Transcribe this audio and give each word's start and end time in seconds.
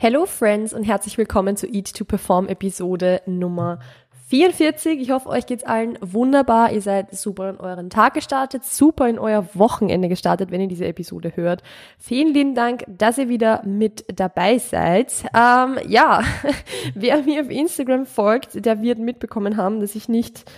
Hello 0.00 0.26
Friends 0.26 0.72
und 0.72 0.84
herzlich 0.84 1.18
willkommen 1.18 1.56
zu 1.56 1.66
Eat 1.66 1.92
to 1.92 2.04
Perform 2.04 2.46
Episode 2.46 3.20
Nummer 3.26 3.80
44. 4.28 5.00
Ich 5.00 5.10
hoffe, 5.10 5.28
euch 5.28 5.44
geht's 5.44 5.64
allen 5.64 5.98
wunderbar. 6.00 6.70
Ihr 6.70 6.82
seid 6.82 7.10
super 7.10 7.50
in 7.50 7.56
euren 7.56 7.90
Tag 7.90 8.14
gestartet, 8.14 8.64
super 8.64 9.08
in 9.08 9.18
euer 9.18 9.44
Wochenende 9.54 10.08
gestartet, 10.08 10.52
wenn 10.52 10.60
ihr 10.60 10.68
diese 10.68 10.86
Episode 10.86 11.32
hört. 11.34 11.64
Vielen 11.98 12.32
lieben 12.32 12.54
Dank, 12.54 12.84
dass 12.86 13.18
ihr 13.18 13.28
wieder 13.28 13.64
mit 13.66 14.04
dabei 14.14 14.58
seid. 14.58 15.24
Ähm, 15.34 15.80
ja, 15.88 16.22
wer 16.94 17.20
mir 17.24 17.42
auf 17.42 17.50
Instagram 17.50 18.06
folgt, 18.06 18.64
der 18.64 18.80
wird 18.80 19.00
mitbekommen 19.00 19.56
haben, 19.56 19.80
dass 19.80 19.96
ich 19.96 20.08
nicht 20.08 20.48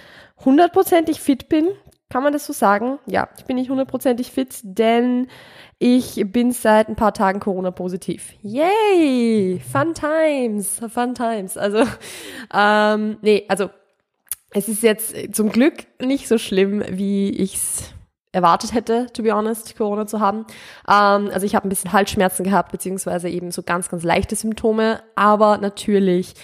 hundertprozentig 0.45 1.18
fit 1.18 1.48
bin. 1.48 1.66
Kann 2.11 2.25
man 2.25 2.34
das 2.34 2.45
so 2.45 2.52
sagen? 2.52 2.98
Ja, 3.07 3.30
ich 3.38 3.46
bin 3.46 3.57
nicht 3.57 3.70
hundertprozentig 3.70 4.32
fit, 4.32 4.59
denn 4.64 5.29
ich 5.82 6.22
bin 6.26 6.52
seit 6.52 6.90
ein 6.90 6.94
paar 6.94 7.14
Tagen 7.14 7.40
Corona-positiv. 7.40 8.34
Yay! 8.42 9.60
Fun 9.72 9.94
times, 9.94 10.79
fun 10.88 11.14
times. 11.14 11.57
Also, 11.57 11.84
ähm, 12.54 13.16
nee, 13.22 13.46
also 13.48 13.71
es 14.50 14.68
ist 14.68 14.82
jetzt 14.82 15.35
zum 15.35 15.50
Glück 15.50 15.86
nicht 15.98 16.29
so 16.29 16.36
schlimm, 16.36 16.85
wie 16.90 17.30
ich's 17.30 17.94
erwartet 18.30 18.74
hätte, 18.74 19.07
to 19.14 19.22
be 19.22 19.32
honest, 19.32 19.74
Corona 19.74 20.07
zu 20.07 20.21
haben. 20.21 20.44
Ähm, 20.86 21.30
also 21.32 21.46
ich 21.46 21.54
habe 21.54 21.66
ein 21.66 21.71
bisschen 21.71 21.94
Halsschmerzen 21.94 22.44
gehabt, 22.44 22.72
beziehungsweise 22.72 23.30
eben 23.30 23.50
so 23.50 23.62
ganz, 23.62 23.88
ganz 23.88 24.02
leichte 24.02 24.36
Symptome, 24.36 25.02
aber 25.16 25.57
natürlich 25.57 26.35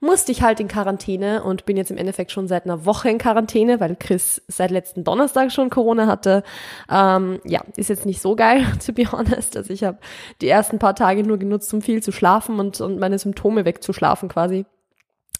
musste 0.00 0.32
ich 0.32 0.42
halt 0.42 0.60
in 0.60 0.68
Quarantäne 0.68 1.42
und 1.42 1.66
bin 1.66 1.76
jetzt 1.76 1.90
im 1.90 1.98
Endeffekt 1.98 2.32
schon 2.32 2.48
seit 2.48 2.64
einer 2.64 2.86
Woche 2.86 3.10
in 3.10 3.18
Quarantäne, 3.18 3.80
weil 3.80 3.96
Chris 3.96 4.42
seit 4.48 4.70
letzten 4.70 5.04
Donnerstag 5.04 5.52
schon 5.52 5.70
Corona 5.70 6.06
hatte. 6.06 6.42
Ähm, 6.90 7.40
ja, 7.44 7.62
ist 7.76 7.90
jetzt 7.90 8.06
nicht 8.06 8.20
so 8.22 8.34
geil, 8.34 8.64
to 8.84 8.92
be 8.92 9.10
honest. 9.12 9.56
Also 9.56 9.72
ich 9.72 9.84
habe 9.84 9.98
die 10.40 10.48
ersten 10.48 10.78
paar 10.78 10.94
Tage 10.94 11.22
nur 11.22 11.38
genutzt, 11.38 11.72
um 11.74 11.82
viel 11.82 12.02
zu 12.02 12.12
schlafen 12.12 12.58
und, 12.58 12.80
und 12.80 12.98
meine 12.98 13.18
Symptome 13.18 13.64
wegzuschlafen 13.64 14.28
quasi. 14.28 14.64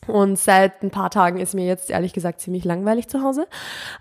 Und 0.06 0.38
seit 0.38 0.82
ein 0.82 0.90
paar 0.90 1.10
Tagen 1.10 1.38
ist 1.38 1.54
mir 1.54 1.66
jetzt 1.66 1.90
ehrlich 1.90 2.12
gesagt 2.12 2.40
ziemlich 2.40 2.64
langweilig 2.64 3.08
zu 3.08 3.22
Hause. 3.22 3.46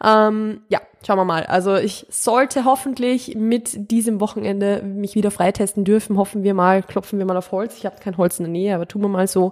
Ähm, 0.03 0.61
ja, 0.69 0.79
schauen 1.05 1.17
wir 1.17 1.25
mal. 1.25 1.45
Also 1.45 1.75
ich 1.75 2.05
sollte 2.09 2.63
hoffentlich 2.63 3.35
mit 3.35 3.91
diesem 3.91 4.21
Wochenende 4.21 4.81
mich 4.81 5.15
wieder 5.15 5.29
freitesten 5.29 5.83
dürfen. 5.83 6.17
Hoffen 6.17 6.43
wir 6.43 6.53
mal, 6.53 6.83
klopfen 6.83 7.19
wir 7.19 7.25
mal 7.25 7.37
auf 7.37 7.51
Holz. 7.51 7.77
Ich 7.77 7.85
habe 7.85 7.97
kein 7.99 8.17
Holz 8.17 8.39
in 8.39 8.45
der 8.45 8.51
Nähe, 8.51 8.75
aber 8.75 8.87
tun 8.87 9.01
wir 9.01 9.09
mal 9.09 9.27
so, 9.27 9.51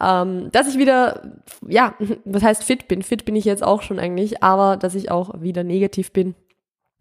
ähm, 0.00 0.50
dass 0.50 0.68
ich 0.68 0.76
wieder, 0.76 1.22
ja, 1.66 1.94
was 2.24 2.42
heißt 2.42 2.64
fit 2.64 2.88
bin. 2.88 3.02
Fit 3.02 3.24
bin 3.24 3.36
ich 3.36 3.44
jetzt 3.44 3.62
auch 3.62 3.82
schon 3.82 4.00
eigentlich, 4.00 4.42
aber 4.42 4.76
dass 4.76 4.94
ich 4.96 5.10
auch 5.10 5.40
wieder 5.40 5.62
negativ 5.62 6.12
bin 6.12 6.34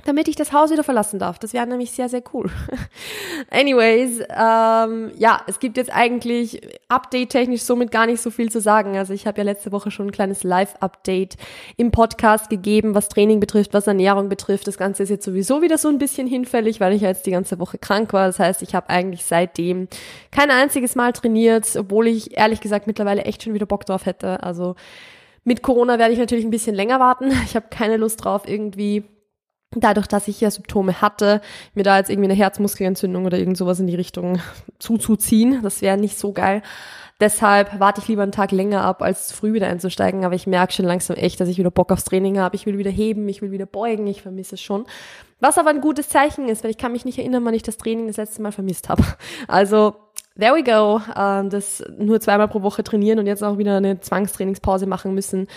damit 0.05 0.27
ich 0.27 0.35
das 0.35 0.53
Haus 0.53 0.71
wieder 0.71 0.83
verlassen 0.83 1.17
darf. 1.17 1.39
Das 1.39 1.53
wäre 1.53 1.65
nämlich 1.65 1.91
sehr, 1.91 2.09
sehr 2.09 2.21
cool. 2.33 2.51
Anyways, 3.49 4.19
ähm, 4.29 5.11
ja, 5.17 5.41
es 5.47 5.59
gibt 5.59 5.77
jetzt 5.77 5.91
eigentlich 5.91 6.61
update-technisch 6.89 7.63
somit 7.63 7.91
gar 7.91 8.05
nicht 8.05 8.21
so 8.21 8.29
viel 8.29 8.51
zu 8.51 8.61
sagen. 8.61 8.97
Also 8.97 9.13
ich 9.13 9.25
habe 9.25 9.39
ja 9.39 9.43
letzte 9.43 9.71
Woche 9.71 9.89
schon 9.89 10.07
ein 10.07 10.11
kleines 10.11 10.43
Live-Update 10.43 11.37
im 11.77 11.89
Podcast 11.89 12.51
gegeben, 12.51 12.93
was 12.93 13.09
Training 13.09 13.39
betrifft, 13.39 13.73
was 13.73 13.87
Ernährung 13.87 14.29
betrifft. 14.29 14.67
Das 14.67 14.77
Ganze 14.77 15.03
ist 15.03 15.09
jetzt 15.09 15.25
sowieso 15.25 15.63
wieder 15.63 15.79
so 15.79 15.87
ein 15.87 15.97
bisschen 15.97 16.27
hinfällig, 16.27 16.79
weil 16.79 16.93
ich 16.93 17.01
ja 17.01 17.09
jetzt 17.09 17.25
die 17.25 17.31
ganze 17.31 17.57
Woche 17.57 17.79
krank 17.79 18.13
war. 18.13 18.27
Das 18.27 18.37
heißt, 18.37 18.61
ich 18.61 18.75
habe 18.75 18.89
eigentlich 18.89 19.25
seitdem 19.25 19.87
kein 20.29 20.51
einziges 20.51 20.93
Mal 20.93 21.13
trainiert, 21.13 21.75
obwohl 21.75 22.07
ich 22.07 22.37
ehrlich 22.37 22.61
gesagt 22.61 22.85
mittlerweile 22.85 23.23
echt 23.23 23.41
schon 23.41 23.55
wieder 23.55 23.65
Bock 23.65 23.87
drauf 23.87 24.05
hätte. 24.05 24.43
Also 24.43 24.75
mit 25.43 25.63
Corona 25.63 25.97
werde 25.97 26.13
ich 26.13 26.19
natürlich 26.19 26.45
ein 26.45 26.51
bisschen 26.51 26.75
länger 26.75 26.99
warten. 26.99 27.31
Ich 27.45 27.55
habe 27.55 27.67
keine 27.71 27.97
Lust 27.97 28.23
drauf, 28.23 28.43
irgendwie 28.47 29.03
dadurch, 29.83 30.07
dass 30.07 30.27
ich 30.27 30.41
ja 30.41 30.51
Symptome 30.51 31.01
hatte, 31.01 31.41
mir 31.73 31.83
da 31.83 31.97
jetzt 31.97 32.09
irgendwie 32.09 32.29
eine 32.29 32.37
Herzmuskelentzündung 32.37 33.25
oder 33.25 33.37
irgend 33.37 33.57
sowas 33.57 33.79
in 33.79 33.87
die 33.87 33.95
Richtung 33.95 34.39
zuzuziehen. 34.79 35.61
Das 35.63 35.81
wäre 35.81 35.97
nicht 35.97 36.17
so 36.17 36.31
geil. 36.31 36.61
Deshalb 37.21 37.79
warte 37.79 38.01
ich 38.01 38.09
lieber 38.09 38.23
einen 38.23 38.33
Tag 38.33 38.51
länger 38.51 38.83
ab, 38.83 39.01
als 39.01 39.31
früh 39.31 39.53
wieder 39.53 39.67
einzusteigen. 39.67 40.25
Aber 40.25 40.35
ich 40.35 40.47
merke 40.47 40.73
schon 40.73 40.85
langsam 40.85 41.15
echt, 41.15 41.39
dass 41.39 41.47
ich 41.47 41.57
wieder 41.57 41.71
Bock 41.71 41.91
aufs 41.91 42.03
Training 42.03 42.39
habe. 42.39 42.55
Ich 42.55 42.65
will 42.65 42.77
wieder 42.77 42.91
heben, 42.91 43.29
ich 43.29 43.41
will 43.41 43.51
wieder 43.51 43.65
beugen, 43.65 44.05
ich 44.07 44.21
vermisse 44.21 44.55
es 44.55 44.61
schon. 44.61 44.85
Was 45.39 45.57
aber 45.57 45.69
ein 45.69 45.79
gutes 45.79 46.09
Zeichen 46.09 46.49
ist, 46.49 46.63
weil 46.63 46.71
ich 46.71 46.77
kann 46.77 46.91
mich 46.91 47.05
nicht 47.05 47.17
erinnern, 47.17 47.45
wann 47.45 47.53
ich 47.53 47.63
das 47.63 47.77
Training 47.77 48.07
das 48.07 48.17
letzte 48.17 48.41
Mal 48.41 48.51
vermisst 48.51 48.89
habe. 48.89 49.03
Also, 49.47 49.95
there 50.37 50.55
we 50.55 50.63
go. 50.63 51.01
Ähm, 51.15 51.49
das 51.49 51.83
nur 51.97 52.19
zweimal 52.19 52.49
pro 52.49 52.61
Woche 52.61 52.83
trainieren 52.83 53.19
und 53.19 53.27
jetzt 53.27 53.43
auch 53.43 53.57
wieder 53.57 53.77
eine 53.77 54.01
Zwangstrainingspause 54.01 54.85
machen 54.85 55.13
müssen, 55.13 55.47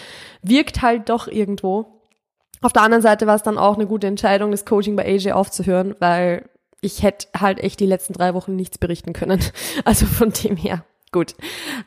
wirkt 0.43 0.83
halt 0.83 1.09
doch 1.09 1.27
irgendwo. 1.27 1.98
Auf 2.63 2.73
der 2.73 2.83
anderen 2.83 3.03
Seite 3.03 3.27
war 3.27 3.37
es 3.37 3.43
dann 3.43 3.59
auch 3.59 3.75
eine 3.75 3.87
gute 3.87 4.07
Entscheidung, 4.07 4.51
das 4.51 4.65
Coaching 4.65 4.97
bei 4.97 5.05
AJ 5.07 5.33
aufzuhören, 5.33 5.95
weil 5.99 6.49
ich 6.81 7.03
hätte 7.03 7.27
halt 7.39 7.61
echt 7.61 7.81
die 7.81 7.87
letzten 7.87 8.13
drei 8.13 8.35
Wochen 8.35 8.57
nichts 8.57 8.79
berichten 8.79 9.13
können. 9.13 9.41
Also 9.85 10.07
von 10.07 10.31
dem 10.31 10.57
her. 10.57 10.85
Gut. 11.11 11.35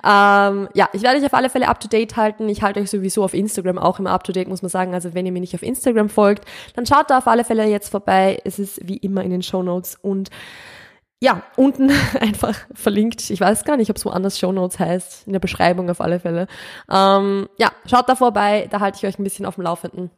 Ähm, 0.04 0.68
ja, 0.74 0.90
ich 0.94 1.04
werde 1.04 1.20
euch 1.20 1.26
auf 1.26 1.34
alle 1.34 1.50
Fälle 1.50 1.68
up 1.68 1.80
to 1.80 1.88
date 1.88 2.16
halten. 2.18 2.50
Ich 2.50 2.64
halte 2.64 2.80
euch 2.80 2.90
sowieso 2.90 3.24
auf 3.24 3.34
Instagram 3.34 3.78
auch 3.78 4.00
immer 4.00 4.12
up 4.12 4.24
to 4.24 4.32
date, 4.32 4.48
muss 4.48 4.64
man 4.64 4.70
sagen. 4.70 4.94
Also 4.94 5.14
wenn 5.14 5.26
ihr 5.26 5.32
mir 5.32 5.42
nicht 5.42 5.54
auf 5.54 5.62
Instagram 5.62 6.10
folgt, 6.10 6.46
dann 6.76 6.86
schaut 6.86 7.10
da 7.10 7.20
auf 7.20 7.28
alle 7.28 7.44
Fälle 7.44 7.66
jetzt 7.66 7.90
vorbei. 7.90 8.40
Es 8.46 8.58
ist 8.58 8.80
wie 8.88 8.98
immer 8.98 9.24
in 9.24 9.30
den 9.30 9.44
Show 9.44 9.62
Notes 9.62 9.98
und 10.02 10.30
ja, 11.24 11.44
unten 11.56 11.92
einfach 12.20 12.58
verlinkt. 12.74 13.30
Ich 13.30 13.40
weiß 13.40 13.64
gar 13.64 13.78
nicht, 13.78 13.92
ob 13.92 13.98
es 13.98 14.06
woanders 14.06 14.40
Show 14.40 14.52
Notes 14.52 14.80
heißt. 14.80 15.28
In 15.28 15.34
der 15.34 15.40
Beschreibung 15.40 15.90
auf 15.90 16.02
alle 16.02 16.20
Fälle. 16.20 16.48
Ähm, 16.90 17.48
ja, 17.60 17.72
schaut 17.86 18.10
da 18.10 18.16
vorbei. 18.16 18.68
Da 18.72 18.80
halte 18.80 18.98
ich 18.98 19.06
euch 19.06 19.20
ein 19.20 19.24
bisschen 19.24 19.46
auf 19.46 19.56
dem 19.56 19.66
Laufenden. 19.66 20.10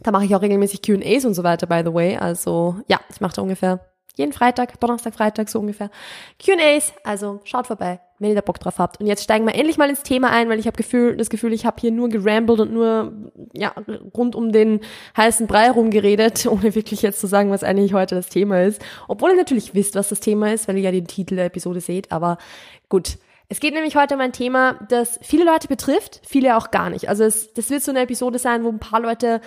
Da 0.00 0.10
mache 0.10 0.24
ich 0.24 0.34
auch 0.34 0.42
regelmäßig 0.42 0.82
QAs 0.82 1.24
und 1.24 1.34
so 1.34 1.42
weiter, 1.42 1.66
by 1.66 1.82
the 1.84 1.92
way. 1.92 2.16
Also 2.16 2.76
ja, 2.86 3.00
ich 3.10 3.20
mache 3.20 3.34
da 3.34 3.42
ungefähr 3.42 3.80
jeden 4.18 4.32
Freitag, 4.32 4.80
Donnerstag, 4.80 5.14
Freitag 5.14 5.48
so 5.48 5.60
ungefähr 5.60 5.90
QAs. 6.38 6.92
Also 7.04 7.40
schaut 7.44 7.68
vorbei, 7.68 8.00
wenn 8.18 8.30
ihr 8.30 8.34
da 8.34 8.40
Bock 8.40 8.58
drauf 8.58 8.78
habt. 8.78 9.00
Und 9.00 9.06
jetzt 9.06 9.22
steigen 9.22 9.46
wir 9.46 9.54
endlich 9.54 9.78
mal 9.78 9.88
ins 9.88 10.02
Thema 10.02 10.30
ein, 10.30 10.48
weil 10.48 10.58
ich 10.58 10.66
habe 10.66 10.76
Gefühl, 10.76 11.16
das 11.16 11.30
Gefühl, 11.30 11.52
ich 11.52 11.64
habe 11.64 11.80
hier 11.80 11.92
nur 11.92 12.08
gerambelt 12.08 12.60
und 12.60 12.72
nur 12.72 13.12
ja 13.52 13.72
rund 14.16 14.34
um 14.34 14.50
den 14.50 14.80
heißen 15.16 15.46
Brei 15.46 15.70
rumgeredet, 15.70 16.46
ohne 16.50 16.74
wirklich 16.74 17.02
jetzt 17.02 17.20
zu 17.20 17.28
sagen, 17.28 17.50
was 17.50 17.62
eigentlich 17.62 17.94
heute 17.94 18.16
das 18.16 18.28
Thema 18.28 18.62
ist. 18.62 18.84
Obwohl 19.06 19.30
ihr 19.30 19.36
natürlich 19.36 19.74
wisst, 19.74 19.94
was 19.94 20.08
das 20.08 20.20
Thema 20.20 20.52
ist, 20.52 20.66
weil 20.68 20.76
ihr 20.76 20.82
ja 20.82 20.90
den 20.92 21.06
Titel 21.06 21.36
der 21.36 21.46
Episode 21.46 21.80
seht. 21.80 22.12
Aber 22.12 22.38
gut. 22.88 23.18
Es 23.50 23.60
geht 23.60 23.72
nämlich 23.72 23.96
heute 23.96 24.14
um 24.14 24.20
ein 24.20 24.32
Thema, 24.32 24.74
das 24.90 25.18
viele 25.22 25.46
Leute 25.46 25.68
betrifft, 25.68 26.20
viele 26.22 26.58
auch 26.58 26.70
gar 26.70 26.90
nicht. 26.90 27.08
Also 27.08 27.24
es, 27.24 27.54
das 27.54 27.70
wird 27.70 27.82
so 27.82 27.90
eine 27.90 28.02
Episode 28.02 28.38
sein, 28.38 28.62
wo 28.62 28.68
ein 28.68 28.78
paar 28.78 29.00
Leute 29.00 29.40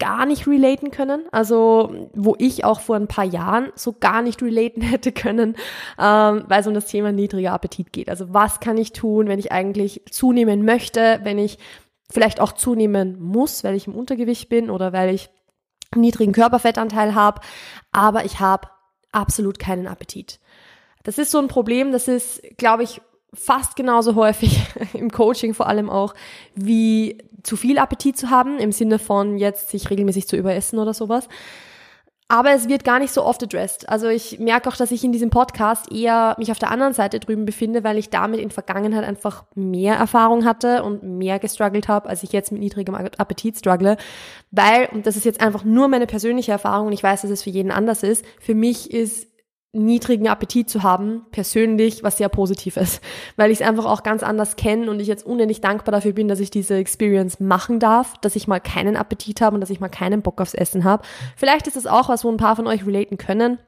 gar 0.00 0.26
nicht 0.26 0.48
relaten 0.48 0.90
können. 0.90 1.22
Also 1.30 2.08
wo 2.14 2.34
ich 2.38 2.64
auch 2.64 2.80
vor 2.80 2.96
ein 2.96 3.06
paar 3.06 3.24
Jahren 3.24 3.70
so 3.76 3.92
gar 3.92 4.22
nicht 4.22 4.42
relaten 4.42 4.82
hätte 4.82 5.12
können, 5.12 5.56
ähm, 5.98 6.44
weil 6.48 6.60
es 6.60 6.66
um 6.66 6.74
das 6.74 6.86
Thema 6.86 7.12
niedriger 7.12 7.52
Appetit 7.52 7.92
geht. 7.92 8.08
Also 8.08 8.34
was 8.34 8.58
kann 8.58 8.76
ich 8.76 8.92
tun, 8.92 9.28
wenn 9.28 9.38
ich 9.38 9.52
eigentlich 9.52 10.02
zunehmen 10.10 10.64
möchte, 10.64 11.20
wenn 11.22 11.38
ich 11.38 11.58
vielleicht 12.10 12.40
auch 12.40 12.52
zunehmen 12.52 13.20
muss, 13.20 13.62
weil 13.62 13.76
ich 13.76 13.86
im 13.86 13.94
Untergewicht 13.94 14.48
bin 14.48 14.68
oder 14.68 14.92
weil 14.92 15.14
ich 15.14 15.30
einen 15.92 16.02
niedrigen 16.02 16.32
Körperfettanteil 16.32 17.14
habe, 17.14 17.40
aber 17.92 18.24
ich 18.24 18.40
habe 18.40 18.68
absolut 19.12 19.58
keinen 19.58 19.86
Appetit. 19.86 20.40
Das 21.02 21.18
ist 21.18 21.30
so 21.30 21.38
ein 21.38 21.48
Problem, 21.48 21.92
das 21.92 22.08
ist, 22.08 22.42
glaube 22.56 22.82
ich, 22.82 23.00
fast 23.32 23.76
genauso 23.76 24.14
häufig 24.14 24.60
im 24.92 25.10
Coaching 25.10 25.54
vor 25.54 25.68
allem 25.68 25.88
auch, 25.88 26.14
wie 26.54 27.18
zu 27.42 27.56
viel 27.56 27.78
Appetit 27.78 28.16
zu 28.16 28.30
haben, 28.30 28.58
im 28.58 28.72
Sinne 28.72 28.98
von 28.98 29.38
jetzt 29.38 29.70
sich 29.70 29.90
regelmäßig 29.90 30.28
zu 30.28 30.36
überessen 30.36 30.78
oder 30.78 30.94
sowas. 30.94 31.28
Aber 32.30 32.52
es 32.52 32.68
wird 32.68 32.84
gar 32.84 33.00
nicht 33.00 33.12
so 33.12 33.24
oft 33.24 33.42
addressed. 33.42 33.88
Also 33.88 34.06
ich 34.06 34.38
merke 34.38 34.68
auch, 34.68 34.76
dass 34.76 34.92
ich 34.92 35.02
in 35.02 35.10
diesem 35.10 35.30
Podcast 35.30 35.90
eher 35.90 36.36
mich 36.38 36.52
auf 36.52 36.60
der 36.60 36.70
anderen 36.70 36.92
Seite 36.92 37.18
drüben 37.18 37.44
befinde, 37.44 37.82
weil 37.82 37.98
ich 37.98 38.08
damit 38.08 38.38
in 38.38 38.52
Vergangenheit 38.52 39.02
einfach 39.02 39.46
mehr 39.56 39.96
Erfahrung 39.96 40.44
hatte 40.44 40.84
und 40.84 41.02
mehr 41.02 41.40
gestruggelt 41.40 41.88
habe, 41.88 42.08
als 42.08 42.22
ich 42.22 42.30
jetzt 42.30 42.52
mit 42.52 42.60
niedrigem 42.60 42.94
Appetit 42.94 43.58
struggle. 43.58 43.96
Weil, 44.52 44.88
und 44.92 45.06
das 45.06 45.16
ist 45.16 45.24
jetzt 45.24 45.40
einfach 45.40 45.64
nur 45.64 45.88
meine 45.88 46.06
persönliche 46.06 46.52
Erfahrung 46.52 46.86
und 46.86 46.92
ich 46.92 47.02
weiß, 47.02 47.22
dass 47.22 47.32
es 47.32 47.42
für 47.42 47.50
jeden 47.50 47.72
anders 47.72 48.04
ist, 48.04 48.24
für 48.38 48.54
mich 48.54 48.92
ist 48.92 49.26
niedrigen 49.72 50.28
Appetit 50.28 50.68
zu 50.68 50.82
haben, 50.82 51.22
persönlich, 51.30 52.02
was 52.02 52.16
sehr 52.16 52.28
positiv 52.28 52.76
ist, 52.76 53.00
weil 53.36 53.50
ich 53.50 53.60
es 53.60 53.66
einfach 53.66 53.84
auch 53.84 54.02
ganz 54.02 54.22
anders 54.22 54.56
kenne 54.56 54.90
und 54.90 54.98
ich 54.98 55.06
jetzt 55.06 55.24
unendlich 55.24 55.60
dankbar 55.60 55.92
dafür 55.92 56.12
bin, 56.12 56.26
dass 56.26 56.40
ich 56.40 56.50
diese 56.50 56.74
Experience 56.74 57.38
machen 57.38 57.78
darf, 57.78 58.14
dass 58.20 58.34
ich 58.34 58.48
mal 58.48 58.60
keinen 58.60 58.96
Appetit 58.96 59.40
habe 59.40 59.54
und 59.54 59.60
dass 59.60 59.70
ich 59.70 59.80
mal 59.80 59.88
keinen 59.88 60.22
Bock 60.22 60.40
aufs 60.40 60.54
Essen 60.54 60.82
habe. 60.82 61.04
Vielleicht 61.36 61.68
ist 61.68 61.76
es 61.76 61.86
auch 61.86 62.08
was, 62.08 62.24
wo 62.24 62.30
ein 62.30 62.36
paar 62.36 62.56
von 62.56 62.66
euch 62.66 62.84
relaten 62.84 63.16
können. 63.16 63.58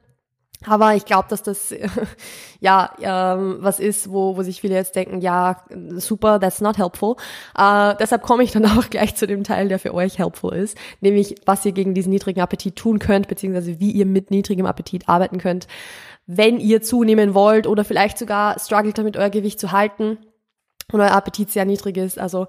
Aber 0.66 0.94
ich 0.94 1.04
glaube, 1.04 1.26
dass 1.28 1.42
das 1.42 1.74
ja 2.60 2.92
ähm, 3.00 3.58
was 3.60 3.80
ist, 3.80 4.10
wo, 4.10 4.36
wo 4.36 4.42
sich 4.42 4.60
viele 4.60 4.74
jetzt 4.74 4.96
denken, 4.96 5.20
ja, 5.20 5.62
super, 5.96 6.40
that's 6.40 6.60
not 6.60 6.78
helpful. 6.78 7.16
Äh, 7.56 7.94
deshalb 7.98 8.22
komme 8.22 8.42
ich 8.42 8.52
dann 8.52 8.66
auch 8.78 8.90
gleich 8.90 9.14
zu 9.14 9.26
dem 9.26 9.44
Teil, 9.44 9.68
der 9.68 9.78
für 9.78 9.94
euch 9.94 10.18
helpful 10.18 10.54
ist, 10.54 10.76
nämlich 11.00 11.36
was 11.46 11.64
ihr 11.64 11.72
gegen 11.72 11.94
diesen 11.94 12.10
niedrigen 12.10 12.40
Appetit 12.40 12.76
tun 12.76 12.98
könnt, 12.98 13.28
beziehungsweise 13.28 13.80
wie 13.80 13.90
ihr 13.90 14.06
mit 14.06 14.30
niedrigem 14.30 14.66
Appetit 14.66 15.08
arbeiten 15.08 15.38
könnt, 15.38 15.66
wenn 16.26 16.58
ihr 16.58 16.82
zunehmen 16.82 17.34
wollt 17.34 17.66
oder 17.66 17.84
vielleicht 17.84 18.18
sogar 18.18 18.58
struggelt 18.58 18.98
damit 18.98 19.16
euer 19.16 19.30
Gewicht 19.30 19.58
zu 19.58 19.72
halten 19.72 20.18
und 20.90 21.00
euer 21.00 21.12
Appetit 21.12 21.50
sehr 21.50 21.64
niedrig 21.64 21.96
ist. 21.96 22.18
Also 22.18 22.46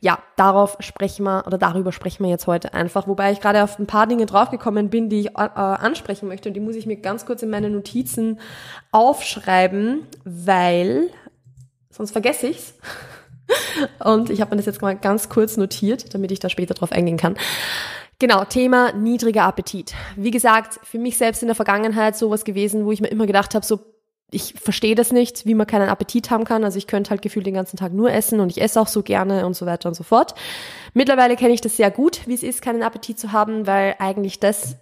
ja, 0.00 0.18
darauf 0.36 0.76
sprechen 0.80 1.24
wir 1.24 1.44
oder 1.46 1.58
darüber 1.58 1.92
sprechen 1.92 2.24
wir 2.24 2.30
jetzt 2.30 2.46
heute 2.46 2.74
einfach. 2.74 3.06
Wobei 3.08 3.32
ich 3.32 3.40
gerade 3.40 3.62
auf 3.62 3.78
ein 3.78 3.86
paar 3.86 4.06
Dinge 4.06 4.26
draufgekommen 4.26 4.90
bin, 4.90 5.08
die 5.08 5.20
ich 5.20 5.26
äh, 5.28 5.50
ansprechen 5.50 6.28
möchte 6.28 6.48
und 6.48 6.54
die 6.54 6.60
muss 6.60 6.76
ich 6.76 6.86
mir 6.86 6.96
ganz 6.96 7.26
kurz 7.26 7.42
in 7.42 7.50
meine 7.50 7.70
Notizen 7.70 8.40
aufschreiben, 8.92 10.06
weil 10.24 11.10
sonst 11.90 12.12
vergesse 12.12 12.48
ich's. 12.48 12.74
Und 14.02 14.28
ich 14.30 14.40
habe 14.40 14.50
mir 14.50 14.56
das 14.56 14.66
jetzt 14.66 14.82
mal 14.82 14.96
ganz 14.96 15.28
kurz 15.28 15.56
notiert, 15.56 16.12
damit 16.14 16.32
ich 16.32 16.40
da 16.40 16.48
später 16.48 16.74
drauf 16.74 16.90
eingehen 16.90 17.16
kann. 17.16 17.36
Genau, 18.18 18.44
Thema 18.44 18.92
niedriger 18.92 19.44
Appetit. 19.44 19.94
Wie 20.16 20.30
gesagt, 20.30 20.80
für 20.82 20.98
mich 20.98 21.18
selbst 21.18 21.42
in 21.42 21.48
der 21.48 21.54
Vergangenheit 21.54 22.16
sowas 22.16 22.44
gewesen, 22.44 22.86
wo 22.86 22.92
ich 22.92 23.00
mir 23.00 23.08
immer 23.08 23.26
gedacht 23.26 23.54
habe, 23.54 23.64
so 23.64 23.78
ich 24.30 24.54
verstehe 24.54 24.94
das 24.96 25.12
nicht, 25.12 25.46
wie 25.46 25.54
man 25.54 25.66
keinen 25.66 25.88
Appetit 25.88 26.30
haben 26.30 26.44
kann. 26.44 26.64
Also 26.64 26.78
ich 26.78 26.86
könnte 26.86 27.10
halt 27.10 27.22
gefühlt 27.22 27.46
den 27.46 27.54
ganzen 27.54 27.76
Tag 27.76 27.92
nur 27.92 28.12
essen 28.12 28.40
und 28.40 28.50
ich 28.50 28.60
esse 28.60 28.80
auch 28.80 28.88
so 28.88 29.02
gerne 29.02 29.46
und 29.46 29.54
so 29.54 29.66
weiter 29.66 29.88
und 29.88 29.94
so 29.94 30.02
fort. 30.02 30.34
Mittlerweile 30.94 31.36
kenne 31.36 31.54
ich 31.54 31.60
das 31.60 31.76
sehr 31.76 31.90
gut, 31.90 32.22
wie 32.26 32.34
es 32.34 32.42
ist, 32.42 32.62
keinen 32.62 32.82
Appetit 32.82 33.18
zu 33.18 33.32
haben, 33.32 33.66
weil 33.66 33.94
eigentlich 33.98 34.40
das 34.40 34.76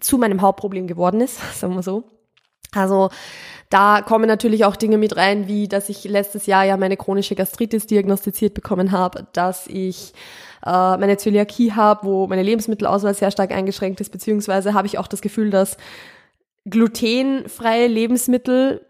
zu 0.00 0.18
meinem 0.18 0.40
Hauptproblem 0.40 0.86
geworden 0.86 1.20
ist, 1.20 1.38
sagen 1.58 1.74
wir 1.74 1.82
so. 1.82 2.04
Also 2.72 3.10
da 3.68 4.02
kommen 4.02 4.26
natürlich 4.26 4.64
auch 4.64 4.76
Dinge 4.76 4.98
mit 4.98 5.16
rein, 5.16 5.48
wie 5.48 5.68
dass 5.68 5.88
ich 5.88 6.04
letztes 6.04 6.46
Jahr 6.46 6.64
ja 6.64 6.76
meine 6.76 6.96
chronische 6.96 7.34
Gastritis 7.34 7.86
diagnostiziert 7.86 8.54
bekommen 8.54 8.92
habe, 8.92 9.26
dass 9.32 9.66
ich 9.66 10.14
äh, 10.64 10.96
meine 10.96 11.16
Zöliakie 11.16 11.72
habe, 11.72 12.06
wo 12.06 12.26
meine 12.26 12.42
Lebensmittelauswahl 12.42 13.14
sehr 13.14 13.30
stark 13.30 13.52
eingeschränkt 13.52 14.00
ist, 14.00 14.10
beziehungsweise 14.10 14.72
habe 14.74 14.86
ich 14.86 14.98
auch 14.98 15.08
das 15.08 15.20
Gefühl, 15.20 15.50
dass 15.50 15.76
glutenfreie 16.68 17.86
Lebensmittel 17.86 18.84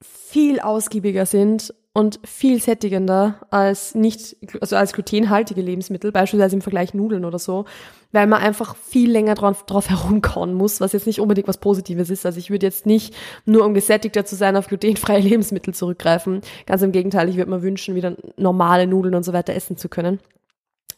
viel 0.00 0.60
ausgiebiger 0.60 1.26
sind 1.26 1.72
und 1.94 2.20
viel 2.24 2.60
sättigender 2.60 3.46
als 3.50 3.94
nicht, 3.94 4.36
also 4.60 4.76
als 4.76 4.94
glutenhaltige 4.94 5.60
Lebensmittel, 5.60 6.10
beispielsweise 6.10 6.56
im 6.56 6.62
Vergleich 6.62 6.94
Nudeln 6.94 7.26
oder 7.26 7.38
so, 7.38 7.66
weil 8.12 8.26
man 8.26 8.40
einfach 8.40 8.76
viel 8.76 9.10
länger 9.10 9.34
drauf, 9.34 9.66
drauf 9.66 9.90
herumkauen 9.90 10.54
muss, 10.54 10.80
was 10.80 10.92
jetzt 10.92 11.06
nicht 11.06 11.20
unbedingt 11.20 11.48
was 11.48 11.58
Positives 11.58 12.08
ist. 12.08 12.24
Also 12.24 12.38
ich 12.38 12.50
würde 12.50 12.66
jetzt 12.66 12.86
nicht 12.86 13.14
nur 13.44 13.64
um 13.66 13.74
gesättigter 13.74 14.24
zu 14.24 14.36
sein 14.36 14.56
auf 14.56 14.68
glutenfreie 14.68 15.20
Lebensmittel 15.22 15.74
zurückgreifen. 15.74 16.40
Ganz 16.64 16.80
im 16.80 16.92
Gegenteil, 16.92 17.28
ich 17.28 17.36
würde 17.36 17.50
mir 17.50 17.62
wünschen, 17.62 17.94
wieder 17.94 18.16
normale 18.36 18.86
Nudeln 18.86 19.14
und 19.14 19.24
so 19.24 19.34
weiter 19.34 19.54
essen 19.54 19.76
zu 19.76 19.90
können. 19.90 20.18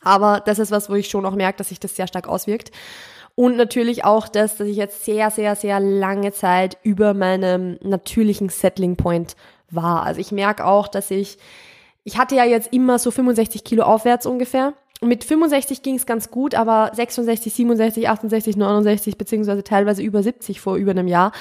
Aber 0.00 0.41
das 0.44 0.59
ist 0.59 0.70
was, 0.70 0.88
wo 0.88 0.94
ich 0.94 1.09
schon 1.09 1.27
auch 1.27 1.35
merke, 1.35 1.59
dass 1.59 1.70
sich 1.70 1.81
das 1.81 1.97
sehr 1.97 2.06
stark 2.06 2.29
auswirkt. 2.29 2.70
Und 3.37 3.57
natürlich 3.57 4.05
auch 4.05 4.29
das, 4.29 4.57
dass 4.57 4.69
ich 4.69 4.77
jetzt 4.77 5.05
sehr, 5.05 5.31
sehr, 5.31 5.57
sehr 5.57 5.81
lange 5.81 6.33
Zeit 6.33 6.79
über 6.83 7.15
meinem 7.15 7.79
natürlichen 7.83 8.49
Settling 8.49 8.97
Point 8.97 9.35
war. 9.71 10.05
Also 10.05 10.21
ich 10.21 10.31
merke 10.31 10.65
auch, 10.65 10.87
dass 10.87 11.11
ich, 11.11 11.39
ich 12.05 12.17
hatte 12.17 12.37
ja 12.37 12.45
jetzt 12.45 12.73
immer 12.73 12.99
so 12.99 13.11
65 13.11 13.65
Kilo 13.65 13.85
aufwärts 13.85 14.27
ungefähr. 14.27 14.75
Mit 15.01 15.25
65 15.25 15.83
ging 15.83 15.97
es 15.97 16.07
ganz 16.07 16.31
gut, 16.31 16.55
aber 16.55 16.93
66, 16.95 17.53
67, 17.53 18.09
68, 18.09 18.57
69 18.57 19.19
beziehungsweise 19.19 19.65
teilweise 19.65 20.03
über 20.03 20.23
70 20.23 20.61
vor 20.61 20.77
über 20.77 20.93
einem 20.93 21.09
Jahr 21.09 21.33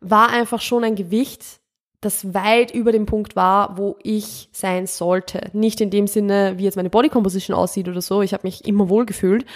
war 0.00 0.30
einfach 0.30 0.60
schon 0.60 0.82
ein 0.82 0.96
Gewicht, 0.96 1.60
das 2.00 2.34
weit 2.34 2.74
über 2.74 2.90
dem 2.90 3.06
Punkt 3.06 3.36
war, 3.36 3.78
wo 3.78 3.96
ich 4.02 4.48
sein 4.52 4.88
sollte. 4.88 5.50
Nicht 5.52 5.80
in 5.80 5.90
dem 5.90 6.08
Sinne, 6.08 6.54
wie 6.56 6.64
jetzt 6.64 6.74
meine 6.74 6.90
Body 6.90 7.08
Composition 7.08 7.56
aussieht 7.56 7.88
oder 7.88 8.02
so. 8.02 8.22
Ich 8.22 8.34
habe 8.34 8.44
mich 8.44 8.66
immer 8.66 8.88
wohl 8.88 9.06
gefühlt, 9.06 9.46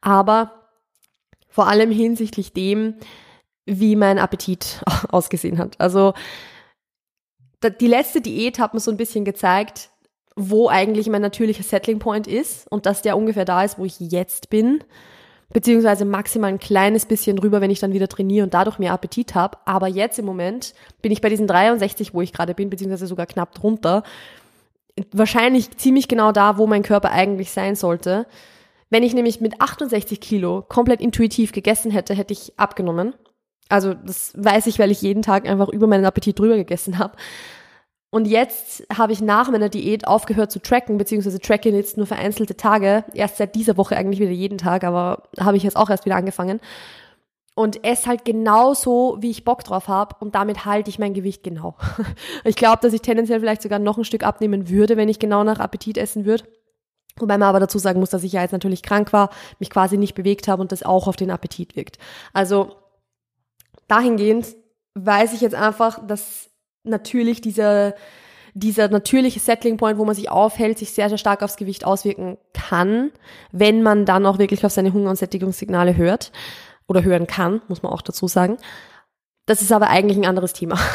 aber 0.00 0.65
vor 1.56 1.68
allem 1.68 1.90
hinsichtlich 1.90 2.52
dem, 2.52 2.96
wie 3.64 3.96
mein 3.96 4.18
Appetit 4.18 4.82
ausgesehen 5.08 5.56
hat. 5.56 5.80
Also 5.80 6.12
die 7.80 7.86
letzte 7.86 8.20
Diät 8.20 8.58
hat 8.58 8.74
mir 8.74 8.80
so 8.80 8.90
ein 8.90 8.98
bisschen 8.98 9.24
gezeigt, 9.24 9.88
wo 10.36 10.68
eigentlich 10.68 11.08
mein 11.08 11.22
natürlicher 11.22 11.62
Settling 11.62 11.98
Point 11.98 12.26
ist 12.26 12.70
und 12.70 12.84
dass 12.84 13.00
der 13.00 13.16
ungefähr 13.16 13.46
da 13.46 13.64
ist, 13.64 13.78
wo 13.78 13.86
ich 13.86 13.98
jetzt 13.98 14.50
bin, 14.50 14.84
beziehungsweise 15.50 16.04
maximal 16.04 16.50
ein 16.50 16.58
kleines 16.58 17.06
bisschen 17.06 17.38
rüber, 17.38 17.62
wenn 17.62 17.70
ich 17.70 17.80
dann 17.80 17.94
wieder 17.94 18.08
trainiere 18.08 18.44
und 18.44 18.52
dadurch 18.52 18.78
mehr 18.78 18.92
Appetit 18.92 19.34
habe. 19.34 19.56
Aber 19.64 19.88
jetzt 19.88 20.18
im 20.18 20.26
Moment 20.26 20.74
bin 21.00 21.10
ich 21.10 21.22
bei 21.22 21.30
diesen 21.30 21.46
63, 21.46 22.12
wo 22.12 22.20
ich 22.20 22.34
gerade 22.34 22.52
bin, 22.52 22.68
beziehungsweise 22.68 23.06
sogar 23.06 23.24
knapp 23.24 23.54
drunter. 23.54 24.02
Wahrscheinlich 25.10 25.74
ziemlich 25.78 26.06
genau 26.06 26.32
da, 26.32 26.58
wo 26.58 26.66
mein 26.66 26.82
Körper 26.82 27.12
eigentlich 27.12 27.50
sein 27.50 27.76
sollte. 27.76 28.26
Wenn 28.90 29.02
ich 29.02 29.14
nämlich 29.14 29.40
mit 29.40 29.60
68 29.60 30.20
Kilo 30.20 30.62
komplett 30.62 31.00
intuitiv 31.00 31.52
gegessen 31.52 31.90
hätte, 31.90 32.14
hätte 32.14 32.32
ich 32.32 32.58
abgenommen. 32.58 33.14
Also 33.68 33.94
das 33.94 34.32
weiß 34.36 34.68
ich, 34.68 34.78
weil 34.78 34.90
ich 34.90 35.02
jeden 35.02 35.22
Tag 35.22 35.48
einfach 35.48 35.68
über 35.68 35.86
meinen 35.86 36.04
Appetit 36.04 36.38
drüber 36.38 36.56
gegessen 36.56 36.98
habe. 36.98 37.16
Und 38.10 38.28
jetzt 38.28 38.86
habe 38.96 39.12
ich 39.12 39.20
nach 39.20 39.50
meiner 39.50 39.68
Diät 39.68 40.06
aufgehört 40.06 40.52
zu 40.52 40.62
tracken, 40.62 40.96
beziehungsweise 40.96 41.40
tracke 41.40 41.70
jetzt 41.70 41.96
nur 41.96 42.06
vereinzelte 42.06 42.56
Tage. 42.56 43.04
Erst 43.12 43.36
seit 43.36 43.54
dieser 43.54 43.76
Woche 43.76 43.96
eigentlich 43.96 44.20
wieder 44.20 44.30
jeden 44.30 44.58
Tag, 44.58 44.84
aber 44.84 45.24
habe 45.38 45.56
ich 45.56 45.64
jetzt 45.64 45.76
auch 45.76 45.90
erst 45.90 46.06
wieder 46.06 46.16
angefangen. 46.16 46.60
Und 47.56 47.84
esse 47.84 48.06
halt 48.06 48.24
genau 48.24 48.74
so, 48.74 49.16
wie 49.20 49.30
ich 49.30 49.44
Bock 49.44 49.64
drauf 49.64 49.88
habe. 49.88 50.14
Und 50.20 50.34
damit 50.34 50.64
halte 50.64 50.90
ich 50.90 50.98
mein 50.98 51.14
Gewicht 51.14 51.42
genau. 51.42 51.74
Ich 52.44 52.54
glaube, 52.54 52.78
dass 52.82 52.92
ich 52.92 53.02
tendenziell 53.02 53.40
vielleicht 53.40 53.62
sogar 53.62 53.78
noch 53.80 53.98
ein 53.98 54.04
Stück 54.04 54.22
abnehmen 54.22 54.68
würde, 54.68 54.96
wenn 54.96 55.08
ich 55.08 55.18
genau 55.18 55.42
nach 55.42 55.58
Appetit 55.58 55.98
essen 55.98 56.24
würde. 56.24 56.44
Wobei 57.18 57.38
man 57.38 57.48
aber 57.48 57.60
dazu 57.60 57.78
sagen 57.78 58.00
muss, 58.00 58.10
dass 58.10 58.24
ich 58.24 58.32
ja 58.32 58.42
jetzt 58.42 58.52
natürlich 58.52 58.82
krank 58.82 59.12
war, 59.12 59.30
mich 59.58 59.70
quasi 59.70 59.96
nicht 59.96 60.14
bewegt 60.14 60.48
habe 60.48 60.60
und 60.60 60.72
das 60.72 60.82
auch 60.82 61.08
auf 61.08 61.16
den 61.16 61.30
Appetit 61.30 61.76
wirkt. 61.76 61.98
Also 62.32 62.76
dahingehend 63.88 64.54
weiß 64.94 65.32
ich 65.32 65.40
jetzt 65.40 65.54
einfach, 65.54 66.06
dass 66.06 66.50
natürlich 66.84 67.40
dieser, 67.40 67.94
dieser 68.54 68.88
natürliche 68.88 69.40
Settling 69.40 69.76
Point, 69.76 69.98
wo 69.98 70.04
man 70.04 70.14
sich 70.14 70.30
aufhält, 70.30 70.78
sich 70.78 70.92
sehr, 70.92 71.08
sehr 71.08 71.18
stark 71.18 71.42
aufs 71.42 71.56
Gewicht 71.56 71.84
auswirken 71.84 72.38
kann, 72.52 73.12
wenn 73.52 73.82
man 73.82 74.04
dann 74.04 74.26
auch 74.26 74.38
wirklich 74.38 74.64
auf 74.64 74.72
seine 74.72 74.92
Hunger- 74.92 75.10
und 75.10 75.16
Sättigungssignale 75.16 75.96
hört 75.96 76.32
oder 76.86 77.02
hören 77.02 77.26
kann, 77.26 77.62
muss 77.68 77.82
man 77.82 77.92
auch 77.92 78.02
dazu 78.02 78.28
sagen. 78.28 78.58
Das 79.46 79.62
ist 79.62 79.70
aber 79.70 79.88
eigentlich 79.88 80.18
ein 80.18 80.26
anderes 80.26 80.52
Thema. 80.52 80.78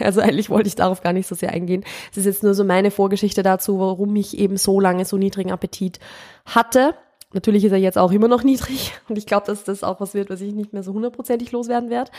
Also 0.00 0.20
eigentlich 0.20 0.50
wollte 0.50 0.66
ich 0.66 0.74
darauf 0.74 1.00
gar 1.00 1.12
nicht 1.12 1.28
so 1.28 1.36
sehr 1.36 1.50
eingehen. 1.50 1.84
Es 2.10 2.18
ist 2.18 2.24
jetzt 2.24 2.42
nur 2.42 2.54
so 2.54 2.64
meine 2.64 2.90
Vorgeschichte 2.90 3.44
dazu, 3.44 3.78
warum 3.78 4.16
ich 4.16 4.36
eben 4.36 4.56
so 4.56 4.80
lange 4.80 5.04
so 5.04 5.16
niedrigen 5.16 5.52
Appetit 5.52 6.00
hatte. 6.44 6.94
Natürlich 7.32 7.64
ist 7.64 7.70
er 7.70 7.78
jetzt 7.78 7.98
auch 7.98 8.10
immer 8.10 8.26
noch 8.26 8.42
niedrig 8.42 8.92
und 9.08 9.16
ich 9.16 9.26
glaube, 9.26 9.46
dass 9.46 9.62
das 9.62 9.84
auch 9.84 10.00
was 10.00 10.14
wird, 10.14 10.28
was 10.28 10.40
ich 10.40 10.52
nicht 10.52 10.72
mehr 10.72 10.82
so 10.82 10.92
hundertprozentig 10.92 11.52
loswerden 11.52 11.88
werde. 11.88 12.10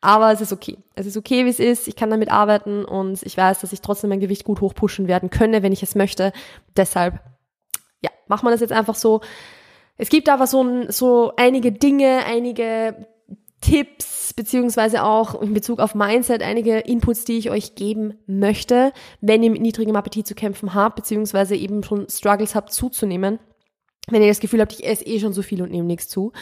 Aber 0.00 0.32
es 0.32 0.40
ist 0.40 0.52
okay. 0.52 0.78
Es 0.96 1.06
ist 1.06 1.16
okay, 1.16 1.44
wie 1.44 1.50
es 1.50 1.60
ist. 1.60 1.86
Ich 1.86 1.94
kann 1.94 2.10
damit 2.10 2.30
arbeiten 2.30 2.84
und 2.84 3.22
ich 3.22 3.36
weiß, 3.36 3.60
dass 3.60 3.72
ich 3.72 3.82
trotzdem 3.82 4.10
mein 4.10 4.18
Gewicht 4.18 4.42
gut 4.42 4.60
hochpushen 4.60 5.06
werden 5.06 5.30
könne, 5.30 5.62
wenn 5.62 5.72
ich 5.72 5.84
es 5.84 5.94
möchte. 5.94 6.32
Deshalb, 6.76 7.20
ja, 8.02 8.10
macht 8.26 8.42
man 8.42 8.52
das 8.52 8.60
jetzt 8.60 8.72
einfach 8.72 8.96
so. 8.96 9.20
Es 9.96 10.08
gibt 10.08 10.28
aber 10.28 10.48
so, 10.48 10.90
so 10.90 11.32
einige 11.36 11.70
Dinge, 11.70 12.24
einige 12.26 13.06
Tipps, 13.62 14.34
beziehungsweise 14.34 15.04
auch 15.04 15.40
in 15.40 15.54
Bezug 15.54 15.78
auf 15.78 15.94
Mindset 15.94 16.42
einige 16.42 16.80
Inputs, 16.80 17.24
die 17.24 17.38
ich 17.38 17.50
euch 17.50 17.74
geben 17.74 18.18
möchte, 18.26 18.92
wenn 19.20 19.42
ihr 19.42 19.50
mit 19.50 19.62
niedrigem 19.62 19.96
Appetit 19.96 20.26
zu 20.26 20.34
kämpfen 20.34 20.74
habt, 20.74 20.96
beziehungsweise 20.96 21.56
eben 21.56 21.82
schon 21.82 22.08
Struggles 22.10 22.54
habt 22.54 22.72
zuzunehmen. 22.72 23.38
Wenn 24.08 24.20
ihr 24.20 24.28
das 24.28 24.40
Gefühl 24.40 24.60
habt, 24.60 24.72
ich 24.72 24.84
esse 24.84 25.06
eh 25.06 25.20
schon 25.20 25.32
so 25.32 25.42
viel 25.42 25.62
und 25.62 25.70
nehme 25.70 25.86
nichts 25.86 26.08
zu. 26.08 26.32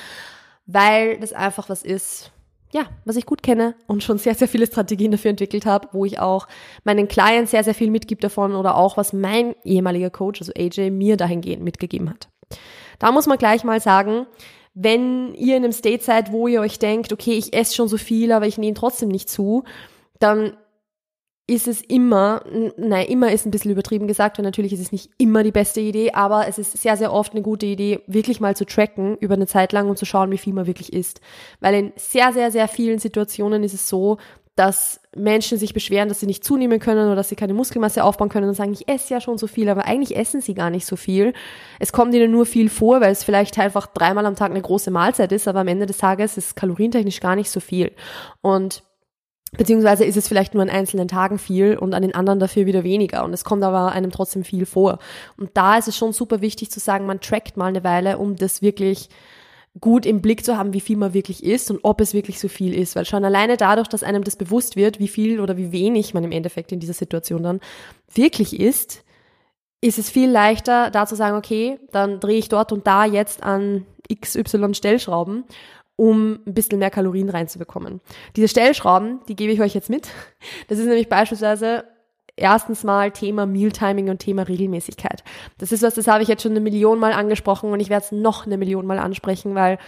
Weil 0.66 1.20
das 1.20 1.32
einfach 1.32 1.68
was 1.68 1.82
ist, 1.82 2.32
ja, 2.72 2.86
was 3.04 3.16
ich 3.16 3.26
gut 3.26 3.42
kenne 3.42 3.74
und 3.86 4.02
schon 4.02 4.18
sehr, 4.18 4.34
sehr 4.34 4.48
viele 4.48 4.66
Strategien 4.66 5.10
dafür 5.10 5.30
entwickelt 5.30 5.66
habe, 5.66 5.88
wo 5.92 6.04
ich 6.04 6.18
auch 6.18 6.48
meinen 6.84 7.08
Clients 7.08 7.50
sehr, 7.50 7.64
sehr 7.64 7.74
viel 7.74 7.90
mitgib 7.90 8.20
davon 8.20 8.54
oder 8.54 8.76
auch 8.76 8.96
was 8.96 9.12
mein 9.12 9.54
ehemaliger 9.64 10.10
Coach, 10.10 10.40
also 10.40 10.52
AJ, 10.56 10.90
mir 10.90 11.16
dahingehend 11.16 11.62
mitgegeben 11.62 12.08
hat. 12.08 12.28
Da 12.98 13.12
muss 13.12 13.26
man 13.26 13.38
gleich 13.38 13.64
mal 13.64 13.80
sagen, 13.80 14.26
wenn 14.74 15.34
ihr 15.34 15.56
in 15.56 15.64
einem 15.64 15.72
State 15.72 16.04
seid, 16.04 16.32
wo 16.32 16.48
ihr 16.48 16.60
euch 16.60 16.78
denkt, 16.78 17.12
okay, 17.12 17.32
ich 17.32 17.52
esse 17.52 17.74
schon 17.74 17.88
so 17.88 17.96
viel, 17.96 18.32
aber 18.32 18.46
ich 18.46 18.58
nehme 18.58 18.74
trotzdem 18.74 19.08
nicht 19.08 19.28
zu, 19.28 19.64
dann 20.18 20.52
ist 21.50 21.66
es 21.66 21.80
immer, 21.80 22.44
nein, 22.76 23.06
immer 23.06 23.32
ist 23.32 23.44
ein 23.44 23.50
bisschen 23.50 23.72
übertrieben 23.72 24.06
gesagt, 24.06 24.38
weil 24.38 24.44
natürlich 24.44 24.72
ist 24.72 24.80
es 24.80 24.92
nicht 24.92 25.10
immer 25.18 25.42
die 25.42 25.50
beste 25.50 25.80
Idee, 25.80 26.12
aber 26.12 26.46
es 26.46 26.58
ist 26.58 26.78
sehr, 26.78 26.96
sehr 26.96 27.12
oft 27.12 27.32
eine 27.32 27.42
gute 27.42 27.66
Idee, 27.66 28.02
wirklich 28.06 28.38
mal 28.38 28.54
zu 28.54 28.64
tracken 28.64 29.16
über 29.16 29.34
eine 29.34 29.48
Zeit 29.48 29.72
lang 29.72 29.90
und 29.90 29.98
zu 29.98 30.04
schauen, 30.04 30.30
wie 30.30 30.38
viel 30.38 30.52
man 30.52 30.68
wirklich 30.68 30.92
isst. 30.92 31.20
Weil 31.58 31.74
in 31.74 31.92
sehr, 31.96 32.32
sehr, 32.32 32.52
sehr 32.52 32.68
vielen 32.68 33.00
Situationen 33.00 33.64
ist 33.64 33.74
es 33.74 33.88
so, 33.88 34.18
dass 34.56 35.00
Menschen 35.16 35.58
sich 35.58 35.72
beschweren, 35.72 36.08
dass 36.08 36.20
sie 36.20 36.26
nicht 36.26 36.44
zunehmen 36.44 36.80
können 36.80 37.06
oder 37.06 37.16
dass 37.16 37.28
sie 37.28 37.36
keine 37.36 37.54
Muskelmasse 37.54 38.04
aufbauen 38.04 38.28
können 38.28 38.48
und 38.48 38.54
sagen, 38.54 38.72
ich 38.72 38.88
esse 38.88 39.14
ja 39.14 39.20
schon 39.20 39.38
so 39.38 39.46
viel, 39.46 39.68
aber 39.68 39.86
eigentlich 39.86 40.16
essen 40.16 40.40
sie 40.40 40.54
gar 40.54 40.70
nicht 40.70 40.86
so 40.86 40.96
viel. 40.96 41.32
Es 41.78 41.92
kommt 41.92 42.14
ihnen 42.14 42.30
nur 42.30 42.46
viel 42.46 42.68
vor, 42.68 43.00
weil 43.00 43.12
es 43.12 43.24
vielleicht 43.24 43.58
einfach 43.58 43.86
dreimal 43.86 44.26
am 44.26 44.36
Tag 44.36 44.50
eine 44.50 44.60
große 44.60 44.90
Mahlzeit 44.90 45.32
ist, 45.32 45.48
aber 45.48 45.60
am 45.60 45.68
Ende 45.68 45.86
des 45.86 45.98
Tages 45.98 46.36
ist 46.36 46.56
kalorientechnisch 46.56 47.20
gar 47.20 47.36
nicht 47.36 47.50
so 47.50 47.60
viel. 47.60 47.92
Und 48.42 48.82
Beziehungsweise 49.52 50.04
ist 50.04 50.16
es 50.16 50.28
vielleicht 50.28 50.54
nur 50.54 50.62
an 50.62 50.70
einzelnen 50.70 51.08
Tagen 51.08 51.36
viel 51.36 51.76
und 51.76 51.92
an 51.92 52.02
den 52.02 52.14
anderen 52.14 52.38
dafür 52.38 52.66
wieder 52.66 52.84
weniger. 52.84 53.24
Und 53.24 53.32
es 53.32 53.42
kommt 53.42 53.64
aber 53.64 53.90
einem 53.90 54.12
trotzdem 54.12 54.44
viel 54.44 54.64
vor. 54.64 55.00
Und 55.36 55.50
da 55.54 55.76
ist 55.76 55.88
es 55.88 55.96
schon 55.96 56.12
super 56.12 56.40
wichtig 56.40 56.70
zu 56.70 56.78
sagen, 56.78 57.04
man 57.04 57.20
trackt 57.20 57.56
mal 57.56 57.66
eine 57.66 57.82
Weile, 57.82 58.18
um 58.18 58.36
das 58.36 58.62
wirklich 58.62 59.08
gut 59.78 60.04
im 60.04 60.20
Blick 60.20 60.44
zu 60.44 60.56
haben, 60.56 60.72
wie 60.72 60.80
viel 60.80 60.96
man 60.96 61.14
wirklich 61.14 61.44
isst 61.44 61.70
und 61.70 61.78
ob 61.82 62.00
es 62.00 62.12
wirklich 62.12 62.40
so 62.40 62.48
viel 62.48 62.74
ist. 62.74 62.96
Weil 62.96 63.04
schon 63.04 63.24
alleine 63.24 63.56
dadurch, 63.56 63.86
dass 63.86 64.02
einem 64.02 64.24
das 64.24 64.36
bewusst 64.36 64.74
wird, 64.74 64.98
wie 64.98 65.08
viel 65.08 65.40
oder 65.40 65.56
wie 65.56 65.70
wenig 65.70 66.12
man 66.12 66.24
im 66.24 66.32
Endeffekt 66.32 66.72
in 66.72 66.80
dieser 66.80 66.92
Situation 66.92 67.42
dann 67.42 67.60
wirklich 68.12 68.58
isst, 68.58 69.04
ist 69.80 69.98
es 69.98 70.10
viel 70.10 70.28
leichter, 70.30 70.90
da 70.90 71.06
zu 71.06 71.14
sagen, 71.14 71.36
okay, 71.36 71.78
dann 71.92 72.20
drehe 72.20 72.38
ich 72.38 72.48
dort 72.48 72.72
und 72.72 72.86
da 72.86 73.04
jetzt 73.04 73.42
an 73.42 73.86
XY 74.12 74.74
Stellschrauben, 74.74 75.44
um 75.96 76.40
ein 76.46 76.54
bisschen 76.54 76.80
mehr 76.80 76.90
Kalorien 76.90 77.30
reinzubekommen. 77.30 78.00
Diese 78.36 78.48
Stellschrauben, 78.48 79.20
die 79.28 79.36
gebe 79.36 79.52
ich 79.52 79.60
euch 79.60 79.74
jetzt 79.74 79.90
mit. 79.90 80.08
Das 80.68 80.78
ist 80.78 80.86
nämlich 80.86 81.08
beispielsweise 81.08 81.84
erstens 82.40 82.84
mal 82.84 83.10
Thema 83.10 83.46
Mealtiming 83.46 84.08
und 84.08 84.18
Thema 84.18 84.42
Regelmäßigkeit. 84.42 85.22
Das 85.58 85.72
ist 85.72 85.82
was, 85.82 85.94
das 85.94 86.08
habe 86.08 86.22
ich 86.22 86.28
jetzt 86.28 86.42
schon 86.42 86.52
eine 86.52 86.60
Million 86.60 86.98
Mal 86.98 87.12
angesprochen 87.12 87.72
und 87.72 87.80
ich 87.80 87.90
werde 87.90 88.04
es 88.04 88.12
noch 88.12 88.46
eine 88.46 88.58
Million 88.58 88.86
Mal 88.86 88.98
ansprechen, 88.98 89.54
weil 89.54 89.78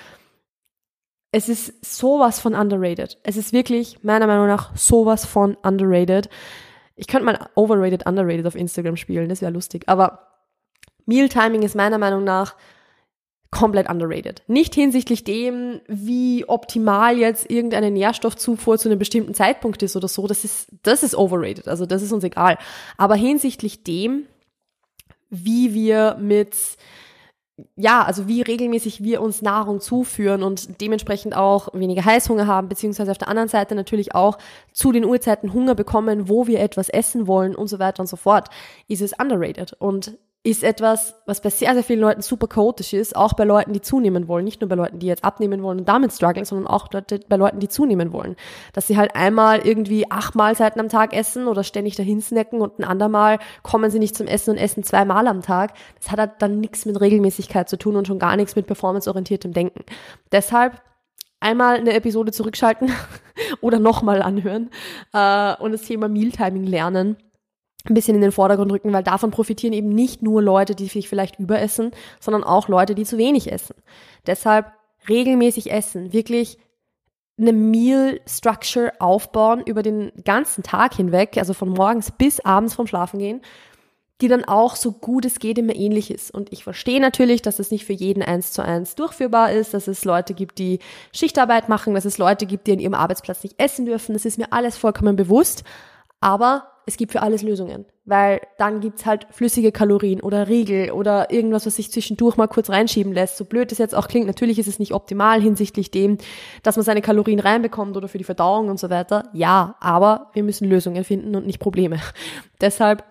es 1.32 1.48
ist 1.48 1.84
sowas 1.84 2.40
von 2.40 2.54
underrated. 2.54 3.18
Es 3.22 3.36
ist 3.36 3.52
wirklich 3.52 4.02
meiner 4.04 4.26
Meinung 4.26 4.46
nach 4.46 4.76
sowas 4.76 5.24
von 5.24 5.56
underrated. 5.62 6.28
Ich 6.94 7.06
könnte 7.06 7.24
mal 7.24 7.48
overrated, 7.54 8.06
underrated 8.06 8.46
auf 8.46 8.54
Instagram 8.54 8.96
spielen, 8.96 9.28
das 9.28 9.40
wäre 9.40 9.52
lustig. 9.52 9.84
Aber 9.86 10.28
Mealtiming 11.06 11.62
ist 11.62 11.74
meiner 11.74 11.98
Meinung 11.98 12.22
nach 12.22 12.54
komplett 13.52 13.88
underrated. 13.88 14.42
Nicht 14.48 14.74
hinsichtlich 14.74 15.22
dem, 15.22 15.82
wie 15.86 16.44
optimal 16.48 17.18
jetzt 17.18 17.48
irgendeine 17.50 17.90
Nährstoffzufuhr 17.90 18.78
zu 18.78 18.88
einem 18.88 18.98
bestimmten 18.98 19.34
Zeitpunkt 19.34 19.82
ist 19.82 19.94
oder 19.94 20.08
so. 20.08 20.26
Das 20.26 20.42
ist, 20.42 20.68
das 20.82 21.04
ist 21.04 21.14
overrated. 21.14 21.68
Also 21.68 21.86
das 21.86 22.02
ist 22.02 22.12
uns 22.12 22.24
egal. 22.24 22.58
Aber 22.96 23.14
hinsichtlich 23.14 23.84
dem, 23.84 24.24
wie 25.28 25.74
wir 25.74 26.16
mit 26.18 26.56
ja, 27.76 28.02
also 28.02 28.26
wie 28.26 28.40
regelmäßig 28.40 29.04
wir 29.04 29.20
uns 29.20 29.42
Nahrung 29.42 29.80
zuführen 29.80 30.42
und 30.42 30.80
dementsprechend 30.80 31.36
auch 31.36 31.68
weniger 31.74 32.04
Heißhunger 32.04 32.46
haben, 32.46 32.68
beziehungsweise 32.68 33.10
auf 33.10 33.18
der 33.18 33.28
anderen 33.28 33.48
Seite 33.48 33.74
natürlich 33.74 34.14
auch 34.14 34.38
zu 34.72 34.90
den 34.90 35.04
Uhrzeiten 35.04 35.52
Hunger 35.52 35.74
bekommen, 35.74 36.30
wo 36.30 36.46
wir 36.46 36.60
etwas 36.60 36.88
essen 36.88 37.26
wollen 37.26 37.54
und 37.54 37.68
so 37.68 37.78
weiter 37.78 38.00
und 38.00 38.06
so 38.06 38.16
fort, 38.16 38.48
ist 38.88 39.02
es 39.02 39.12
underrated. 39.12 39.74
Und 39.74 40.16
ist 40.44 40.64
etwas, 40.64 41.14
was 41.24 41.40
bei 41.40 41.50
sehr, 41.50 41.72
sehr 41.74 41.84
vielen 41.84 42.00
Leuten 42.00 42.20
super 42.20 42.48
chaotisch 42.48 42.94
ist, 42.94 43.14
auch 43.14 43.34
bei 43.34 43.44
Leuten, 43.44 43.72
die 43.72 43.80
zunehmen 43.80 44.26
wollen, 44.26 44.44
nicht 44.44 44.60
nur 44.60 44.68
bei 44.68 44.74
Leuten, 44.74 44.98
die 44.98 45.06
jetzt 45.06 45.22
abnehmen 45.22 45.62
wollen 45.62 45.78
und 45.78 45.88
damit 45.88 46.12
strugglen, 46.12 46.44
sondern 46.44 46.66
auch 46.66 46.88
bei 46.88 47.36
Leuten, 47.36 47.60
die 47.60 47.68
zunehmen 47.68 48.12
wollen. 48.12 48.34
Dass 48.72 48.88
sie 48.88 48.96
halt 48.96 49.14
einmal 49.14 49.60
irgendwie 49.60 50.10
acht 50.10 50.34
Mahlzeiten 50.34 50.80
am 50.80 50.88
Tag 50.88 51.14
essen 51.14 51.46
oder 51.46 51.62
ständig 51.62 51.94
dahin 51.94 52.20
snacken 52.20 52.60
und 52.60 52.80
ein 52.80 52.84
andermal 52.84 53.38
kommen 53.62 53.88
sie 53.92 54.00
nicht 54.00 54.16
zum 54.16 54.26
Essen 54.26 54.50
und 54.50 54.56
essen 54.56 54.82
zweimal 54.82 55.28
am 55.28 55.42
Tag. 55.42 55.74
Das 56.00 56.10
hat 56.10 56.18
halt 56.18 56.32
dann 56.40 56.58
nichts 56.58 56.86
mit 56.86 57.00
Regelmäßigkeit 57.00 57.68
zu 57.68 57.78
tun 57.78 57.94
und 57.94 58.08
schon 58.08 58.18
gar 58.18 58.36
nichts 58.36 58.56
mit 58.56 58.66
performanceorientiertem 58.66 59.52
Denken. 59.52 59.84
Deshalb 60.32 60.82
einmal 61.38 61.76
eine 61.76 61.92
Episode 61.92 62.32
zurückschalten 62.32 62.90
oder 63.60 63.78
nochmal 63.78 64.22
anhören 64.22 64.70
äh, 65.12 65.54
und 65.56 65.70
das 65.70 65.82
Thema 65.82 66.08
Mealtiming 66.08 66.64
lernen 66.64 67.16
ein 67.88 67.94
bisschen 67.94 68.14
in 68.14 68.20
den 68.20 68.32
Vordergrund 68.32 68.70
rücken, 68.72 68.92
weil 68.92 69.02
davon 69.02 69.30
profitieren 69.30 69.72
eben 69.72 69.88
nicht 69.88 70.22
nur 70.22 70.42
Leute, 70.42 70.74
die 70.74 70.86
sich 70.86 71.08
vielleicht 71.08 71.38
überessen, 71.38 71.90
sondern 72.20 72.44
auch 72.44 72.68
Leute, 72.68 72.94
die 72.94 73.04
zu 73.04 73.18
wenig 73.18 73.50
essen. 73.50 73.74
Deshalb 74.26 74.72
regelmäßig 75.08 75.72
essen, 75.72 76.12
wirklich 76.12 76.58
eine 77.38 77.52
Meal 77.52 78.20
Structure 78.26 78.92
aufbauen 79.00 79.62
über 79.64 79.82
den 79.82 80.12
ganzen 80.24 80.62
Tag 80.62 80.94
hinweg, 80.94 81.36
also 81.38 81.54
von 81.54 81.70
morgens 81.70 82.10
bis 82.12 82.40
abends 82.40 82.74
vom 82.74 82.86
Schlafen 82.86 83.18
gehen, 83.18 83.40
die 84.20 84.28
dann 84.28 84.44
auch 84.44 84.76
so 84.76 84.92
gut 84.92 85.24
es 85.24 85.40
geht 85.40 85.58
immer 85.58 85.74
ähnlich 85.74 86.10
ist. 86.10 86.32
Und 86.32 86.52
ich 86.52 86.62
verstehe 86.62 87.00
natürlich, 87.00 87.42
dass 87.42 87.58
es 87.58 87.72
nicht 87.72 87.84
für 87.84 87.92
jeden 87.92 88.22
eins 88.22 88.52
zu 88.52 88.62
eins 88.62 88.94
durchführbar 88.94 89.50
ist, 89.50 89.74
dass 89.74 89.88
es 89.88 90.04
Leute 90.04 90.34
gibt, 90.34 90.58
die 90.58 90.78
Schichtarbeit 91.12 91.68
machen, 91.68 91.94
dass 91.94 92.04
es 92.04 92.18
Leute 92.18 92.46
gibt, 92.46 92.68
die 92.68 92.72
an 92.72 92.78
ihrem 92.78 92.94
Arbeitsplatz 92.94 93.42
nicht 93.42 93.60
essen 93.60 93.86
dürfen. 93.86 94.12
Das 94.12 94.24
ist 94.24 94.38
mir 94.38 94.52
alles 94.52 94.76
vollkommen 94.76 95.16
bewusst. 95.16 95.64
Aber 96.22 96.68
es 96.86 96.96
gibt 96.96 97.12
für 97.12 97.20
alles 97.20 97.42
Lösungen, 97.42 97.84
weil 98.04 98.40
dann 98.56 98.80
gibt's 98.80 99.04
halt 99.06 99.26
flüssige 99.30 99.72
Kalorien 99.72 100.20
oder 100.20 100.48
Riegel 100.48 100.92
oder 100.92 101.32
irgendwas, 101.32 101.66
was 101.66 101.76
sich 101.76 101.90
zwischendurch 101.90 102.36
mal 102.36 102.46
kurz 102.46 102.70
reinschieben 102.70 103.12
lässt. 103.12 103.36
So 103.36 103.44
blöd 103.44 103.70
es 103.72 103.78
jetzt 103.78 103.94
auch 103.94 104.08
klingt, 104.08 104.26
natürlich 104.26 104.58
ist 104.58 104.68
es 104.68 104.78
nicht 104.78 104.94
optimal 104.94 105.40
hinsichtlich 105.40 105.90
dem, 105.90 106.18
dass 106.62 106.76
man 106.76 106.84
seine 106.84 107.02
Kalorien 107.02 107.40
reinbekommt 107.40 107.96
oder 107.96 108.08
für 108.08 108.18
die 108.18 108.24
Verdauung 108.24 108.68
und 108.68 108.78
so 108.78 108.88
weiter. 108.88 109.30
Ja, 109.32 109.76
aber 109.80 110.30
wir 110.32 110.44
müssen 110.44 110.68
Lösungen 110.68 111.04
finden 111.04 111.34
und 111.36 111.46
nicht 111.46 111.58
Probleme. 111.58 112.00
Deshalb 112.60 113.04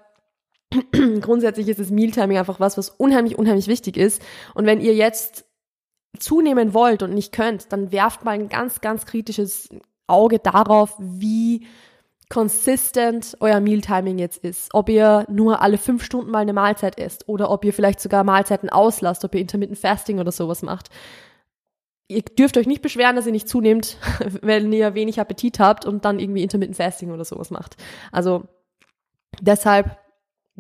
grundsätzlich 1.22 1.68
ist 1.68 1.80
das 1.80 1.92
Mealtiming 1.92 2.38
einfach 2.38 2.62
was, 2.62 2.78
was 2.78 2.90
unheimlich, 2.90 3.38
unheimlich 3.38 3.68
wichtig 3.68 3.98
ist. 3.98 4.22
Und 4.54 4.66
wenn 4.66 4.80
ihr 4.80 4.96
jetzt 4.96 5.46
zunehmen 6.18 6.74
wollt 6.74 7.04
und 7.04 7.14
nicht 7.14 7.34
könnt, 7.34 7.74
dann 7.74 7.92
werft 7.92 8.24
mal 8.24 8.32
ein 8.32 8.48
ganz, 8.48 8.80
ganz 8.80 9.06
kritisches 9.06 9.70
Auge 10.08 10.40
darauf, 10.40 10.96
wie 11.00 11.66
consistent 12.32 13.36
euer 13.42 13.60
Mealtiming 13.60 14.18
jetzt 14.18 14.44
ist. 14.44 14.74
Ob 14.74 14.88
ihr 14.90 15.26
nur 15.30 15.62
alle 15.62 15.78
fünf 15.78 16.04
Stunden 16.04 16.32
mal 16.32 16.40
eine 16.40 16.54
Mahlzeit 16.54 16.98
esst 16.98 17.28
oder 17.28 17.52
ob 17.52 17.66
ihr 17.66 17.74
vielleicht 17.74 18.00
sogar 18.00 18.24
Mahlzeiten 18.24 18.70
auslasst, 18.70 19.26
ob 19.26 19.36
ihr 19.36 19.42
Intermittent 19.42 19.78
Fasting 19.78 20.20
oder 20.20 20.32
sowas 20.32 20.62
macht. 20.62 20.90
Ihr 22.08 22.22
dürft 22.22 22.58
euch 22.58 22.68
nicht 22.68 22.82
beschweren, 22.82 23.18
dass 23.18 23.26
ihr 23.26 23.34
nicht 23.34 23.50
zunehmt, 23.50 23.98
wenn 24.42 24.72
ihr 24.72 24.96
wenig 24.96 25.20
Appetit 25.20 25.60
habt 25.60 25.86
und 25.86 26.06
dann 26.06 26.20
irgendwie 26.20 26.42
Intermittent 26.42 26.78
Fasting 26.78 27.12
oder 27.12 27.26
sowas 27.26 27.52
macht. 27.52 27.76
Also 28.14 28.46
deshalb 29.42 29.98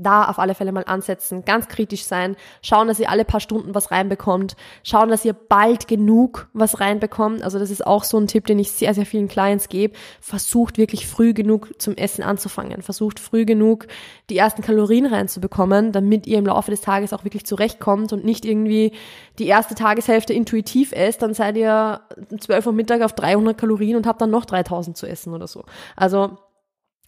da 0.01 0.25
auf 0.25 0.39
alle 0.39 0.55
Fälle 0.55 0.71
mal 0.71 0.83
ansetzen, 0.85 1.45
ganz 1.45 1.67
kritisch 1.67 2.05
sein, 2.05 2.35
schauen, 2.61 2.87
dass 2.87 2.99
ihr 2.99 3.09
alle 3.09 3.25
paar 3.25 3.39
Stunden 3.39 3.75
was 3.75 3.91
reinbekommt, 3.91 4.55
schauen, 4.83 5.09
dass 5.09 5.25
ihr 5.25 5.33
bald 5.33 5.87
genug 5.87 6.49
was 6.53 6.79
reinbekommt. 6.79 7.43
Also 7.43 7.59
das 7.59 7.69
ist 7.69 7.85
auch 7.85 8.03
so 8.03 8.17
ein 8.17 8.27
Tipp, 8.27 8.45
den 8.45 8.59
ich 8.59 8.71
sehr, 8.71 8.93
sehr 8.93 9.05
vielen 9.05 9.27
Clients 9.27 9.69
gebe. 9.69 9.95
Versucht 10.19 10.77
wirklich 10.77 11.07
früh 11.07 11.33
genug 11.33 11.69
zum 11.81 11.95
Essen 11.95 12.23
anzufangen. 12.23 12.81
Versucht 12.81 13.19
früh 13.19 13.45
genug 13.45 13.87
die 14.29 14.37
ersten 14.37 14.61
Kalorien 14.61 15.05
reinzubekommen, 15.05 15.91
damit 15.91 16.27
ihr 16.27 16.37
im 16.37 16.45
Laufe 16.45 16.71
des 16.71 16.81
Tages 16.81 17.13
auch 17.13 17.23
wirklich 17.23 17.45
zurechtkommt 17.45 18.13
und 18.13 18.25
nicht 18.25 18.45
irgendwie 18.45 18.93
die 19.39 19.47
erste 19.47 19.75
Tageshälfte 19.75 20.33
intuitiv 20.33 20.91
esst, 20.91 21.21
dann 21.21 21.33
seid 21.33 21.57
ihr 21.57 22.01
12 22.39 22.67
Uhr 22.67 22.73
Mittag 22.73 23.01
auf 23.01 23.13
300 23.13 23.57
Kalorien 23.57 23.95
und 23.95 24.07
habt 24.07 24.21
dann 24.21 24.31
noch 24.31 24.45
3000 24.45 24.97
zu 24.97 25.07
essen 25.07 25.33
oder 25.33 25.47
so. 25.47 25.63
Also 25.95 26.37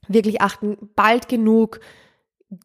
wirklich 0.08 0.42
achten, 0.42 0.78
bald 0.96 1.30
genug 1.30 1.80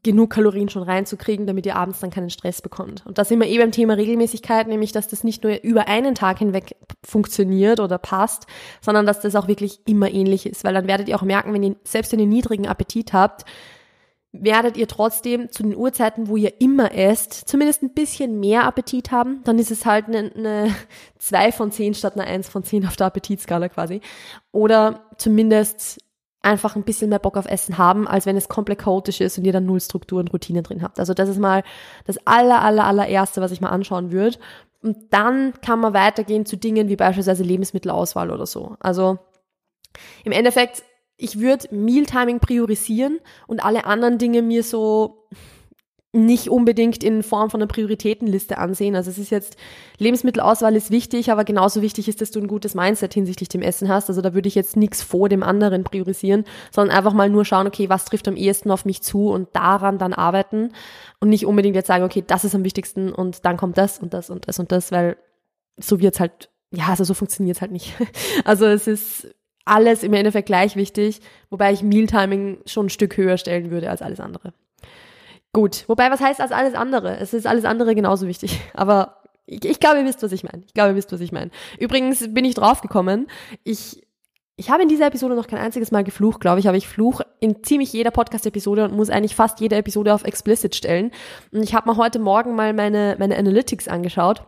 genug 0.03 0.31
Kalorien 0.31 0.69
schon 0.69 0.83
reinzukriegen, 0.83 1.47
damit 1.47 1.67
ihr 1.67 1.77
abends 1.77 2.01
dann 2.01 2.11
keinen 2.11 2.31
Stress 2.31 2.63
bekommt. 2.63 3.05
Und 3.07 3.19
da 3.19 3.25
sind 3.25 3.41
wir 3.41 3.47
eben 3.47 3.63
beim 3.63 3.73
Thema 3.73 3.95
Regelmäßigkeit, 3.95 4.69
nämlich 4.69 4.93
dass 4.93 5.09
das 5.09 5.25
nicht 5.25 5.43
nur 5.43 5.63
über 5.63 5.89
einen 5.89 6.15
Tag 6.15 6.39
hinweg 6.39 6.77
funktioniert 7.05 7.81
oder 7.81 7.99
passt, 7.99 8.47
sondern 8.81 9.07
dass 9.07 9.21
das 9.21 9.37
auch 9.37 9.49
wirklich 9.49 9.81
immer 9.87 10.11
ähnlich 10.11 10.47
ist. 10.47 10.65
Weil 10.65 10.75
dann 10.75 10.87
werdet 10.87 11.09
ihr 11.09 11.17
auch 11.17 11.23
merken, 11.23 11.53
wenn 11.53 11.63
ihr 11.63 11.77
selbst 11.85 12.13
einen 12.13 12.29
niedrigen 12.29 12.67
Appetit 12.67 13.13
habt, 13.13 13.45
werdet 14.33 14.77
ihr 14.77 14.87
trotzdem 14.87 15.51
zu 15.51 15.63
den 15.63 15.75
Uhrzeiten, 15.77 16.29
wo 16.29 16.37
ihr 16.37 16.61
immer 16.61 16.95
esst, 16.95 17.49
zumindest 17.49 17.83
ein 17.83 17.95
bisschen 17.95 18.39
mehr 18.41 18.65
Appetit 18.65 19.11
haben. 19.11 19.41
Dann 19.45 19.59
ist 19.59 19.71
es 19.71 19.87
halt 19.87 20.07
eine, 20.07 20.31
eine 20.35 20.75
2 21.19 21.53
von 21.53 21.71
10 21.73 21.95
statt 21.95 22.15
eine 22.15 22.27
1 22.27 22.49
von 22.49 22.63
10 22.63 22.87
auf 22.87 22.97
der 22.97 23.07
Appetitskala 23.07 23.69
quasi. 23.69 24.01
Oder 24.53 25.07
zumindest 25.17 25.99
einfach 26.49 26.77
ein 26.77 26.83
bisschen 26.83 27.11
mehr 27.11 27.19
Bock 27.19 27.37
auf 27.37 27.47
Essen 27.47 27.79
haben, 27.79 28.09
als 28.09 28.27
wenn 28.27 28.37
es 28.37 28.49
komplett 28.49 28.81
chaotisch 28.81 29.21
ist 29.21 29.39
und 29.39 29.45
ihr 29.45 29.53
dann 29.53 29.67
null 29.67 29.81
Struktur 29.81 30.19
und 30.19 30.33
Routine 30.33 30.63
drin 30.63 30.83
habt. 30.83 30.99
Also 30.99 31.15
das 31.15 31.29
ist 31.29 31.39
mal 31.39 31.63
das 32.07 32.19
aller, 32.27 32.63
aller, 32.63 32.85
allererste, 32.85 33.41
was 33.41 33.53
ich 33.53 33.61
mal 33.61 33.69
anschauen 33.69 34.11
würde. 34.11 34.39
Und 34.83 35.13
dann 35.13 35.53
kann 35.61 35.81
man 35.81 35.93
weitergehen 35.95 36.47
zu 36.47 36.57
Dingen 36.57 36.89
wie 36.89 36.97
beispielsweise 36.97 37.43
Lebensmittelauswahl 37.43 38.31
oder 38.31 38.47
so. 38.47 38.77
Also 38.81 39.19
im 40.25 40.33
Endeffekt, 40.33 40.83
ich 41.17 41.39
würde 41.41 41.75
Mealtiming 41.75 42.41
priorisieren 42.41 43.19
und 43.47 43.65
alle 43.65 43.85
anderen 43.85 44.19
Dinge 44.19 44.41
mir 44.43 44.63
so 44.63 45.29
nicht 46.13 46.49
unbedingt 46.49 47.05
in 47.05 47.23
Form 47.23 47.51
von 47.51 47.61
einer 47.61 47.69
Prioritätenliste 47.69 48.57
ansehen. 48.57 48.97
Also 48.97 49.11
es 49.11 49.19
ist 49.19 49.31
jetzt, 49.31 49.57
Lebensmittelauswahl 49.99 50.75
ist 50.75 50.91
wichtig, 50.91 51.31
aber 51.31 51.45
genauso 51.45 51.83
wichtig 51.83 52.09
ist, 52.09 52.23
dass 52.23 52.31
du 52.31 52.41
ein 52.41 52.49
gutes 52.49 52.75
Mindset 52.75 53.13
hinsichtlich 53.13 53.51
dem 53.51 53.61
Essen 53.61 53.91
hast. 53.91 54.09
Also 54.09 54.23
da 54.23 54.33
würde 54.33 54.49
ich 54.49 54.55
jetzt 54.55 54.77
nichts 54.77 55.03
vor 55.03 55.29
dem 55.29 55.43
anderen 55.43 55.85
priorisieren, 55.85 56.45
sondern 56.71 56.97
einfach 56.97 57.13
mal 57.13 57.29
nur 57.29 57.45
schauen, 57.45 57.67
okay, 57.67 57.91
was 57.91 58.07
trifft 58.07 58.27
am 58.27 58.37
ehesten 58.37 58.71
auf 58.71 58.87
mich 58.87 59.03
zu 59.03 59.29
und 59.29 59.49
daran 59.53 59.99
dann 59.99 60.15
arbeiten 60.15 60.73
und 61.21 61.29
nicht 61.29 61.45
unbedingt 61.45 61.77
jetzt 61.77 61.89
sagen, 61.89 62.05
okay, 62.05 62.25
das 62.27 62.45
ist 62.45 62.55
am 62.55 62.65
wichtigsten 62.65 63.13
und 63.13 63.45
dann 63.45 63.59
kommt 63.59 63.77
das 63.77 63.99
und 63.99 64.15
das 64.15 64.31
und 64.31 64.49
das 64.49 64.59
und 64.59 64.73
das, 64.73 64.91
weil 64.91 65.19
so 65.77 66.01
wird's 66.01 66.21
halt, 66.21 66.49
ja, 66.71 66.87
also 66.89 67.05
so 67.05 67.13
funktioniert's 67.13 67.61
halt 67.61 67.73
nicht. 67.73 67.95
Also 68.45 68.65
es 68.65 68.87
ist 68.87 69.35
alles 69.67 70.03
im 70.03 70.15
Endeffekt 70.15 70.47
gleich 70.47 70.75
wichtig, 70.75 71.21
wobei 71.51 71.73
ich 71.73 71.83
Mealtiming 71.83 72.61
schon 72.65 72.87
ein 72.87 72.91
Stück 72.91 73.19
höher 73.19 73.37
stellen 73.37 73.71
würde 73.71 73.91
als 73.91 74.01
alles 74.01 74.21
andere. 74.21 74.55
Gut, 75.53 75.85
wobei, 75.89 76.11
was 76.11 76.21
heißt 76.21 76.41
als 76.41 76.53
alles 76.53 76.75
andere? 76.75 77.17
Es 77.19 77.33
ist 77.33 77.47
alles 77.47 77.65
andere 77.65 77.95
genauso 77.95 78.27
wichtig. 78.27 78.61
Aber 78.75 79.23
ich, 79.47 79.65
ich 79.65 79.81
glaube, 79.81 80.01
ihr 80.01 80.05
wisst, 80.05 80.23
was 80.23 80.33
ich 80.33 80.45
meine. 80.45 80.63
Ich 80.67 80.75
glaube, 80.75 80.91
ihr 80.91 80.97
wisst, 80.97 81.13
was 81.13 81.21
ich 81.21 81.33
meine. 81.33 81.51
Übrigens 81.79 82.33
bin 82.33 82.45
ich 82.45 82.55
draufgekommen. 82.55 83.29
Ich, 83.65 84.07
ich 84.57 84.71
habe 84.71 84.83
in 84.83 84.89
dieser 84.89 85.07
Episode 85.07 85.35
noch 85.35 85.47
kein 85.47 85.59
einziges 85.59 85.91
Mal 85.91 86.05
geflucht, 86.05 86.41
glaube 86.41 86.61
ich, 86.61 86.69
aber 86.69 86.77
ich 86.77 86.89
fluche 86.89 87.27
in 87.41 87.63
ziemlich 87.63 87.93
jeder 87.93 88.11
Podcast-Episode 88.11 88.85
und 88.85 88.95
muss 88.95 89.09
eigentlich 89.09 89.37
fast 89.37 89.61
jede 89.61 89.77
Episode 89.77 90.13
auf 90.13 90.25
explicit 90.25 90.75
stellen. 90.75 91.13
Und 91.51 91.63
ich 91.63 91.75
habe 91.75 91.91
mir 91.91 91.97
heute 91.97 92.19
Morgen 92.19 92.55
mal 92.55 92.75
meine, 92.75 93.17
meine 93.19 93.37
Analytics 93.37 93.89
angeschaut 93.89 94.43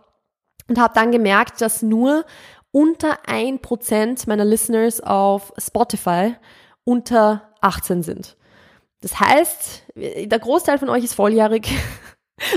und 0.68 0.78
habe 0.78 0.94
dann 0.94 1.12
gemerkt, 1.12 1.60
dass 1.60 1.82
nur 1.82 2.24
unter 2.72 3.18
ein 3.26 3.60
Prozent 3.60 4.26
meiner 4.26 4.44
Listeners 4.44 5.00
auf 5.00 5.52
Spotify 5.58 6.34
unter 6.84 7.50
18 7.60 8.02
sind. 8.02 8.36
Das 9.00 9.18
heißt, 9.18 9.84
der 9.96 10.38
Großteil 10.38 10.78
von 10.78 10.88
euch 10.88 11.04
ist 11.04 11.14
volljährig. 11.14 11.68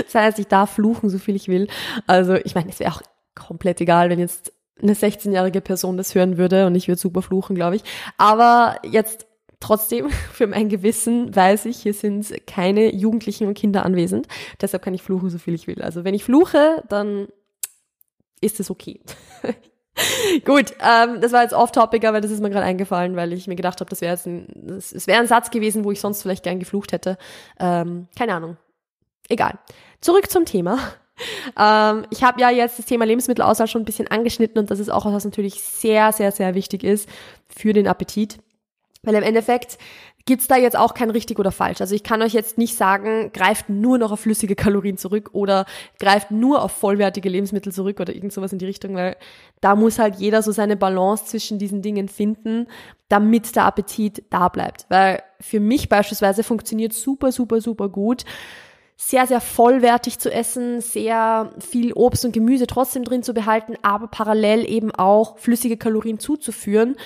Das 0.06 0.14
heißt, 0.14 0.38
ich 0.38 0.46
darf 0.46 0.70
fluchen, 0.70 1.10
so 1.10 1.18
viel 1.18 1.36
ich 1.36 1.46
will. 1.46 1.68
Also, 2.06 2.36
ich 2.36 2.54
meine, 2.54 2.70
es 2.70 2.80
wäre 2.80 2.90
auch 2.90 3.02
komplett 3.34 3.82
egal, 3.82 4.08
wenn 4.08 4.18
jetzt 4.18 4.50
eine 4.80 4.94
16-jährige 4.94 5.60
Person 5.60 5.98
das 5.98 6.14
hören 6.14 6.38
würde 6.38 6.66
und 6.66 6.74
ich 6.74 6.88
würde 6.88 6.98
super 6.98 7.20
fluchen, 7.20 7.54
glaube 7.54 7.76
ich. 7.76 7.82
Aber 8.16 8.78
jetzt 8.82 9.26
trotzdem, 9.60 10.08
für 10.32 10.46
mein 10.46 10.70
Gewissen 10.70 11.36
weiß 11.36 11.66
ich, 11.66 11.82
hier 11.82 11.92
sind 11.92 12.32
keine 12.46 12.94
Jugendlichen 12.94 13.46
und 13.46 13.58
Kinder 13.58 13.84
anwesend. 13.84 14.26
Deshalb 14.58 14.82
kann 14.82 14.94
ich 14.94 15.02
fluchen, 15.02 15.28
so 15.28 15.36
viel 15.36 15.52
ich 15.52 15.66
will. 15.66 15.82
Also, 15.82 16.02
wenn 16.02 16.14
ich 16.14 16.24
fluche, 16.24 16.82
dann 16.88 17.28
ist 18.40 18.58
es 18.58 18.70
okay. 18.70 19.02
Gut, 20.44 20.72
ähm, 20.80 21.20
das 21.20 21.32
war 21.32 21.42
jetzt 21.42 21.54
off-topic, 21.54 22.06
aber 22.06 22.20
das 22.20 22.30
ist 22.30 22.40
mir 22.40 22.50
gerade 22.50 22.66
eingefallen, 22.66 23.16
weil 23.16 23.32
ich 23.32 23.46
mir 23.46 23.56
gedacht 23.56 23.80
habe, 23.80 23.88
das 23.88 24.00
wäre 24.00 24.12
jetzt 24.12 24.26
ein, 24.26 24.46
das, 24.54 24.90
das 24.90 25.06
wäre 25.06 25.20
ein 25.20 25.26
Satz 25.26 25.50
gewesen, 25.50 25.84
wo 25.84 25.92
ich 25.92 26.00
sonst 26.00 26.22
vielleicht 26.22 26.42
gern 26.42 26.58
geflucht 26.58 26.92
hätte. 26.92 27.16
Ähm, 27.60 28.08
keine 28.18 28.34
Ahnung. 28.34 28.56
Egal. 29.28 29.58
Zurück 30.00 30.30
zum 30.30 30.44
Thema. 30.44 30.78
Ähm, 31.56 32.06
ich 32.10 32.24
habe 32.24 32.40
ja 32.40 32.50
jetzt 32.50 32.76
das 32.76 32.86
Thema 32.86 33.04
Lebensmittelauswahl 33.04 33.68
schon 33.68 33.82
ein 33.82 33.84
bisschen 33.84 34.08
angeschnitten 34.08 34.58
und 34.58 34.72
das 34.72 34.80
ist 34.80 34.88
auch 34.88 35.04
was, 35.04 35.12
was 35.12 35.24
natürlich 35.24 35.62
sehr, 35.62 36.10
sehr, 36.10 36.32
sehr 36.32 36.56
wichtig 36.56 36.82
ist 36.82 37.08
für 37.46 37.72
den 37.72 37.86
Appetit. 37.86 38.38
Weil 39.04 39.14
im 39.14 39.22
Endeffekt 39.22 39.78
gibt's 40.26 40.46
da 40.46 40.56
jetzt 40.56 40.76
auch 40.76 40.94
kein 40.94 41.10
richtig 41.10 41.38
oder 41.38 41.52
falsch. 41.52 41.80
Also 41.80 41.94
ich 41.94 42.02
kann 42.02 42.22
euch 42.22 42.32
jetzt 42.32 42.56
nicht 42.56 42.76
sagen, 42.76 43.30
greift 43.32 43.68
nur 43.68 43.98
noch 43.98 44.10
auf 44.10 44.20
flüssige 44.20 44.56
Kalorien 44.56 44.96
zurück 44.96 45.30
oder 45.32 45.66
greift 45.98 46.30
nur 46.30 46.62
auf 46.62 46.72
vollwertige 46.72 47.28
Lebensmittel 47.28 47.72
zurück 47.72 48.00
oder 48.00 48.14
irgend 48.14 48.32
sowas 48.32 48.52
in 48.52 48.58
die 48.58 48.64
Richtung, 48.64 48.94
weil 48.94 49.16
da 49.60 49.76
muss 49.76 49.98
halt 49.98 50.16
jeder 50.16 50.42
so 50.42 50.50
seine 50.50 50.76
Balance 50.76 51.26
zwischen 51.26 51.58
diesen 51.58 51.82
Dingen 51.82 52.08
finden, 52.08 52.68
damit 53.08 53.54
der 53.54 53.66
Appetit 53.66 54.24
da 54.30 54.48
bleibt. 54.48 54.86
Weil 54.88 55.22
für 55.40 55.60
mich 55.60 55.90
beispielsweise 55.90 56.42
funktioniert 56.42 56.94
super, 56.94 57.30
super, 57.30 57.60
super 57.60 57.90
gut, 57.90 58.24
sehr, 58.96 59.26
sehr 59.26 59.40
vollwertig 59.40 60.18
zu 60.20 60.32
essen, 60.32 60.80
sehr 60.80 61.52
viel 61.58 61.92
Obst 61.92 62.24
und 62.24 62.32
Gemüse 62.32 62.66
trotzdem 62.66 63.04
drin 63.04 63.22
zu 63.22 63.34
behalten, 63.34 63.74
aber 63.82 64.06
parallel 64.06 64.66
eben 64.66 64.90
auch 64.92 65.36
flüssige 65.36 65.76
Kalorien 65.76 66.18
zuzuführen, 66.18 66.96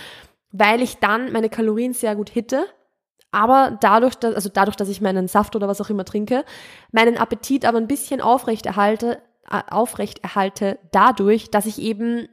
weil 0.52 0.82
ich 0.82 0.98
dann 0.98 1.32
meine 1.32 1.48
Kalorien 1.48 1.94
sehr 1.94 2.14
gut 2.14 2.30
hitte 2.30 2.66
aber 3.30 3.76
dadurch, 3.80 4.14
dass, 4.14 4.35
also 4.35 4.49
dadurch, 4.52 4.76
dass 4.76 4.88
ich 4.88 5.00
meinen 5.00 5.28
Saft 5.28 5.54
oder 5.56 5.68
was 5.68 5.80
auch 5.80 5.90
immer 5.90 6.04
trinke, 6.04 6.44
meinen 6.92 7.16
Appetit 7.16 7.64
aber 7.64 7.78
ein 7.78 7.88
bisschen 7.88 8.20
aufrecht 8.20 8.66
erhalte, 8.66 9.18
äh, 9.50 9.61
aufrecht 9.70 10.23
erhalte 10.23 10.78
dadurch, 10.92 11.50
dass 11.50 11.66
ich 11.66 11.80
eben 11.80 12.28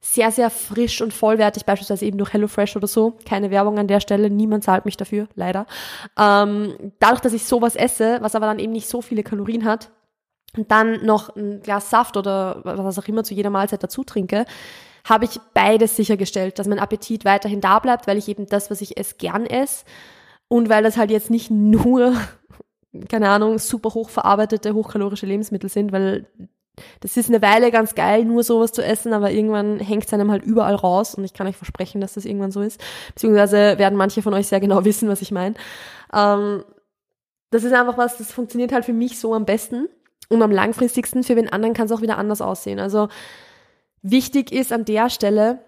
sehr, 0.00 0.30
sehr 0.30 0.50
frisch 0.50 1.02
und 1.02 1.12
vollwertig, 1.12 1.64
beispielsweise 1.64 2.04
eben 2.04 2.18
durch 2.18 2.32
HelloFresh 2.32 2.76
oder 2.76 2.86
so, 2.86 3.18
keine 3.26 3.50
Werbung 3.50 3.78
an 3.78 3.88
der 3.88 4.00
Stelle, 4.00 4.30
niemand 4.30 4.62
zahlt 4.62 4.84
mich 4.84 4.96
dafür, 4.96 5.26
leider. 5.34 5.66
Ähm, 6.16 6.92
dadurch, 7.00 7.20
dass 7.20 7.32
ich 7.32 7.44
sowas 7.44 7.74
esse, 7.74 8.18
was 8.20 8.36
aber 8.36 8.46
dann 8.46 8.60
eben 8.60 8.72
nicht 8.72 8.88
so 8.88 9.02
viele 9.02 9.24
Kalorien 9.24 9.64
hat, 9.64 9.90
und 10.56 10.70
dann 10.70 11.04
noch 11.04 11.34
ein 11.36 11.60
Glas 11.60 11.90
Saft 11.90 12.16
oder 12.16 12.60
was 12.64 12.98
auch 12.98 13.08
immer 13.08 13.24
zu 13.24 13.34
jeder 13.34 13.50
Mahlzeit 13.50 13.82
dazu 13.82 14.04
trinke, 14.04 14.46
habe 15.04 15.26
ich 15.26 15.38
beides 15.54 15.96
sichergestellt, 15.96 16.58
dass 16.58 16.66
mein 16.66 16.78
Appetit 16.78 17.24
weiterhin 17.24 17.60
da 17.60 17.78
bleibt, 17.78 18.06
weil 18.06 18.18
ich 18.18 18.28
eben 18.28 18.46
das, 18.46 18.70
was 18.70 18.80
ich 18.80 18.96
esse, 18.96 19.16
gern 19.16 19.46
esse 19.46 19.84
und 20.48 20.68
weil 20.68 20.82
das 20.82 20.96
halt 20.96 21.10
jetzt 21.10 21.30
nicht 21.30 21.50
nur, 21.50 22.14
keine 23.08 23.28
Ahnung, 23.28 23.58
super 23.58 23.94
hochverarbeitete, 23.94 24.74
hochkalorische 24.74 25.26
Lebensmittel 25.26 25.68
sind, 25.68 25.92
weil 25.92 26.26
das 27.00 27.16
ist 27.16 27.28
eine 27.28 27.40
Weile 27.40 27.70
ganz 27.70 27.94
geil, 27.94 28.24
nur 28.24 28.42
sowas 28.42 28.72
zu 28.72 28.84
essen, 28.84 29.12
aber 29.12 29.30
irgendwann 29.30 29.80
hängt 29.80 30.04
es 30.04 30.12
einem 30.12 30.30
halt 30.30 30.44
überall 30.44 30.74
raus 30.74 31.14
und 31.14 31.24
ich 31.24 31.32
kann 31.32 31.46
euch 31.46 31.56
versprechen, 31.56 32.00
dass 32.00 32.14
das 32.14 32.26
irgendwann 32.26 32.50
so 32.50 32.60
ist. 32.60 32.80
Beziehungsweise 33.14 33.78
werden 33.78 33.96
manche 33.96 34.22
von 34.22 34.34
euch 34.34 34.46
sehr 34.46 34.60
genau 34.60 34.84
wissen, 34.84 35.08
was 35.08 35.22
ich 35.22 35.32
meine. 35.32 35.54
Ähm, 36.12 36.64
das 37.50 37.64
ist 37.64 37.72
einfach 37.72 37.96
was, 37.96 38.18
das 38.18 38.32
funktioniert 38.32 38.72
halt 38.72 38.84
für 38.84 38.92
mich 38.92 39.18
so 39.18 39.34
am 39.34 39.46
besten 39.46 39.88
und 40.28 40.42
am 40.42 40.50
langfristigsten. 40.50 41.22
Für 41.22 41.34
den 41.34 41.50
anderen 41.50 41.74
kann 41.74 41.86
es 41.86 41.92
auch 41.92 42.02
wieder 42.02 42.18
anders 42.18 42.42
aussehen. 42.42 42.80
Also 42.80 43.08
wichtig 44.02 44.52
ist 44.52 44.72
an 44.72 44.84
der 44.84 45.08
Stelle, 45.08 45.60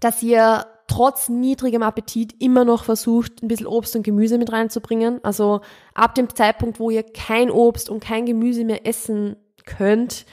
dass 0.00 0.22
ihr 0.22 0.66
trotz 0.92 1.30
niedrigem 1.30 1.82
Appetit 1.82 2.34
immer 2.38 2.66
noch 2.66 2.84
versucht, 2.84 3.42
ein 3.42 3.48
bisschen 3.48 3.66
Obst 3.66 3.96
und 3.96 4.02
Gemüse 4.02 4.36
mit 4.36 4.52
reinzubringen. 4.52 5.20
Also 5.24 5.62
ab 5.94 6.14
dem 6.14 6.28
Zeitpunkt, 6.34 6.78
wo 6.78 6.90
ihr 6.90 7.02
kein 7.02 7.50
Obst 7.50 7.88
und 7.88 8.04
kein 8.04 8.26
Gemüse 8.26 8.64
mehr 8.64 8.86
essen 8.86 9.36
könnt, 9.64 10.26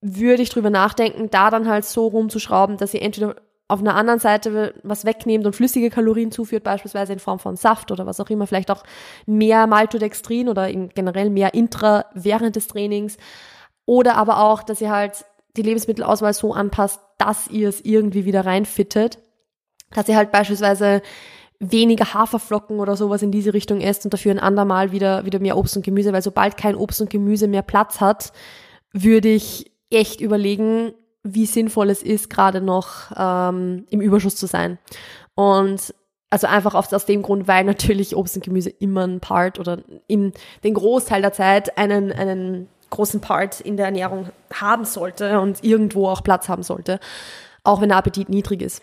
würde 0.00 0.42
ich 0.42 0.48
drüber 0.48 0.70
nachdenken, 0.70 1.28
da 1.30 1.50
dann 1.50 1.68
halt 1.68 1.84
so 1.84 2.06
rumzuschrauben, 2.06 2.78
dass 2.78 2.94
ihr 2.94 3.02
entweder 3.02 3.36
auf 3.68 3.80
einer 3.80 3.94
anderen 3.94 4.20
Seite 4.20 4.74
was 4.82 5.04
wegnehmt 5.04 5.44
und 5.44 5.54
flüssige 5.54 5.90
Kalorien 5.90 6.30
zuführt, 6.30 6.64
beispielsweise 6.64 7.12
in 7.12 7.18
Form 7.18 7.38
von 7.38 7.56
Saft 7.56 7.90
oder 7.90 8.06
was 8.06 8.20
auch 8.20 8.30
immer, 8.30 8.46
vielleicht 8.46 8.70
auch 8.70 8.84
mehr 9.26 9.66
Maltodextrin 9.66 10.48
oder 10.48 10.72
generell 10.72 11.28
mehr 11.28 11.52
Intra 11.52 12.06
während 12.14 12.56
des 12.56 12.68
Trainings. 12.68 13.18
Oder 13.84 14.16
aber 14.16 14.40
auch, 14.40 14.62
dass 14.62 14.80
ihr 14.80 14.90
halt 14.90 15.26
die 15.58 15.62
Lebensmittelauswahl 15.62 16.32
so 16.32 16.54
anpasst, 16.54 17.00
dass 17.18 17.48
ihr 17.48 17.68
es 17.68 17.82
irgendwie 17.82 18.24
wieder 18.24 18.46
reinfittet 18.46 19.18
dass 19.94 20.08
ihr 20.08 20.16
halt 20.16 20.30
beispielsweise 20.30 21.00
weniger 21.58 22.12
Haferflocken 22.12 22.78
oder 22.80 22.96
sowas 22.96 23.22
in 23.22 23.30
diese 23.30 23.54
Richtung 23.54 23.80
esst 23.80 24.04
und 24.04 24.12
dafür 24.12 24.32
ein 24.32 24.38
andermal 24.38 24.92
wieder, 24.92 25.24
wieder 25.24 25.38
mehr 25.38 25.56
Obst 25.56 25.76
und 25.76 25.84
Gemüse, 25.84 26.12
weil 26.12 26.22
sobald 26.22 26.56
kein 26.56 26.76
Obst 26.76 27.00
und 27.00 27.10
Gemüse 27.10 27.48
mehr 27.48 27.62
Platz 27.62 28.00
hat, 28.00 28.32
würde 28.92 29.28
ich 29.28 29.72
echt 29.90 30.20
überlegen, 30.20 30.92
wie 31.22 31.46
sinnvoll 31.46 31.90
es 31.90 32.02
ist, 32.02 32.28
gerade 32.28 32.60
noch 32.60 33.10
ähm, 33.16 33.86
im 33.88 34.00
Überschuss 34.00 34.36
zu 34.36 34.46
sein. 34.46 34.78
Und 35.34 35.94
also 36.30 36.46
einfach 36.48 36.74
aus, 36.74 36.92
aus 36.92 37.06
dem 37.06 37.22
Grund, 37.22 37.46
weil 37.48 37.64
natürlich 37.64 38.16
Obst 38.16 38.36
und 38.36 38.44
Gemüse 38.44 38.70
immer 38.70 39.06
ein 39.06 39.20
Part 39.20 39.58
oder 39.58 39.78
in 40.06 40.32
den 40.64 40.74
Großteil 40.74 41.22
der 41.22 41.32
Zeit 41.32 41.78
einen, 41.78 42.12
einen 42.12 42.68
großen 42.90 43.20
Part 43.20 43.60
in 43.60 43.76
der 43.76 43.86
Ernährung 43.86 44.30
haben 44.52 44.84
sollte 44.84 45.40
und 45.40 45.62
irgendwo 45.62 46.08
auch 46.08 46.22
Platz 46.22 46.48
haben 46.48 46.62
sollte, 46.62 47.00
auch 47.62 47.80
wenn 47.80 47.88
der 47.88 47.98
Appetit 47.98 48.28
niedrig 48.28 48.62
ist. 48.62 48.82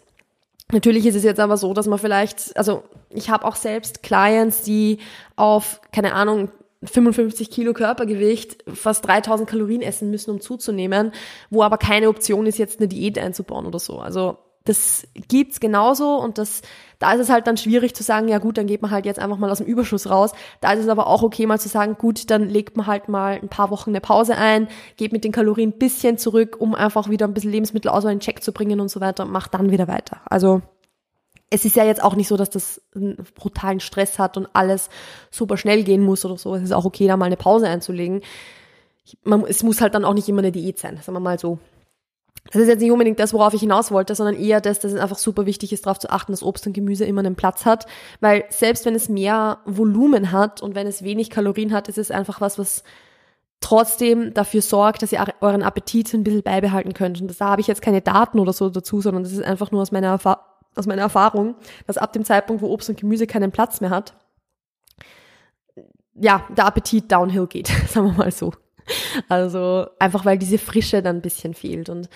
Natürlich 0.72 1.06
ist 1.06 1.16
es 1.16 1.24
jetzt 1.24 1.40
aber 1.40 1.58
so, 1.58 1.74
dass 1.74 1.88
man 1.88 2.00
vielleicht, 2.00 2.56
also 2.58 2.84
ich 3.10 3.30
habe 3.30 3.46
auch 3.46 3.56
selbst 3.56 4.04
Clients, 4.04 4.64
die 4.64 5.00
auf, 5.36 5.82
keine 5.92 6.14
Ahnung, 6.14 6.50
55 6.84 7.52
Kilo 7.52 7.74
Körpergewicht 7.74 8.64
fast 8.74 9.06
3000 9.06 9.48
Kalorien 9.48 9.82
essen 9.82 10.10
müssen, 10.10 10.32
um 10.32 10.42
zuzunehmen, 10.42 11.12
wo 11.50 11.62
aber 11.62 11.78
keine 11.78 12.10
Option 12.10 12.48
ist, 12.48 12.58
jetzt 12.58 12.80
eine 12.80 12.88
Diät 12.88 13.20
einzubauen 13.20 13.66
oder 13.66 13.80
so. 13.80 14.00
Also 14.00 14.38
das 14.66 15.08
gibt's 15.28 15.60
genauso 15.60 16.18
und 16.18 16.38
das, 16.38 16.62
da 17.00 17.14
ist 17.14 17.22
es 17.22 17.30
halt 17.30 17.48
dann 17.48 17.58
schwierig 17.58 17.96
zu 17.96 18.04
sagen, 18.04 18.28
ja 18.28 18.38
gut, 18.38 18.58
dann 18.58 18.68
geht 18.68 18.82
man 18.82 18.92
halt 18.92 19.06
jetzt 19.06 19.20
einfach 19.20 19.38
mal 19.38 19.50
aus 19.50 19.58
dem 19.58 19.66
Überschuss 19.66 20.10
raus. 20.10 20.34
Da 20.60 20.74
ist 20.74 20.82
es 20.82 20.88
aber 20.88 21.08
auch 21.08 21.24
okay, 21.24 21.48
mal 21.48 21.60
zu 21.60 21.68
sagen, 21.68 21.96
gut, 21.98 22.30
dann 22.30 22.48
legt 22.48 22.78
man 22.78 22.86
halt 22.86 23.10
mal 23.10 23.40
ein 23.42 23.50
paar 23.50 23.72
Wochen 23.72 23.90
eine 23.90 24.02
Pause 24.02 24.38
ein, 24.38 24.68
geht 24.98 25.14
mit 25.14 25.24
den 25.24 25.32
Kalorien 25.32 25.70
ein 25.70 25.80
bisschen 25.80 26.20
zurück, 26.20 26.58
um 26.60 26.76
einfach 26.76 27.10
wieder 27.10 27.28
ein 27.28 27.34
bisschen 27.34 27.52
Lebensmittelauswahl 27.52 28.14
in 28.14 28.20
Check 28.20 28.44
zu 28.44 28.52
bringen 28.52 28.80
und 28.80 28.90
so 28.90 29.02
weiter 29.02 29.24
und 29.24 29.32
macht 29.32 29.54
dann 29.56 29.72
wieder 29.72 29.88
weiter. 29.88 30.22
Also 30.26 30.62
es 31.50 31.66
ist 31.66 31.76
ja 31.76 31.84
jetzt 31.84 32.04
auch 32.04 32.16
nicht 32.16 32.28
so, 32.28 32.38
dass 32.38 32.50
das 32.50 32.82
einen 32.96 33.18
brutalen 33.36 33.80
Stress 33.80 34.20
hat 34.20 34.38
und 34.38 34.48
alles 34.54 34.90
super 35.32 35.58
schnell 35.58 35.84
gehen 35.84 36.04
muss 36.04 36.24
oder 36.24 36.38
so. 36.38 36.56
Es 36.56 36.64
ist 36.64 36.72
auch 36.72 36.86
okay, 36.86 37.08
da 37.08 37.18
mal 37.18 37.26
eine 37.26 37.36
Pause 37.36 37.68
einzulegen. 37.68 38.22
Man, 39.24 39.44
es 39.46 39.64
muss 39.64 39.82
halt 39.82 39.96
dann 39.96 40.06
auch 40.06 40.14
nicht 40.14 40.30
immer 40.30 40.40
eine 40.40 40.52
Diät 40.52 40.78
sein, 40.78 40.98
sagen 40.98 41.14
wir 41.14 41.20
mal 41.20 41.40
so. 41.40 41.60
Das 42.52 42.62
ist 42.62 42.68
jetzt 42.68 42.82
nicht 42.82 42.92
unbedingt 42.92 43.20
das, 43.20 43.34
worauf 43.34 43.54
ich 43.54 43.62
hinaus 43.62 43.92
wollte, 43.92 44.16
sondern 44.16 44.36
eher 44.36 44.62
das, 44.62 44.80
dass 44.80 44.92
es 44.92 45.00
einfach 45.00 45.18
super 45.18 45.46
wichtig 45.46 45.72
ist, 45.72 45.86
darauf 45.86 46.00
zu 46.00 46.10
achten, 46.10 46.32
dass 46.32 46.44
Obst 46.44 46.66
und 46.66 46.74
Gemüse 46.74 47.06
immer 47.06 47.20
einen 47.20 47.36
Platz 47.36 47.66
hat. 47.66 47.86
Weil 48.20 48.46
selbst 48.50 48.86
wenn 48.86 48.96
es 48.96 49.10
mehr 49.10 49.60
Volumen 49.66 50.32
hat 50.32 50.62
und 50.62 50.76
wenn 50.76 50.88
es 50.88 51.04
wenig 51.04 51.30
Kalorien 51.30 51.72
hat, 51.72 51.88
ist 51.88 51.98
es 51.98 52.12
einfach 52.12 52.42
was, 52.42 52.58
was 52.58 52.84
trotzdem 53.62 54.34
dafür 54.34 54.62
sorgt, 54.62 55.04
dass 55.04 55.12
ihr 55.12 55.24
euren 55.40 55.62
Appetit 55.62 56.14
ein 56.14 56.24
bisschen 56.24 56.42
beibehalten 56.42 56.94
könnt. 56.94 57.22
Und 57.22 57.40
da 57.40 57.46
habe 57.46 57.62
ich 57.62 57.68
jetzt 57.68 57.82
keine 57.82 58.02
Daten 58.02 58.40
oder 58.40 58.54
so 58.54 58.70
dazu, 58.70 59.02
sondern 59.02 59.24
das 59.24 59.32
ist 59.32 59.44
einfach 59.44 59.72
nur 59.72 59.82
aus 59.82 59.92
meiner, 59.92 60.20
aus 60.76 60.88
meiner 60.88 61.04
Erfahrung, 61.04 61.56
dass 61.86 61.98
ab 61.98 62.12
dem 62.12 62.26
Zeitpunkt, 62.26 62.62
wo 62.64 62.70
Obst 62.70 62.90
und 62.90 63.00
Gemüse 63.00 63.28
keinen 63.28 63.52
Platz 63.52 63.82
mehr 63.82 63.92
hat, 63.92 64.14
ja, 66.16 66.46
der 66.50 66.66
Appetit 66.66 67.12
downhill 67.12 67.48
geht, 67.48 67.68
sagen 67.88 68.08
wir 68.08 68.14
mal 68.14 68.32
so. 68.32 68.52
Also 69.30 69.88
einfach 70.00 70.26
weil 70.26 70.38
diese 70.38 70.58
Frische 70.58 71.02
dann 71.02 71.18
ein 71.18 71.22
bisschen 71.22 71.54
fehlt. 71.54 71.90
Und 71.90 72.10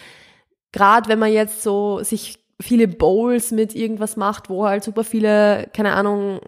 gerade 0.71 1.09
wenn 1.09 1.19
man 1.19 1.31
jetzt 1.31 1.63
so 1.63 2.01
sich 2.03 2.39
viele 2.61 2.87
Bowls 2.87 3.51
mit 3.51 3.75
irgendwas 3.75 4.15
macht, 4.15 4.49
wo 4.49 4.65
halt 4.65 4.83
super 4.83 5.03
viele, 5.03 5.69
keine 5.73 5.93
Ahnung, 5.93 6.39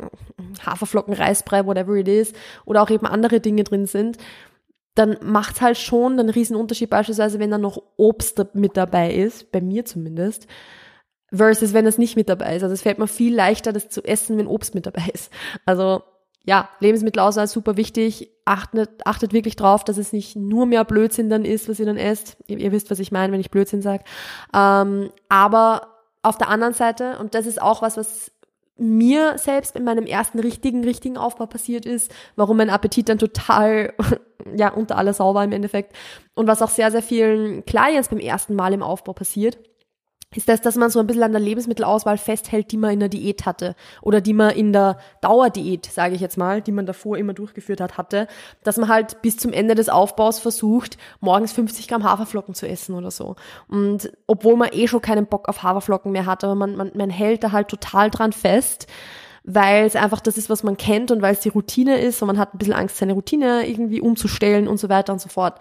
Haferflocken, 0.65 1.13
Reisbrei, 1.13 1.65
whatever 1.65 1.95
it 1.95 2.07
is, 2.07 2.33
oder 2.65 2.81
auch 2.81 2.89
eben 2.89 3.05
andere 3.05 3.39
Dinge 3.39 3.63
drin 3.63 3.85
sind, 3.85 4.17
dann 4.95 5.17
macht 5.21 5.61
halt 5.61 5.77
schon 5.77 6.19
einen 6.19 6.29
riesen 6.29 6.55
Unterschied, 6.55 6.89
beispielsweise 6.89 7.39
wenn 7.39 7.51
da 7.51 7.57
noch 7.57 7.81
Obst 7.97 8.43
mit 8.53 8.77
dabei 8.77 9.13
ist, 9.13 9.51
bei 9.51 9.61
mir 9.61 9.85
zumindest, 9.85 10.47
versus 11.31 11.73
wenn 11.73 11.85
es 11.85 11.97
nicht 11.97 12.15
mit 12.15 12.29
dabei 12.29 12.55
ist. 12.55 12.63
Also 12.63 12.73
es 12.73 12.81
fällt 12.81 12.97
mir 12.97 13.07
viel 13.07 13.35
leichter, 13.35 13.73
das 13.73 13.89
zu 13.89 14.03
essen, 14.03 14.37
wenn 14.37 14.47
Obst 14.47 14.73
mit 14.73 14.85
dabei 14.85 15.09
ist. 15.13 15.31
Also 15.65 16.01
ja, 16.45 16.69
Lebensmittelauswahl 16.79 17.47
super 17.47 17.77
wichtig, 17.77 18.31
achtet, 18.47 19.05
achtet 19.05 19.33
wirklich 19.33 19.55
drauf, 19.55 19.83
dass 19.83 19.97
es 19.97 20.13
nicht 20.13 20.35
nur 20.35 20.65
mehr 20.65 20.85
Blödsinn 20.85 21.29
dann 21.29 21.45
ist, 21.45 21.69
was 21.69 21.79
ihr 21.79 21.85
dann 21.85 21.97
esst. 21.97 22.37
Ihr, 22.47 22.57
ihr 22.57 22.71
wisst, 22.71 22.89
was 22.89 22.99
ich 22.99 23.11
meine, 23.11 23.33
wenn 23.33 23.39
ich 23.39 23.51
Blödsinn 23.51 23.81
sage. 23.81 24.03
Ähm, 24.53 25.09
aber 25.29 25.87
auf 26.23 26.37
der 26.37 26.49
anderen 26.49 26.73
Seite, 26.73 27.17
und 27.19 27.35
das 27.35 27.45
ist 27.45 27.61
auch 27.61 27.81
was, 27.81 27.97
was 27.97 28.31
mir 28.77 29.37
selbst 29.37 29.75
in 29.75 29.83
meinem 29.83 30.05
ersten 30.05 30.39
richtigen, 30.39 30.83
richtigen 30.83 31.17
Aufbau 31.17 31.47
passiert 31.47 31.85
ist, 31.85 32.11
warum 32.35 32.57
mein 32.57 32.69
Appetit 32.69 33.09
dann 33.09 33.17
total, 33.17 33.93
ja, 34.55 34.69
unter 34.69 34.97
aller 34.97 35.13
Sau 35.13 35.33
war 35.33 35.43
im 35.43 35.51
Endeffekt. 35.51 35.95
Und 36.35 36.47
was 36.47 36.61
auch 36.61 36.69
sehr, 36.69 36.91
sehr 36.91 37.01
vielen 37.01 37.65
Clients 37.65 38.09
beim 38.09 38.19
ersten 38.19 38.55
Mal 38.55 38.73
im 38.73 38.83
Aufbau 38.83 39.13
passiert, 39.13 39.57
ist 40.35 40.49
das, 40.49 40.59
dass 40.59 40.75
man 40.75 40.89
so 40.89 40.99
ein 40.99 41.07
bisschen 41.07 41.23
an 41.23 41.31
der 41.31 41.39
Lebensmittelauswahl 41.39 42.17
festhält, 42.17 42.71
die 42.71 42.77
man 42.77 42.91
in 42.91 42.99
der 42.99 43.07
Diät 43.07 43.45
hatte 43.45 43.75
oder 44.01 44.19
die 44.19 44.33
man 44.33 44.49
in 44.51 44.73
der 44.73 44.97
Dauerdiät, 45.21 45.85
sage 45.85 46.15
ich 46.15 46.21
jetzt 46.21 46.37
mal, 46.37 46.61
die 46.61 46.73
man 46.73 46.85
davor 46.85 47.17
immer 47.17 47.33
durchgeführt 47.33 47.79
hat, 47.79 47.97
hatte, 47.97 48.27
dass 48.63 48.75
man 48.75 48.89
halt 48.89 49.21
bis 49.21 49.37
zum 49.37 49.53
Ende 49.53 49.73
des 49.73 49.87
Aufbaus 49.87 50.39
versucht, 50.39 50.97
morgens 51.21 51.53
50 51.53 51.87
Gramm 51.87 52.03
Haferflocken 52.03 52.55
zu 52.55 52.67
essen 52.67 52.93
oder 52.93 53.09
so. 53.09 53.37
Und 53.69 54.11
obwohl 54.27 54.57
man 54.57 54.69
eh 54.73 54.89
schon 54.89 55.01
keinen 55.01 55.27
Bock 55.27 55.47
auf 55.47 55.63
Haferflocken 55.63 56.11
mehr 56.11 56.25
hat, 56.25 56.43
aber 56.43 56.55
man, 56.55 56.75
man, 56.75 56.91
man 56.93 57.09
hält 57.09 57.45
da 57.45 57.53
halt 57.53 57.69
total 57.69 58.09
dran 58.09 58.33
fest, 58.33 58.87
weil 59.45 59.85
es 59.85 59.95
einfach 59.95 60.19
das 60.19 60.37
ist, 60.37 60.49
was 60.49 60.61
man 60.61 60.75
kennt 60.75 61.09
und 61.09 61.21
weil 61.21 61.33
es 61.33 61.39
die 61.39 61.49
Routine 61.49 61.99
ist 62.01 62.21
und 62.21 62.27
man 62.27 62.37
hat 62.37 62.53
ein 62.53 62.57
bisschen 62.57 62.73
Angst, 62.73 62.97
seine 62.97 63.13
Routine 63.13 63.65
irgendwie 63.65 64.01
umzustellen 64.01 64.67
und 64.67 64.77
so 64.77 64.89
weiter 64.89 65.13
und 65.13 65.21
so 65.21 65.29
fort 65.29 65.57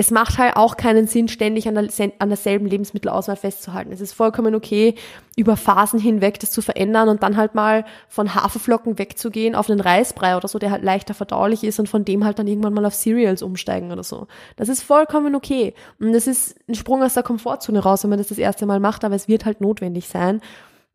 es 0.00 0.10
macht 0.10 0.38
halt 0.38 0.56
auch 0.56 0.78
keinen 0.78 1.06
Sinn, 1.06 1.28
ständig 1.28 1.68
an, 1.68 1.74
der, 1.74 2.12
an 2.20 2.30
derselben 2.30 2.64
Lebensmittelauswahl 2.64 3.36
festzuhalten. 3.36 3.92
Es 3.92 4.00
ist 4.00 4.14
vollkommen 4.14 4.54
okay, 4.54 4.94
über 5.36 5.58
Phasen 5.58 6.00
hinweg 6.00 6.40
das 6.40 6.52
zu 6.52 6.62
verändern 6.62 7.10
und 7.10 7.22
dann 7.22 7.36
halt 7.36 7.54
mal 7.54 7.84
von 8.08 8.34
Haferflocken 8.34 8.98
wegzugehen 8.98 9.54
auf 9.54 9.68
einen 9.68 9.78
Reisbrei 9.78 10.38
oder 10.38 10.48
so, 10.48 10.58
der 10.58 10.70
halt 10.70 10.84
leichter 10.84 11.12
verdaulich 11.12 11.64
ist 11.64 11.78
und 11.80 11.86
von 11.86 12.06
dem 12.06 12.24
halt 12.24 12.38
dann 12.38 12.46
irgendwann 12.46 12.72
mal 12.72 12.86
auf 12.86 12.94
Cereals 12.94 13.42
umsteigen 13.42 13.92
oder 13.92 14.02
so. 14.02 14.26
Das 14.56 14.70
ist 14.70 14.82
vollkommen 14.82 15.34
okay. 15.34 15.74
Und 15.98 16.14
das 16.14 16.26
ist 16.26 16.58
ein 16.66 16.76
Sprung 16.76 17.02
aus 17.02 17.12
der 17.12 17.22
Komfortzone 17.22 17.80
raus, 17.80 18.02
wenn 18.02 18.10
man 18.10 18.18
das 18.18 18.28
das 18.28 18.38
erste 18.38 18.64
Mal 18.64 18.80
macht, 18.80 19.04
aber 19.04 19.16
es 19.16 19.28
wird 19.28 19.44
halt 19.44 19.60
notwendig 19.60 20.08
sein 20.08 20.40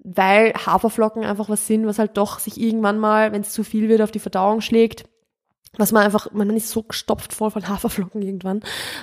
weil 0.08 0.54
Haferflocken 0.54 1.24
einfach 1.26 1.50
was 1.50 1.66
sind, 1.66 1.88
was 1.88 1.98
halt 1.98 2.16
doch 2.16 2.38
sich 2.38 2.62
irgendwann 2.62 3.00
mal, 3.00 3.32
wenn 3.32 3.42
es 3.42 3.50
zu 3.50 3.64
viel 3.64 3.90
wird, 3.90 4.04
auf 4.04 4.12
die 4.12 4.20
Verdauung 4.20 4.62
schlägt 4.62 5.06
was 5.78 5.92
man 5.92 6.04
einfach, 6.04 6.32
man 6.32 6.50
ist 6.56 6.70
so 6.70 6.84
gestopft 6.84 7.34
voll 7.34 7.52
von 7.52 7.68
Haferflocken 7.68 8.22
irgendwann. 8.22 8.62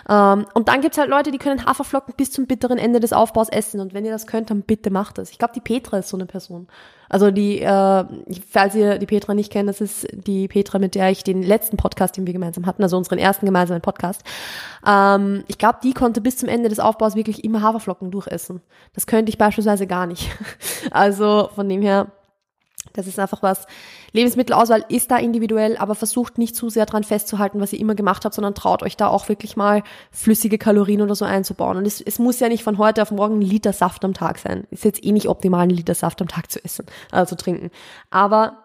Ähm, 0.08 0.46
und 0.54 0.68
dann 0.68 0.80
gibt's 0.80 0.98
halt 0.98 1.11
Leute, 1.11 1.30
die 1.30 1.38
können 1.38 1.66
Haferflocken 1.66 2.14
bis 2.16 2.30
zum 2.30 2.46
bitteren 2.46 2.78
Ende 2.78 3.00
des 3.00 3.12
Aufbaus 3.12 3.48
essen. 3.48 3.80
Und 3.80 3.94
wenn 3.94 4.04
ihr 4.04 4.12
das 4.12 4.26
könnt, 4.26 4.50
dann 4.50 4.62
bitte 4.62 4.90
macht 4.90 5.18
das. 5.18 5.30
Ich 5.30 5.38
glaube, 5.38 5.54
die 5.54 5.61
Petra 5.61 5.98
ist 5.98 6.08
so 6.08 6.16
eine 6.16 6.26
Person. 6.26 6.68
Also 7.12 7.30
die, 7.30 7.61
äh, 7.61 8.04
falls 8.48 8.74
ihr 8.74 8.98
die 8.98 9.04
Petra 9.04 9.35
nicht 9.35 9.52
kennt, 9.52 9.68
das 9.68 9.82
ist 9.82 10.06
die 10.12 10.48
Petra, 10.48 10.78
mit 10.78 10.94
der 10.94 11.11
ich 11.11 11.22
den 11.22 11.42
letzten 11.42 11.76
Podcast, 11.76 12.16
den 12.16 12.26
wir 12.26 12.32
gemeinsam 12.32 12.64
hatten, 12.64 12.82
also 12.82 12.96
unseren 12.96 13.18
ersten 13.18 13.44
gemeinsamen 13.44 13.82
Podcast. 13.82 14.22
Ähm, 14.87 15.44
ich 15.46 15.58
glaube, 15.58 15.80
die 15.82 15.92
konnte 15.92 16.22
bis 16.22 16.38
zum 16.38 16.48
Ende 16.48 16.70
des 16.70 16.80
Aufbaus 16.80 17.14
wirklich 17.14 17.44
immer 17.44 17.61
Haferflocken 17.61 18.11
durchessen. 18.11 18.62
Das 18.94 19.06
könnte 19.06 19.28
ich 19.28 19.37
beispielsweise 19.37 19.87
gar 19.87 20.06
nicht. 20.06 20.30
Also 20.90 21.48
von 21.54 21.68
dem 21.68 21.80
her 21.80 22.08
das 22.92 23.07
ist 23.07 23.18
einfach 23.18 23.42
was. 23.42 23.66
Lebensmittelauswahl 24.12 24.85
ist 24.88 25.11
da 25.11 25.16
individuell, 25.16 25.76
aber 25.76 25.94
versucht 25.94 26.38
nicht 26.38 26.57
zu 26.57 26.68
sehr 26.70 26.87
dran 26.87 27.05
festzuhalten, 27.05 27.61
was 27.61 27.72
ihr 27.72 27.81
immer 27.81 27.94
gemacht 27.94 28.24
habt, 28.24 28.35
sondern 28.35 28.55
traut 28.55 28.83
euch 28.83 28.96
da 28.96 29.09
auch 29.09 29.28
wirklich 29.28 29.57
mal 29.57 29.83
flüssige 30.11 30.59
Kalorien 30.59 31.02
oder 31.02 31.14
so 31.14 31.24
einzubauen. 31.24 31.76
Und 31.76 31.87
es, 31.87 32.00
es 32.00 32.18
muss 32.18 32.40
ja 32.40 32.48
nicht 32.48 32.64
von 32.64 32.78
heute 32.78 33.02
auf 33.02 33.11
morgen 33.11 33.38
ein 33.38 33.42
Liter 33.42 33.72
Saft 33.72 34.05
am 34.05 34.14
Tag 34.14 34.38
sein. 34.38 34.66
Ist 34.70 34.85
jetzt 34.85 35.05
eh 35.05 35.12
nicht 35.12 35.28
optimal, 35.28 35.62
einen 35.62 35.70
Liter 35.70 35.94
Saft 35.94 36.20
am 36.20 36.28
Tag 36.28 36.50
zu 36.50 36.64
essen, 36.64 36.87
also 37.11 37.35
zu 37.35 37.42
trinken. 37.42 37.70
Aber 38.11 38.59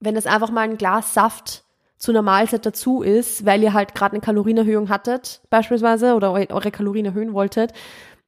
wenn 0.00 0.16
es 0.16 0.26
einfach 0.26 0.50
mal 0.50 0.62
ein 0.62 0.78
Glas 0.78 1.14
Saft 1.14 1.64
zu 1.98 2.12
einer 2.12 2.22
Mahlzeit 2.22 2.64
dazu 2.64 3.02
ist, 3.02 3.44
weil 3.44 3.62
ihr 3.62 3.74
halt 3.74 3.94
gerade 3.94 4.12
eine 4.12 4.20
Kalorienerhöhung 4.20 4.88
hattet, 4.88 5.40
beispielsweise, 5.50 6.14
oder 6.14 6.32
eure 6.32 6.70
Kalorien 6.70 7.06
erhöhen 7.06 7.32
wolltet, 7.32 7.72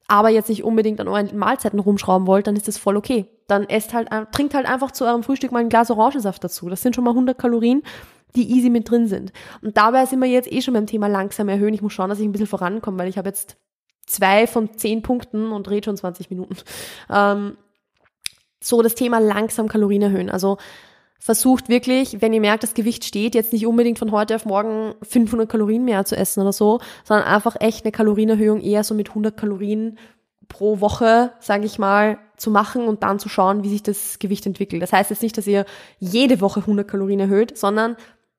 aber 0.08 0.28
jetzt 0.28 0.48
nicht 0.48 0.64
unbedingt 0.64 1.00
an 1.00 1.06
euren 1.06 1.36
Mahlzeiten 1.38 1.78
rumschrauben 1.78 2.26
wollt, 2.26 2.48
dann 2.48 2.56
ist 2.56 2.66
das 2.66 2.78
voll 2.78 2.96
okay. 2.96 3.26
Dann 3.50 3.68
esst 3.68 3.92
halt, 3.92 4.08
trinkt 4.32 4.54
halt 4.54 4.66
einfach 4.66 4.92
zu 4.92 5.04
eurem 5.04 5.22
Frühstück 5.22 5.52
mal 5.52 5.58
ein 5.58 5.68
Glas 5.68 5.90
Orangensaft 5.90 6.42
dazu. 6.44 6.68
Das 6.68 6.82
sind 6.82 6.94
schon 6.94 7.04
mal 7.04 7.10
100 7.10 7.36
Kalorien, 7.36 7.82
die 8.36 8.48
easy 8.50 8.70
mit 8.70 8.90
drin 8.90 9.08
sind. 9.08 9.32
Und 9.60 9.76
dabei 9.76 10.06
sind 10.06 10.20
wir 10.20 10.28
jetzt 10.28 10.50
eh 10.52 10.62
schon 10.62 10.74
beim 10.74 10.86
Thema 10.86 11.08
langsam 11.08 11.48
erhöhen. 11.48 11.74
Ich 11.74 11.82
muss 11.82 11.92
schauen, 11.92 12.10
dass 12.10 12.20
ich 12.20 12.24
ein 12.24 12.32
bisschen 12.32 12.46
vorankomme, 12.46 12.98
weil 12.98 13.08
ich 13.08 13.18
habe 13.18 13.28
jetzt 13.28 13.56
zwei 14.06 14.46
von 14.46 14.74
zehn 14.76 15.02
Punkten 15.02 15.52
und 15.52 15.68
rede 15.68 15.86
schon 15.86 15.96
20 15.96 16.30
Minuten. 16.30 16.56
Ähm, 17.10 17.56
so 18.62 18.82
das 18.82 18.94
Thema 18.94 19.18
langsam 19.18 19.68
Kalorien 19.68 20.02
erhöhen. 20.02 20.30
Also 20.30 20.58
versucht 21.18 21.68
wirklich, 21.68 22.20
wenn 22.20 22.32
ihr 22.32 22.40
merkt, 22.40 22.62
das 22.62 22.74
Gewicht 22.74 23.04
steht, 23.04 23.34
jetzt 23.34 23.52
nicht 23.52 23.66
unbedingt 23.66 23.98
von 23.98 24.10
heute 24.10 24.36
auf 24.36 24.46
morgen 24.46 24.94
500 25.02 25.48
Kalorien 25.48 25.84
mehr 25.84 26.04
zu 26.04 26.16
essen 26.16 26.40
oder 26.40 26.52
so, 26.52 26.80
sondern 27.04 27.26
einfach 27.26 27.56
echt 27.60 27.84
eine 27.84 27.92
Kalorienerhöhung 27.92 28.60
eher 28.60 28.84
so 28.84 28.94
mit 28.94 29.10
100 29.10 29.36
Kalorien 29.36 29.98
pro 30.50 30.80
Woche, 30.80 31.32
sage 31.40 31.64
ich 31.64 31.78
mal, 31.78 32.18
zu 32.36 32.50
machen 32.50 32.86
und 32.86 33.02
dann 33.02 33.18
zu 33.18 33.30
schauen, 33.30 33.62
wie 33.62 33.70
sich 33.70 33.82
das 33.82 34.18
Gewicht 34.18 34.44
entwickelt. 34.44 34.82
Das 34.82 34.92
heißt 34.92 35.08
jetzt 35.08 35.22
nicht, 35.22 35.38
dass 35.38 35.46
ihr 35.46 35.64
jede 35.98 36.42
Woche 36.42 36.60
100 36.60 36.86
Kalorien 36.86 37.20
erhöht, 37.20 37.56
sondern 37.56 37.96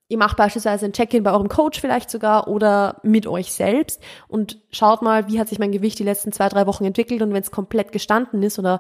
ihr 0.10 0.17
macht 0.17 0.38
beispielsweise 0.38 0.86
ein 0.86 0.93
Check-in 0.93 1.24
bei 1.24 1.32
eurem 1.32 1.47
Coach 1.47 1.80
vielleicht 1.80 2.12
sogar 2.12 2.47
oder 2.47 3.00
mit 3.02 3.26
euch 3.26 3.54
selbst 3.54 4.02
und 4.28 4.60
schaut 4.69 5.02
mal, 5.02 5.28
wie 5.30 5.39
hat 5.39 5.47
sich 5.47 5.58
mein 5.58 5.71
Gewicht 5.71 5.97
die 5.97 6.04
letzten 6.04 6.32
zwei, 6.32 6.50
drei 6.50 6.67
Wochen 6.67 6.86
entwickelt 6.86 7.21
und 7.21 7.34
wenn 7.34 7.41
es 7.41 7.50
komplett 7.50 7.91
gestanden 7.91 8.43
ist 8.43 8.60
oder 8.60 8.80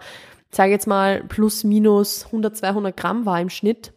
sage 0.51 0.71
jetzt 0.71 0.87
mal 0.87 1.23
plus 1.23 1.63
minus 1.63 2.25
100, 2.25 2.57
200 2.57 2.97
Gramm 2.97 3.25
war 3.25 3.39
im 3.39 3.49
Schnitt, 3.49 3.93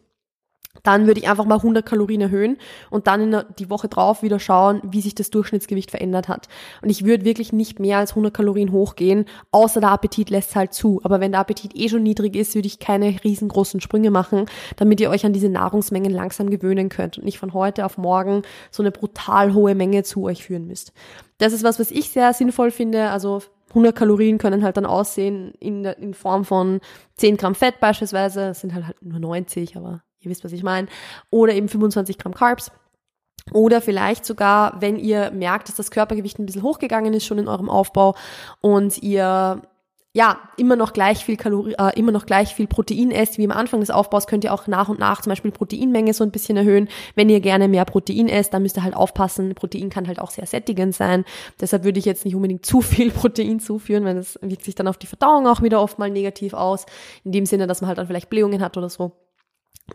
dann 0.85 1.07
würde 1.07 1.19
ich 1.19 1.27
einfach 1.27 1.45
mal 1.45 1.55
100 1.55 1.85
Kalorien 1.85 2.21
erhöhen 2.21 2.57
und 2.89 3.07
dann 3.07 3.33
in 3.33 3.43
die 3.59 3.69
Woche 3.69 3.87
drauf 3.87 4.21
wieder 4.21 4.39
schauen, 4.39 4.81
wie 4.83 5.01
sich 5.01 5.15
das 5.15 5.29
Durchschnittsgewicht 5.31 5.91
verändert 5.91 6.27
hat. 6.27 6.47
Und 6.81 6.89
ich 6.89 7.05
würde 7.05 7.25
wirklich 7.25 7.51
nicht 7.51 7.79
mehr 7.79 7.97
als 7.97 8.11
100 8.11 8.33
Kalorien 8.33 8.71
hochgehen, 8.71 9.25
außer 9.51 9.79
der 9.79 9.89
Appetit 9.89 10.29
lässt 10.29 10.55
halt 10.55 10.73
zu. 10.73 11.01
Aber 11.03 11.19
wenn 11.19 11.31
der 11.31 11.41
Appetit 11.41 11.75
eh 11.75 11.89
schon 11.89 12.03
niedrig 12.03 12.35
ist, 12.35 12.55
würde 12.55 12.67
ich 12.67 12.79
keine 12.79 13.15
riesengroßen 13.23 13.81
Sprünge 13.81 14.11
machen, 14.11 14.45
damit 14.75 14.99
ihr 15.01 15.09
euch 15.09 15.25
an 15.25 15.33
diese 15.33 15.49
Nahrungsmengen 15.49 16.11
langsam 16.11 16.49
gewöhnen 16.49 16.89
könnt 16.89 17.17
und 17.17 17.25
nicht 17.25 17.39
von 17.39 17.53
heute 17.53 17.85
auf 17.85 17.97
morgen 17.97 18.43
so 18.71 18.83
eine 18.83 18.91
brutal 18.91 19.53
hohe 19.53 19.75
Menge 19.75 20.03
zu 20.03 20.23
euch 20.23 20.43
führen 20.43 20.67
müsst. 20.67 20.93
Das 21.37 21.51
ist 21.51 21.63
was, 21.63 21.79
was 21.79 21.91
ich 21.91 22.09
sehr 22.09 22.33
sinnvoll 22.33 22.71
finde. 22.71 23.09
Also 23.09 23.41
100 23.69 23.95
Kalorien 23.95 24.37
können 24.37 24.63
halt 24.63 24.77
dann 24.77 24.85
aussehen 24.85 25.53
in, 25.59 25.83
in 25.83 26.13
Form 26.13 26.45
von 26.45 26.79
10 27.17 27.37
Gramm 27.37 27.55
Fett 27.55 27.79
beispielsweise. 27.79 28.47
Das 28.47 28.61
sind 28.61 28.73
halt, 28.73 28.85
halt 28.85 29.01
nur 29.01 29.19
90, 29.19 29.75
aber 29.75 30.01
ihr 30.25 30.31
wisst, 30.31 30.43
was 30.43 30.51
ich 30.51 30.63
meine. 30.63 30.87
Oder 31.29 31.53
eben 31.53 31.69
25 31.69 32.17
Gramm 32.17 32.33
Carbs. 32.33 32.71
Oder 33.51 33.79
vielleicht 33.81 34.25
sogar, 34.25 34.81
wenn 34.81 34.97
ihr 34.97 35.31
merkt, 35.31 35.69
dass 35.69 35.75
das 35.75 35.91
Körpergewicht 35.91 36.39
ein 36.39 36.45
bisschen 36.45 36.63
hochgegangen 36.63 37.13
ist 37.13 37.25
schon 37.25 37.37
in 37.37 37.47
eurem 37.47 37.69
Aufbau 37.69 38.15
und 38.61 39.01
ihr 39.03 39.61
ja, 40.15 40.39
immer 40.55 40.77
noch 40.77 40.93
gleich 40.93 41.25
viel 41.25 41.35
Kalorien, 41.35 41.75
äh, 41.77 41.91
immer 41.99 42.13
noch 42.13 42.25
gleich 42.25 42.55
viel 42.55 42.67
Protein 42.67 43.11
esst 43.11 43.37
wie 43.37 43.43
am 43.43 43.51
Anfang 43.51 43.81
des 43.81 43.91
Aufbaus, 43.91 44.27
könnt 44.27 44.45
ihr 44.45 44.53
auch 44.53 44.65
nach 44.65 44.87
und 44.87 44.97
nach 44.97 45.21
zum 45.21 45.29
Beispiel 45.29 45.51
Proteinmenge 45.51 46.13
so 46.13 46.23
ein 46.23 46.31
bisschen 46.31 46.55
erhöhen. 46.55 46.87
Wenn 47.15 47.27
ihr 47.27 47.41
gerne 47.41 47.67
mehr 47.67 47.83
Protein 47.83 48.29
esst, 48.29 48.53
dann 48.53 48.61
müsst 48.61 48.77
ihr 48.77 48.83
halt 48.83 48.95
aufpassen. 48.95 49.53
Protein 49.55 49.89
kann 49.89 50.07
halt 50.07 50.19
auch 50.19 50.31
sehr 50.31 50.45
sättigend 50.45 50.95
sein. 50.95 51.25
Deshalb 51.59 51.83
würde 51.83 51.99
ich 51.99 52.05
jetzt 52.05 52.23
nicht 52.23 52.33
unbedingt 52.33 52.65
zu 52.65 52.79
viel 52.79 53.11
Protein 53.11 53.59
zuführen, 53.59 54.05
weil 54.05 54.15
das 54.15 54.39
wirkt 54.41 54.63
sich 54.63 54.73
dann 54.75 54.87
auf 54.87 54.95
die 54.95 55.07
Verdauung 55.07 55.47
auch 55.47 55.61
wieder 55.61 55.81
oft 55.81 55.99
mal 55.99 56.09
negativ 56.09 56.53
aus. 56.53 56.85
In 57.25 57.33
dem 57.33 57.45
Sinne, 57.45 57.67
dass 57.67 57.81
man 57.81 57.89
halt 57.89 57.97
dann 57.97 58.07
vielleicht 58.07 58.29
Blähungen 58.29 58.61
hat 58.61 58.77
oder 58.77 58.89
so. 58.89 59.11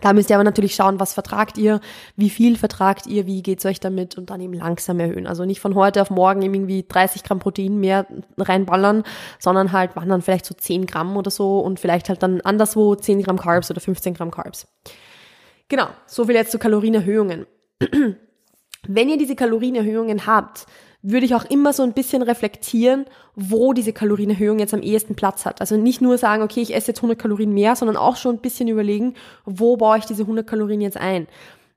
Da 0.00 0.12
müsst 0.12 0.30
ihr 0.30 0.36
aber 0.36 0.44
natürlich 0.44 0.76
schauen, 0.76 1.00
was 1.00 1.14
vertragt 1.14 1.58
ihr, 1.58 1.80
wie 2.14 2.30
viel 2.30 2.56
vertragt 2.56 3.06
ihr, 3.08 3.26
wie 3.26 3.42
geht's 3.42 3.66
euch 3.66 3.80
damit 3.80 4.16
und 4.16 4.30
dann 4.30 4.40
eben 4.40 4.52
langsam 4.52 5.00
erhöhen. 5.00 5.26
Also 5.26 5.44
nicht 5.44 5.60
von 5.60 5.74
heute 5.74 6.00
auf 6.00 6.10
morgen 6.10 6.42
irgendwie 6.42 6.84
30 6.86 7.24
Gramm 7.24 7.40
Protein 7.40 7.80
mehr 7.80 8.06
reinballern, 8.38 9.02
sondern 9.40 9.72
halt 9.72 9.96
wandern 9.96 10.22
vielleicht 10.22 10.46
so 10.46 10.54
10 10.54 10.86
Gramm 10.86 11.16
oder 11.16 11.30
so 11.30 11.58
und 11.58 11.80
vielleicht 11.80 12.08
halt 12.08 12.22
dann 12.22 12.40
anderswo 12.42 12.94
10 12.94 13.22
Gramm 13.22 13.38
Carbs 13.38 13.70
oder 13.70 13.80
15 13.80 14.14
Gramm 14.14 14.30
Carbs. 14.30 14.68
Genau, 15.68 15.88
so 16.06 16.24
viel 16.24 16.36
jetzt 16.36 16.52
zu 16.52 16.58
Kalorienerhöhungen. 16.58 17.46
Wenn 18.86 19.08
ihr 19.08 19.18
diese 19.18 19.34
Kalorienerhöhungen 19.34 20.26
habt, 20.26 20.66
würde 21.02 21.26
ich 21.26 21.34
auch 21.34 21.44
immer 21.44 21.72
so 21.72 21.82
ein 21.82 21.92
bisschen 21.92 22.22
reflektieren, 22.22 23.06
wo 23.34 23.72
diese 23.72 23.92
Kalorienerhöhung 23.92 24.58
jetzt 24.58 24.74
am 24.74 24.82
ehesten 24.82 25.14
Platz 25.14 25.46
hat. 25.46 25.60
Also 25.60 25.76
nicht 25.76 26.00
nur 26.00 26.18
sagen, 26.18 26.42
okay, 26.42 26.60
ich 26.60 26.74
esse 26.74 26.88
jetzt 26.88 26.98
100 26.98 27.18
Kalorien 27.18 27.54
mehr, 27.54 27.74
sondern 27.76 27.96
auch 27.96 28.16
schon 28.16 28.36
ein 28.36 28.40
bisschen 28.40 28.68
überlegen, 28.68 29.14
wo 29.44 29.76
baue 29.76 29.98
ich 29.98 30.04
diese 30.04 30.22
100 30.22 30.46
Kalorien 30.46 30.80
jetzt 30.80 30.98
ein. 30.98 31.26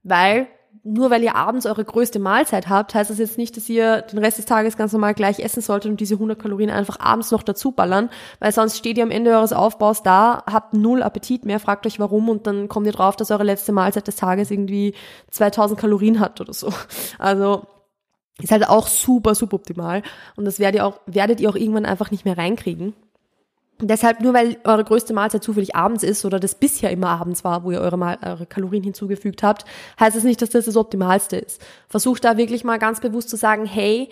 Weil 0.03 0.47
nur 0.85 1.09
weil 1.09 1.23
ihr 1.23 1.35
abends 1.35 1.65
eure 1.65 1.85
größte 1.85 2.19
Mahlzeit 2.19 2.67
habt, 2.67 2.93
heißt 2.93 3.09
das 3.09 3.17
jetzt 3.17 3.37
nicht, 3.37 3.55
dass 3.55 3.69
ihr 3.69 4.01
den 4.01 4.19
Rest 4.19 4.37
des 4.37 4.45
Tages 4.45 4.75
ganz 4.75 4.91
normal 4.91 5.13
gleich 5.13 5.39
essen 5.39 5.61
solltet 5.61 5.89
und 5.89 5.99
diese 6.01 6.15
100 6.15 6.37
Kalorien 6.37 6.69
einfach 6.69 6.99
abends 6.99 7.31
noch 7.31 7.43
dazu 7.43 7.71
ballern, 7.71 8.09
weil 8.39 8.51
sonst 8.51 8.77
steht 8.77 8.97
ihr 8.97 9.03
am 9.03 9.11
Ende 9.11 9.31
eures 9.31 9.53
Aufbaus 9.53 10.03
da, 10.03 10.43
habt 10.45 10.73
null 10.73 11.01
Appetit 11.01 11.45
mehr, 11.45 11.61
fragt 11.61 11.87
euch 11.87 11.99
warum 11.99 12.27
und 12.27 12.47
dann 12.47 12.67
kommt 12.67 12.85
ihr 12.85 12.91
drauf, 12.91 13.15
dass 13.15 13.31
eure 13.31 13.43
letzte 13.43 13.71
Mahlzeit 13.71 14.07
des 14.07 14.17
Tages 14.17 14.51
irgendwie 14.51 14.93
2000 15.31 15.79
Kalorien 15.79 16.19
hat 16.19 16.41
oder 16.41 16.53
so. 16.53 16.73
Also 17.17 17.65
ist 18.41 18.51
halt 18.51 18.67
auch 18.67 18.87
super, 18.87 19.35
super 19.35 19.55
optimal. 19.55 20.01
Und 20.35 20.45
das 20.45 20.59
werdet 20.59 20.79
ihr 20.79 20.85
auch, 20.85 20.99
werdet 21.05 21.39
ihr 21.39 21.49
auch 21.49 21.55
irgendwann 21.55 21.85
einfach 21.85 22.11
nicht 22.11 22.25
mehr 22.25 22.37
reinkriegen. 22.37 22.93
Deshalb, 23.81 24.21
nur 24.21 24.33
weil 24.33 24.57
eure 24.63 24.83
größte 24.83 25.13
Mahlzeit 25.13 25.43
zufällig 25.43 25.75
abends 25.75 26.03
ist 26.03 26.25
oder 26.25 26.39
das 26.39 26.55
bisher 26.55 26.91
immer 26.91 27.09
abends 27.09 27.43
war, 27.43 27.63
wo 27.63 27.71
ihr 27.71 27.81
eure, 27.81 27.97
mal, 27.97 28.17
eure 28.23 28.45
Kalorien 28.45 28.83
hinzugefügt 28.83 29.43
habt, 29.43 29.65
heißt 29.99 30.15
es 30.15 30.21
das 30.21 30.23
nicht, 30.23 30.41
dass 30.41 30.51
das 30.51 30.65
das 30.65 30.77
Optimalste 30.77 31.37
ist. 31.37 31.61
Versucht 31.89 32.23
da 32.23 32.37
wirklich 32.37 32.63
mal 32.63 32.79
ganz 32.79 33.01
bewusst 33.01 33.29
zu 33.29 33.35
sagen, 33.35 33.65
hey, 33.65 34.09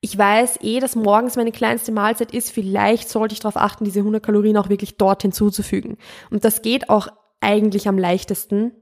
ich 0.00 0.16
weiß 0.16 0.58
eh, 0.62 0.80
dass 0.80 0.94
morgens 0.94 1.36
meine 1.36 1.52
kleinste 1.52 1.92
Mahlzeit 1.92 2.32
ist, 2.32 2.50
vielleicht 2.50 3.08
sollte 3.08 3.32
ich 3.32 3.40
darauf 3.40 3.56
achten, 3.56 3.84
diese 3.84 4.00
100 4.00 4.22
Kalorien 4.22 4.56
auch 4.56 4.68
wirklich 4.68 4.98
dort 4.98 5.22
hinzuzufügen. 5.22 5.96
Und 6.30 6.44
das 6.44 6.62
geht 6.62 6.90
auch 6.90 7.08
eigentlich 7.40 7.88
am 7.88 7.98
leichtesten, 7.98 8.72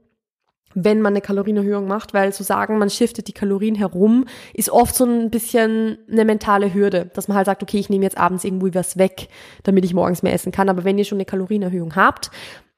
wenn 0.75 1.01
man 1.01 1.13
eine 1.13 1.21
Kalorienerhöhung 1.21 1.87
macht, 1.87 2.13
weil 2.13 2.33
zu 2.33 2.43
sagen, 2.43 2.77
man 2.77 2.89
shiftet 2.89 3.27
die 3.27 3.33
Kalorien 3.33 3.75
herum, 3.75 4.25
ist 4.53 4.69
oft 4.69 4.93
so 4.93 5.05
ein 5.05 5.31
bisschen 5.31 5.97
eine 6.11 6.25
mentale 6.25 6.73
Hürde, 6.73 7.09
dass 7.13 7.27
man 7.27 7.37
halt 7.37 7.45
sagt, 7.45 7.63
okay, 7.63 7.79
ich 7.79 7.89
nehme 7.89 8.03
jetzt 8.03 8.17
abends 8.17 8.43
irgendwo 8.43 8.67
was 8.73 8.97
weg, 8.97 9.29
damit 9.63 9.85
ich 9.85 9.93
morgens 9.93 10.21
mehr 10.21 10.33
essen 10.33 10.51
kann. 10.51 10.69
Aber 10.69 10.83
wenn 10.83 10.97
ihr 10.97 11.05
schon 11.05 11.17
eine 11.17 11.25
Kalorienerhöhung 11.25 11.95
habt, 11.95 12.29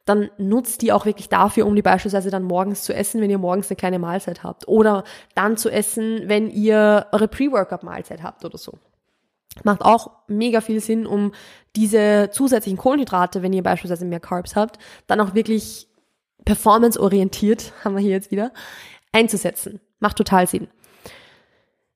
dann 0.06 0.30
nutzt 0.38 0.82
die 0.84 0.94
auch 0.94 1.06
wirklich 1.06 1.28
dafür, 1.28 1.66
um 1.66 1.76
die 1.76 1.82
beispielsweise 1.82 2.30
dann 2.30 2.44
morgens 2.44 2.84
zu 2.84 2.94
essen, 2.94 3.20
wenn 3.20 3.30
ihr 3.30 3.40
morgens 3.40 3.70
eine 3.70 3.76
kleine 3.76 4.00
Mahlzeit 4.00 4.44
habt. 4.44 4.68
Oder 4.68 5.04
dann 5.36 5.58
zu 5.58 5.70
essen, 5.70 6.22
wenn 6.28 6.50
ihr 6.50 7.08
eure 7.12 7.28
Pre-Workout-Mahlzeit 7.28 8.24
habt 8.24 8.46
oder 8.46 8.58
so. 8.58 8.78
Macht 9.64 9.82
auch 9.82 10.12
mega 10.28 10.62
viel 10.62 10.80
Sinn, 10.80 11.06
um 11.08 11.34
diese 11.76 12.30
zusätzlichen 12.32 12.78
Kohlenhydrate, 12.78 13.42
wenn 13.42 13.54
ihr 13.54 13.64
beispielsweise 13.64 14.06
mehr 14.06 14.20
Carbs 14.20 14.56
habt, 14.56 14.78
dann 15.08 15.20
auch 15.20 15.34
wirklich 15.34 15.87
performanceorientiert, 16.48 17.74
haben 17.84 17.96
wir 17.96 18.02
hier 18.02 18.12
jetzt 18.12 18.32
wieder, 18.32 18.52
einzusetzen. 19.12 19.82
Macht 20.00 20.18
total 20.18 20.48
Sinn. 20.48 20.68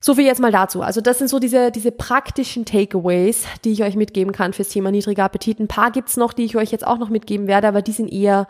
So 0.04 0.16
viel 0.16 0.26
jetzt 0.26 0.42
mal 0.42 0.52
dazu. 0.52 0.82
Also 0.82 1.00
das 1.00 1.20
sind 1.20 1.30
so 1.30 1.40
diese, 1.40 1.72
diese 1.72 1.92
praktischen 1.92 2.66
Takeaways, 2.66 3.46
die 3.64 3.72
ich 3.72 3.84
euch 3.84 3.96
mitgeben 3.96 4.34
kann 4.34 4.52
fürs 4.52 4.70
Thema 4.70 4.92
niedriger 4.92 5.24
Appetit. 5.24 5.60
Ein 5.60 5.68
paar 5.68 5.92
gibt's 5.92 6.18
noch, 6.18 6.34
die 6.34 6.44
ich 6.44 6.58
euch 6.58 6.72
jetzt 6.72 6.86
auch 6.86 6.98
noch 6.98 7.10
mitgeben 7.10 7.48
werde, 7.48 7.68
aber 7.68 7.84
die 7.84 7.92
sind 7.92 8.12
eher 8.12 8.48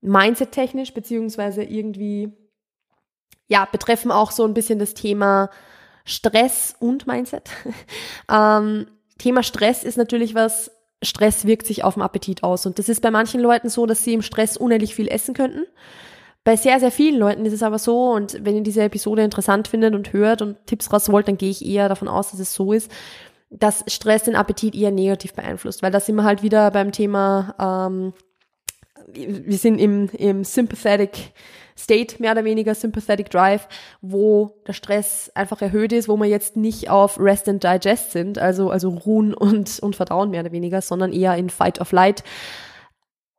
mindset-technisch, 0.00 0.92
beziehungsweise 0.92 1.62
irgendwie, 1.62 2.32
ja, 3.46 3.68
betreffen 3.70 4.10
auch 4.10 4.32
so 4.32 4.44
ein 4.44 4.54
bisschen 4.54 4.80
das 4.80 4.94
Thema 4.94 5.50
Stress 6.04 6.74
und 6.80 7.06
Mindset. 7.06 7.48
ähm, 8.30 8.86
Thema 9.18 9.44
Stress 9.44 9.84
ist 9.84 9.98
natürlich 9.98 10.34
was, 10.34 10.72
Stress 11.02 11.46
wirkt 11.46 11.66
sich 11.66 11.84
auf 11.84 11.94
den 11.94 12.02
Appetit 12.02 12.42
aus. 12.42 12.66
Und 12.66 12.78
das 12.78 12.88
ist 12.88 13.00
bei 13.00 13.10
manchen 13.10 13.40
Leuten 13.40 13.68
so, 13.68 13.86
dass 13.86 14.04
sie 14.04 14.14
im 14.14 14.22
Stress 14.22 14.56
unendlich 14.56 14.94
viel 14.94 15.08
essen 15.08 15.34
könnten. 15.34 15.64
Bei 16.44 16.56
sehr, 16.56 16.80
sehr 16.80 16.90
vielen 16.90 17.18
Leuten 17.18 17.44
ist 17.44 17.52
es 17.52 17.62
aber 17.62 17.78
so, 17.78 18.10
und 18.10 18.44
wenn 18.44 18.56
ihr 18.56 18.62
diese 18.62 18.82
Episode 18.82 19.22
interessant 19.22 19.68
findet 19.68 19.94
und 19.94 20.12
hört 20.12 20.40
und 20.40 20.56
Tipps 20.66 20.92
raus 20.92 21.10
wollt, 21.10 21.28
dann 21.28 21.36
gehe 21.36 21.50
ich 21.50 21.64
eher 21.64 21.88
davon 21.88 22.08
aus, 22.08 22.30
dass 22.30 22.40
es 22.40 22.54
so 22.54 22.72
ist, 22.72 22.90
dass 23.50 23.84
Stress 23.86 24.24
den 24.24 24.36
Appetit 24.36 24.74
eher 24.74 24.90
negativ 24.90 25.34
beeinflusst, 25.34 25.82
weil 25.82 25.90
da 25.90 26.00
sind 26.00 26.16
wir 26.16 26.24
halt 26.24 26.42
wieder 26.42 26.70
beim 26.70 26.92
Thema, 26.92 27.54
ähm, 27.58 28.12
wir 29.12 29.58
sind 29.58 29.78
im, 29.78 30.08
im 30.10 30.44
Sympathetic 30.44 31.32
State, 31.78 32.16
mehr 32.20 32.32
oder 32.32 32.44
weniger 32.44 32.74
Sympathetic 32.74 33.30
Drive, 33.30 33.68
wo 34.00 34.56
der 34.66 34.72
Stress 34.72 35.30
einfach 35.34 35.62
erhöht 35.62 35.92
ist, 35.92 36.08
wo 36.08 36.16
wir 36.16 36.26
jetzt 36.26 36.56
nicht 36.56 36.90
auf 36.90 37.18
Rest 37.20 37.48
and 37.48 37.62
Digest 37.62 38.12
sind, 38.12 38.38
also, 38.38 38.70
also 38.70 38.90
ruhen 38.90 39.32
und, 39.32 39.78
und 39.78 39.96
vertrauen 39.96 40.30
mehr 40.30 40.40
oder 40.40 40.52
weniger, 40.52 40.80
sondern 40.82 41.12
eher 41.12 41.36
in 41.36 41.50
Fight 41.50 41.80
of 41.80 41.92
Light. 41.92 42.24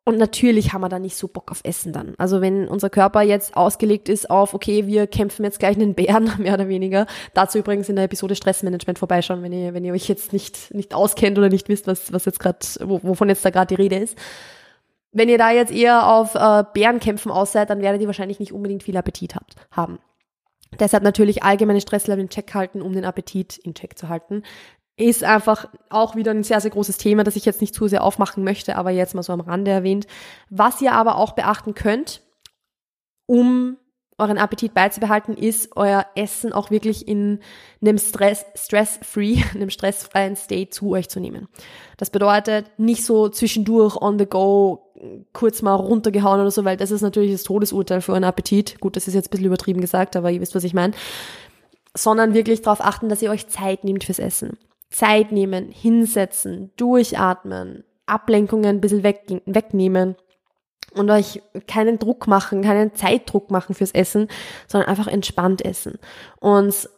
Und 0.09 0.17
natürlich 0.17 0.73
haben 0.73 0.81
wir 0.81 0.89
da 0.89 0.97
nicht 0.97 1.15
so 1.15 1.27
Bock 1.27 1.51
auf 1.51 1.59
Essen 1.63 1.93
dann. 1.93 2.15
Also 2.17 2.41
wenn 2.41 2.67
unser 2.67 2.89
Körper 2.89 3.21
jetzt 3.21 3.55
ausgelegt 3.55 4.09
ist 4.09 4.31
auf, 4.31 4.55
okay, 4.55 4.87
wir 4.87 5.05
kämpfen 5.05 5.43
jetzt 5.43 5.59
gleich 5.59 5.75
einen 5.75 5.93
Bären, 5.93 6.31
mehr 6.39 6.55
oder 6.55 6.67
weniger. 6.67 7.05
Dazu 7.35 7.59
übrigens 7.59 7.89
in 7.89 7.95
der 7.95 8.05
Episode 8.05 8.35
Stressmanagement 8.35 8.97
vorbeischauen, 8.97 9.43
wenn 9.43 9.51
ihr, 9.51 9.75
wenn 9.75 9.85
ihr 9.85 9.93
euch 9.93 10.07
jetzt 10.07 10.33
nicht, 10.33 10.73
nicht 10.73 10.95
auskennt 10.95 11.37
oder 11.37 11.49
nicht 11.49 11.69
wisst, 11.69 11.85
was, 11.85 12.11
was 12.11 12.25
jetzt 12.25 12.39
gerade, 12.39 12.57
wovon 12.79 13.29
jetzt 13.29 13.45
da 13.45 13.51
gerade 13.51 13.75
die 13.75 13.79
Rede 13.79 13.97
ist. 13.97 14.17
Wenn 15.11 15.29
ihr 15.29 15.37
da 15.37 15.51
jetzt 15.51 15.71
eher 15.71 16.07
auf 16.07 16.35
äh, 16.35 16.63
Bärenkämpfen 16.73 17.31
aus 17.31 17.51
seid, 17.51 17.69
dann 17.69 17.81
werdet 17.81 18.01
ihr 18.01 18.07
wahrscheinlich 18.07 18.39
nicht 18.39 18.53
unbedingt 18.53 18.83
viel 18.83 18.97
Appetit 18.97 19.35
habt, 19.35 19.55
haben. 19.71 19.99
Deshalb 20.77 21.03
natürlich 21.03 21.43
allgemeine 21.43 21.81
Stresslevel 21.81 22.23
in 22.23 22.29
Check 22.29 22.53
halten, 22.53 22.81
um 22.81 22.93
den 22.93 23.05
Appetit 23.05 23.57
in 23.57 23.73
Check 23.73 23.97
zu 23.97 24.09
halten. 24.09 24.43
Ist 24.97 25.23
einfach 25.23 25.69
auch 25.89 26.15
wieder 26.15 26.31
ein 26.31 26.43
sehr, 26.43 26.61
sehr 26.61 26.71
großes 26.71 26.97
Thema, 26.97 27.23
das 27.23 27.35
ich 27.35 27.45
jetzt 27.45 27.61
nicht 27.61 27.73
zu 27.73 27.87
sehr 27.87 28.03
aufmachen 28.03 28.43
möchte, 28.43 28.75
aber 28.75 28.91
jetzt 28.91 29.15
mal 29.15 29.23
so 29.23 29.33
am 29.33 29.39
Rande 29.39 29.71
erwähnt. 29.71 30.05
Was 30.49 30.81
ihr 30.81 30.91
aber 30.91 31.15
auch 31.15 31.31
beachten 31.31 31.73
könnt, 31.73 32.21
um 33.25 33.77
euren 34.19 34.37
Appetit 34.37 34.73
beizubehalten, 34.73 35.35
ist 35.35 35.75
euer 35.77 36.05
Essen 36.15 36.51
auch 36.51 36.69
wirklich 36.69 37.07
in 37.07 37.39
einem 37.81 37.97
Stress, 37.97 38.45
stress-free, 38.55 39.41
einem 39.55 39.69
stressfreien 39.69 40.35
State 40.35 40.69
zu 40.69 40.91
euch 40.91 41.09
zu 41.09 41.19
nehmen. 41.19 41.47
Das 41.97 42.09
bedeutet 42.09 42.65
nicht 42.77 43.05
so 43.05 43.29
zwischendurch 43.29 43.95
on 43.95 44.19
the 44.19 44.25
go 44.25 44.88
kurz 45.33 45.61
mal 45.61 45.75
runtergehauen 45.75 46.41
oder 46.41 46.51
so, 46.51 46.65
weil 46.65 46.77
das 46.77 46.91
ist 46.91 47.01
natürlich 47.01 47.31
das 47.31 47.43
Todesurteil 47.43 48.01
für 48.01 48.11
euren 48.11 48.23
Appetit. 48.23 48.79
Gut, 48.79 48.95
das 48.95 49.07
ist 49.07 49.13
jetzt 49.13 49.27
ein 49.27 49.31
bisschen 49.31 49.45
übertrieben 49.45 49.81
gesagt, 49.81 50.15
aber 50.15 50.31
ihr 50.31 50.41
wisst, 50.41 50.55
was 50.55 50.63
ich 50.63 50.73
meine. 50.73 50.93
Sondern 51.95 52.33
wirklich 52.33 52.61
darauf 52.61 52.81
achten, 52.81 53.09
dass 53.09 53.21
ihr 53.21 53.31
euch 53.31 53.47
Zeit 53.47 53.83
nehmt 53.83 54.03
fürs 54.03 54.19
Essen. 54.19 54.57
Zeit 54.89 55.31
nehmen, 55.31 55.71
hinsetzen, 55.71 56.71
durchatmen, 56.75 57.83
Ablenkungen 58.05 58.77
ein 58.77 58.81
bisschen 58.81 59.03
weg, 59.03 59.41
wegnehmen 59.45 60.15
und 60.93 61.09
euch 61.11 61.41
keinen 61.67 61.99
Druck 61.99 62.27
machen, 62.27 62.63
keinen 62.63 62.95
Zeitdruck 62.95 63.51
machen 63.51 63.75
fürs 63.75 63.91
Essen, 63.91 64.27
sondern 64.67 64.89
einfach 64.89 65.07
entspannt 65.07 65.63
essen. 65.63 65.99
Und 66.39 66.89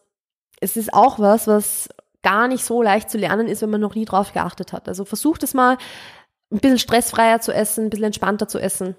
es 0.61 0.77
ist 0.77 0.93
auch 0.93 1.19
was, 1.19 1.47
was 1.47 1.89
gar 2.23 2.47
nicht 2.47 2.63
so 2.63 2.81
leicht 2.81 3.09
zu 3.09 3.17
lernen 3.17 3.47
ist, 3.47 3.61
wenn 3.61 3.71
man 3.71 3.81
noch 3.81 3.95
nie 3.95 4.05
drauf 4.05 4.31
geachtet 4.31 4.73
hat. 4.73 4.87
Also 4.87 5.05
versucht 5.05 5.43
es 5.43 5.53
mal, 5.53 5.77
ein 6.51 6.59
bisschen 6.59 6.79
stressfreier 6.79 7.39
zu 7.39 7.53
essen, 7.53 7.85
ein 7.85 7.89
bisschen 7.89 8.05
entspannter 8.05 8.47
zu 8.47 8.59
essen. 8.59 8.95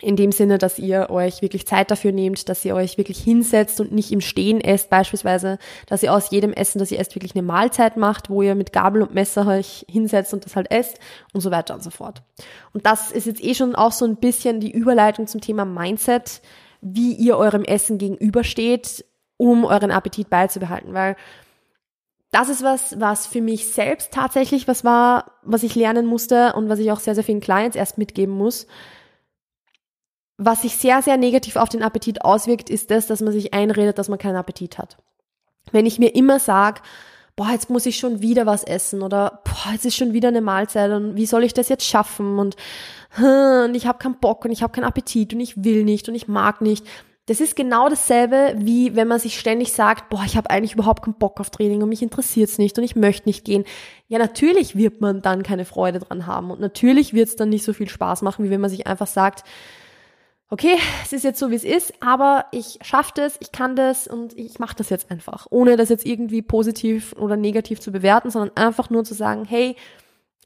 In 0.00 0.16
dem 0.16 0.32
Sinne, 0.32 0.56
dass 0.56 0.78
ihr 0.78 1.10
euch 1.10 1.42
wirklich 1.42 1.66
Zeit 1.66 1.90
dafür 1.90 2.12
nehmt, 2.12 2.48
dass 2.48 2.64
ihr 2.64 2.74
euch 2.74 2.96
wirklich 2.96 3.18
hinsetzt 3.18 3.78
und 3.78 3.92
nicht 3.92 4.10
im 4.10 4.22
Stehen 4.22 4.60
esst, 4.60 4.88
beispielsweise, 4.88 5.58
dass 5.86 6.02
ihr 6.02 6.12
aus 6.14 6.30
jedem 6.30 6.54
Essen, 6.54 6.78
das 6.78 6.90
ihr 6.90 6.98
esst, 6.98 7.14
wirklich 7.14 7.34
eine 7.36 7.42
Mahlzeit 7.42 7.98
macht, 7.98 8.30
wo 8.30 8.40
ihr 8.40 8.54
mit 8.54 8.72
Gabel 8.72 9.02
und 9.02 9.14
Messer 9.14 9.46
euch 9.46 9.84
hinsetzt 9.88 10.32
und 10.32 10.46
das 10.46 10.56
halt 10.56 10.70
esst 10.70 10.98
und 11.34 11.42
so 11.42 11.50
weiter 11.50 11.74
und 11.74 11.82
so 11.82 11.90
fort. 11.90 12.22
Und 12.72 12.86
das 12.86 13.12
ist 13.12 13.26
jetzt 13.26 13.44
eh 13.44 13.54
schon 13.54 13.74
auch 13.74 13.92
so 13.92 14.06
ein 14.06 14.16
bisschen 14.16 14.60
die 14.60 14.72
Überleitung 14.72 15.26
zum 15.26 15.42
Thema 15.42 15.66
Mindset, 15.66 16.40
wie 16.80 17.12
ihr 17.12 17.36
eurem 17.36 17.62
Essen 17.62 17.98
gegenübersteht, 17.98 19.04
um 19.36 19.64
euren 19.64 19.90
Appetit 19.90 20.30
beizubehalten, 20.30 20.94
weil 20.94 21.16
das 22.32 22.48
ist 22.48 22.64
was, 22.64 22.98
was 22.98 23.26
für 23.26 23.40
mich 23.40 23.72
selbst 23.72 24.12
tatsächlich 24.12 24.66
was 24.66 24.84
war, 24.84 25.32
was 25.42 25.62
ich 25.62 25.76
lernen 25.76 26.06
musste 26.06 26.54
und 26.54 26.68
was 26.68 26.80
ich 26.80 26.90
auch 26.90 27.00
sehr, 27.00 27.14
sehr 27.14 27.24
vielen 27.24 27.40
Clients 27.40 27.76
erst 27.76 27.98
mitgeben 27.98 28.34
muss 28.34 28.66
was 30.44 30.62
sich 30.62 30.76
sehr, 30.76 31.02
sehr 31.02 31.16
negativ 31.16 31.56
auf 31.56 31.68
den 31.68 31.82
Appetit 31.82 32.24
auswirkt, 32.24 32.70
ist 32.70 32.90
das, 32.90 33.06
dass 33.06 33.20
man 33.20 33.32
sich 33.32 33.54
einredet, 33.54 33.98
dass 33.98 34.08
man 34.08 34.18
keinen 34.18 34.36
Appetit 34.36 34.78
hat. 34.78 34.96
Wenn 35.70 35.86
ich 35.86 35.98
mir 35.98 36.14
immer 36.14 36.40
sage, 36.40 36.80
boah, 37.36 37.50
jetzt 37.50 37.70
muss 37.70 37.86
ich 37.86 37.96
schon 37.98 38.20
wieder 38.20 38.46
was 38.46 38.64
essen 38.64 39.02
oder 39.02 39.42
boah, 39.44 39.72
jetzt 39.72 39.86
ist 39.86 39.96
schon 39.96 40.12
wieder 40.12 40.28
eine 40.28 40.40
Mahlzeit 40.40 40.90
und 40.90 41.16
wie 41.16 41.26
soll 41.26 41.44
ich 41.44 41.54
das 41.54 41.68
jetzt 41.68 41.84
schaffen 41.84 42.38
und, 42.38 42.56
und 43.18 43.74
ich 43.74 43.86
habe 43.86 43.98
keinen 43.98 44.18
Bock 44.18 44.44
und 44.44 44.50
ich 44.50 44.62
habe 44.62 44.72
keinen 44.72 44.84
Appetit 44.84 45.32
und 45.32 45.40
ich 45.40 45.64
will 45.64 45.84
nicht 45.84 46.08
und 46.08 46.14
ich 46.14 46.28
mag 46.28 46.60
nicht. 46.60 46.86
Das 47.26 47.40
ist 47.40 47.54
genau 47.54 47.88
dasselbe, 47.88 48.54
wie 48.58 48.96
wenn 48.96 49.06
man 49.06 49.20
sich 49.20 49.38
ständig 49.38 49.72
sagt, 49.72 50.08
boah, 50.08 50.24
ich 50.26 50.36
habe 50.36 50.50
eigentlich 50.50 50.74
überhaupt 50.74 51.04
keinen 51.04 51.14
Bock 51.14 51.38
auf 51.38 51.50
Training 51.50 51.80
und 51.80 51.88
mich 51.88 52.02
interessiert's 52.02 52.58
nicht 52.58 52.76
und 52.78 52.84
ich 52.84 52.96
möchte 52.96 53.28
nicht 53.28 53.44
gehen. 53.44 53.64
Ja, 54.08 54.18
natürlich 54.18 54.74
wird 54.76 55.00
man 55.00 55.22
dann 55.22 55.44
keine 55.44 55.64
Freude 55.64 56.00
dran 56.00 56.26
haben 56.26 56.50
und 56.50 56.60
natürlich 56.60 57.14
wird's 57.14 57.36
dann 57.36 57.50
nicht 57.50 57.64
so 57.64 57.72
viel 57.72 57.88
Spaß 57.88 58.22
machen, 58.22 58.44
wie 58.44 58.50
wenn 58.50 58.60
man 58.60 58.70
sich 58.70 58.88
einfach 58.88 59.06
sagt, 59.06 59.44
okay, 60.52 60.76
es 61.02 61.12
ist 61.14 61.22
jetzt 61.22 61.38
so, 61.38 61.50
wie 61.50 61.54
es 61.54 61.64
ist, 61.64 61.94
aber 62.02 62.44
ich 62.50 62.78
schaffe 62.82 63.12
das, 63.14 63.38
ich 63.40 63.52
kann 63.52 63.74
das 63.76 64.06
und 64.06 64.36
ich 64.36 64.58
mache 64.58 64.76
das 64.76 64.90
jetzt 64.90 65.10
einfach, 65.10 65.46
ohne 65.48 65.76
das 65.76 65.88
jetzt 65.88 66.04
irgendwie 66.04 66.42
positiv 66.42 67.14
oder 67.18 67.36
negativ 67.36 67.80
zu 67.80 67.90
bewerten, 67.90 68.30
sondern 68.30 68.54
einfach 68.56 68.90
nur 68.90 69.04
zu 69.04 69.14
sagen, 69.14 69.46
hey, 69.46 69.76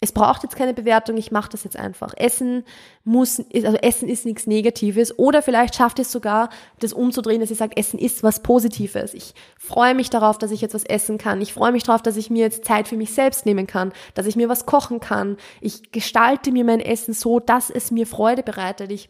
es 0.00 0.12
braucht 0.12 0.42
jetzt 0.42 0.56
keine 0.56 0.74
Bewertung, 0.74 1.16
ich 1.16 1.32
mache 1.32 1.48
das 1.50 1.64
jetzt 1.64 1.78
einfach. 1.78 2.12
Essen 2.16 2.64
muss, 3.04 3.42
also 3.54 3.78
Essen 3.78 4.08
ist 4.08 4.26
nichts 4.26 4.46
Negatives 4.46 5.18
oder 5.18 5.40
vielleicht 5.40 5.74
schafft 5.74 5.98
es 5.98 6.12
sogar, 6.12 6.50
das 6.80 6.92
umzudrehen, 6.92 7.40
dass 7.40 7.48
ihr 7.48 7.56
sagt, 7.56 7.78
Essen 7.78 7.98
ist 7.98 8.22
was 8.22 8.42
Positives. 8.42 9.14
Ich 9.14 9.34
freue 9.56 9.94
mich 9.94 10.10
darauf, 10.10 10.36
dass 10.36 10.50
ich 10.50 10.60
jetzt 10.60 10.74
was 10.74 10.84
essen 10.84 11.16
kann. 11.16 11.40
Ich 11.40 11.54
freue 11.54 11.72
mich 11.72 11.84
darauf, 11.84 12.02
dass 12.02 12.18
ich 12.18 12.28
mir 12.28 12.44
jetzt 12.44 12.66
Zeit 12.66 12.88
für 12.88 12.96
mich 12.96 13.14
selbst 13.14 13.46
nehmen 13.46 13.66
kann, 13.66 13.92
dass 14.12 14.26
ich 14.26 14.36
mir 14.36 14.50
was 14.50 14.66
kochen 14.66 15.00
kann. 15.00 15.38
Ich 15.62 15.90
gestalte 15.92 16.52
mir 16.52 16.64
mein 16.64 16.80
Essen 16.80 17.14
so, 17.14 17.40
dass 17.40 17.70
es 17.70 17.90
mir 17.90 18.06
Freude 18.06 18.42
bereitet. 18.42 18.92
Ich 18.92 19.08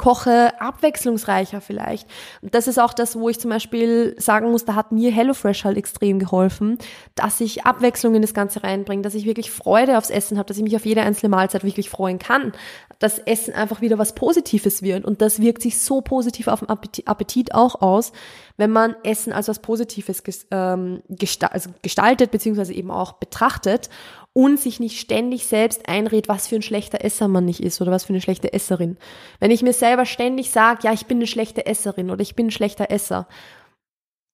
koche 0.00 0.58
abwechslungsreicher 0.58 1.60
vielleicht. 1.60 2.08
Und 2.40 2.54
das 2.54 2.66
ist 2.68 2.78
auch 2.78 2.94
das, 2.94 3.16
wo 3.16 3.28
ich 3.28 3.38
zum 3.38 3.50
Beispiel 3.50 4.14
sagen 4.18 4.50
muss, 4.50 4.64
da 4.64 4.74
hat 4.74 4.92
mir 4.92 5.12
HelloFresh 5.12 5.64
halt 5.64 5.76
extrem 5.76 6.18
geholfen, 6.18 6.78
dass 7.14 7.38
ich 7.42 7.66
Abwechslung 7.66 8.14
in 8.14 8.22
das 8.22 8.32
Ganze 8.32 8.62
reinbringe, 8.62 9.02
dass 9.02 9.14
ich 9.14 9.26
wirklich 9.26 9.50
Freude 9.50 9.98
aufs 9.98 10.08
Essen 10.08 10.38
habe, 10.38 10.46
dass 10.46 10.56
ich 10.56 10.62
mich 10.62 10.74
auf 10.74 10.86
jede 10.86 11.02
einzelne 11.02 11.28
Mahlzeit 11.28 11.64
wirklich 11.64 11.90
freuen 11.90 12.18
kann, 12.18 12.52
dass 12.98 13.18
Essen 13.18 13.52
einfach 13.52 13.82
wieder 13.82 13.98
was 13.98 14.14
Positives 14.14 14.80
wird. 14.80 15.04
Und 15.04 15.20
das 15.20 15.38
wirkt 15.42 15.60
sich 15.60 15.78
so 15.78 16.00
positiv 16.00 16.48
auf 16.48 16.60
den 16.60 16.70
Appetit 16.70 17.54
auch 17.54 17.82
aus, 17.82 18.12
wenn 18.56 18.70
man 18.70 18.96
Essen 19.04 19.34
als 19.34 19.48
was 19.48 19.58
Positives 19.58 20.22
ähm, 20.50 21.02
gestaltet, 21.10 22.30
beziehungsweise 22.30 22.72
eben 22.72 22.90
auch 22.90 23.12
betrachtet 23.14 23.90
und 24.32 24.60
sich 24.60 24.78
nicht 24.78 25.00
ständig 25.00 25.46
selbst 25.46 25.88
einredet, 25.88 26.28
was 26.28 26.46
für 26.46 26.56
ein 26.56 26.62
schlechter 26.62 27.04
Esser 27.04 27.28
man 27.28 27.44
nicht 27.44 27.60
ist 27.60 27.80
oder 27.80 27.90
was 27.90 28.04
für 28.04 28.12
eine 28.12 28.20
schlechte 28.20 28.52
Esserin. 28.52 28.96
Wenn 29.40 29.50
ich 29.50 29.62
mir 29.62 29.72
selber 29.72 30.06
ständig 30.06 30.50
sage, 30.50 30.80
ja, 30.84 30.92
ich 30.92 31.06
bin 31.06 31.18
eine 31.18 31.26
schlechte 31.26 31.66
Esserin 31.66 32.10
oder 32.10 32.22
ich 32.22 32.36
bin 32.36 32.46
ein 32.46 32.52
schlechter 32.52 32.90
Esser, 32.90 33.26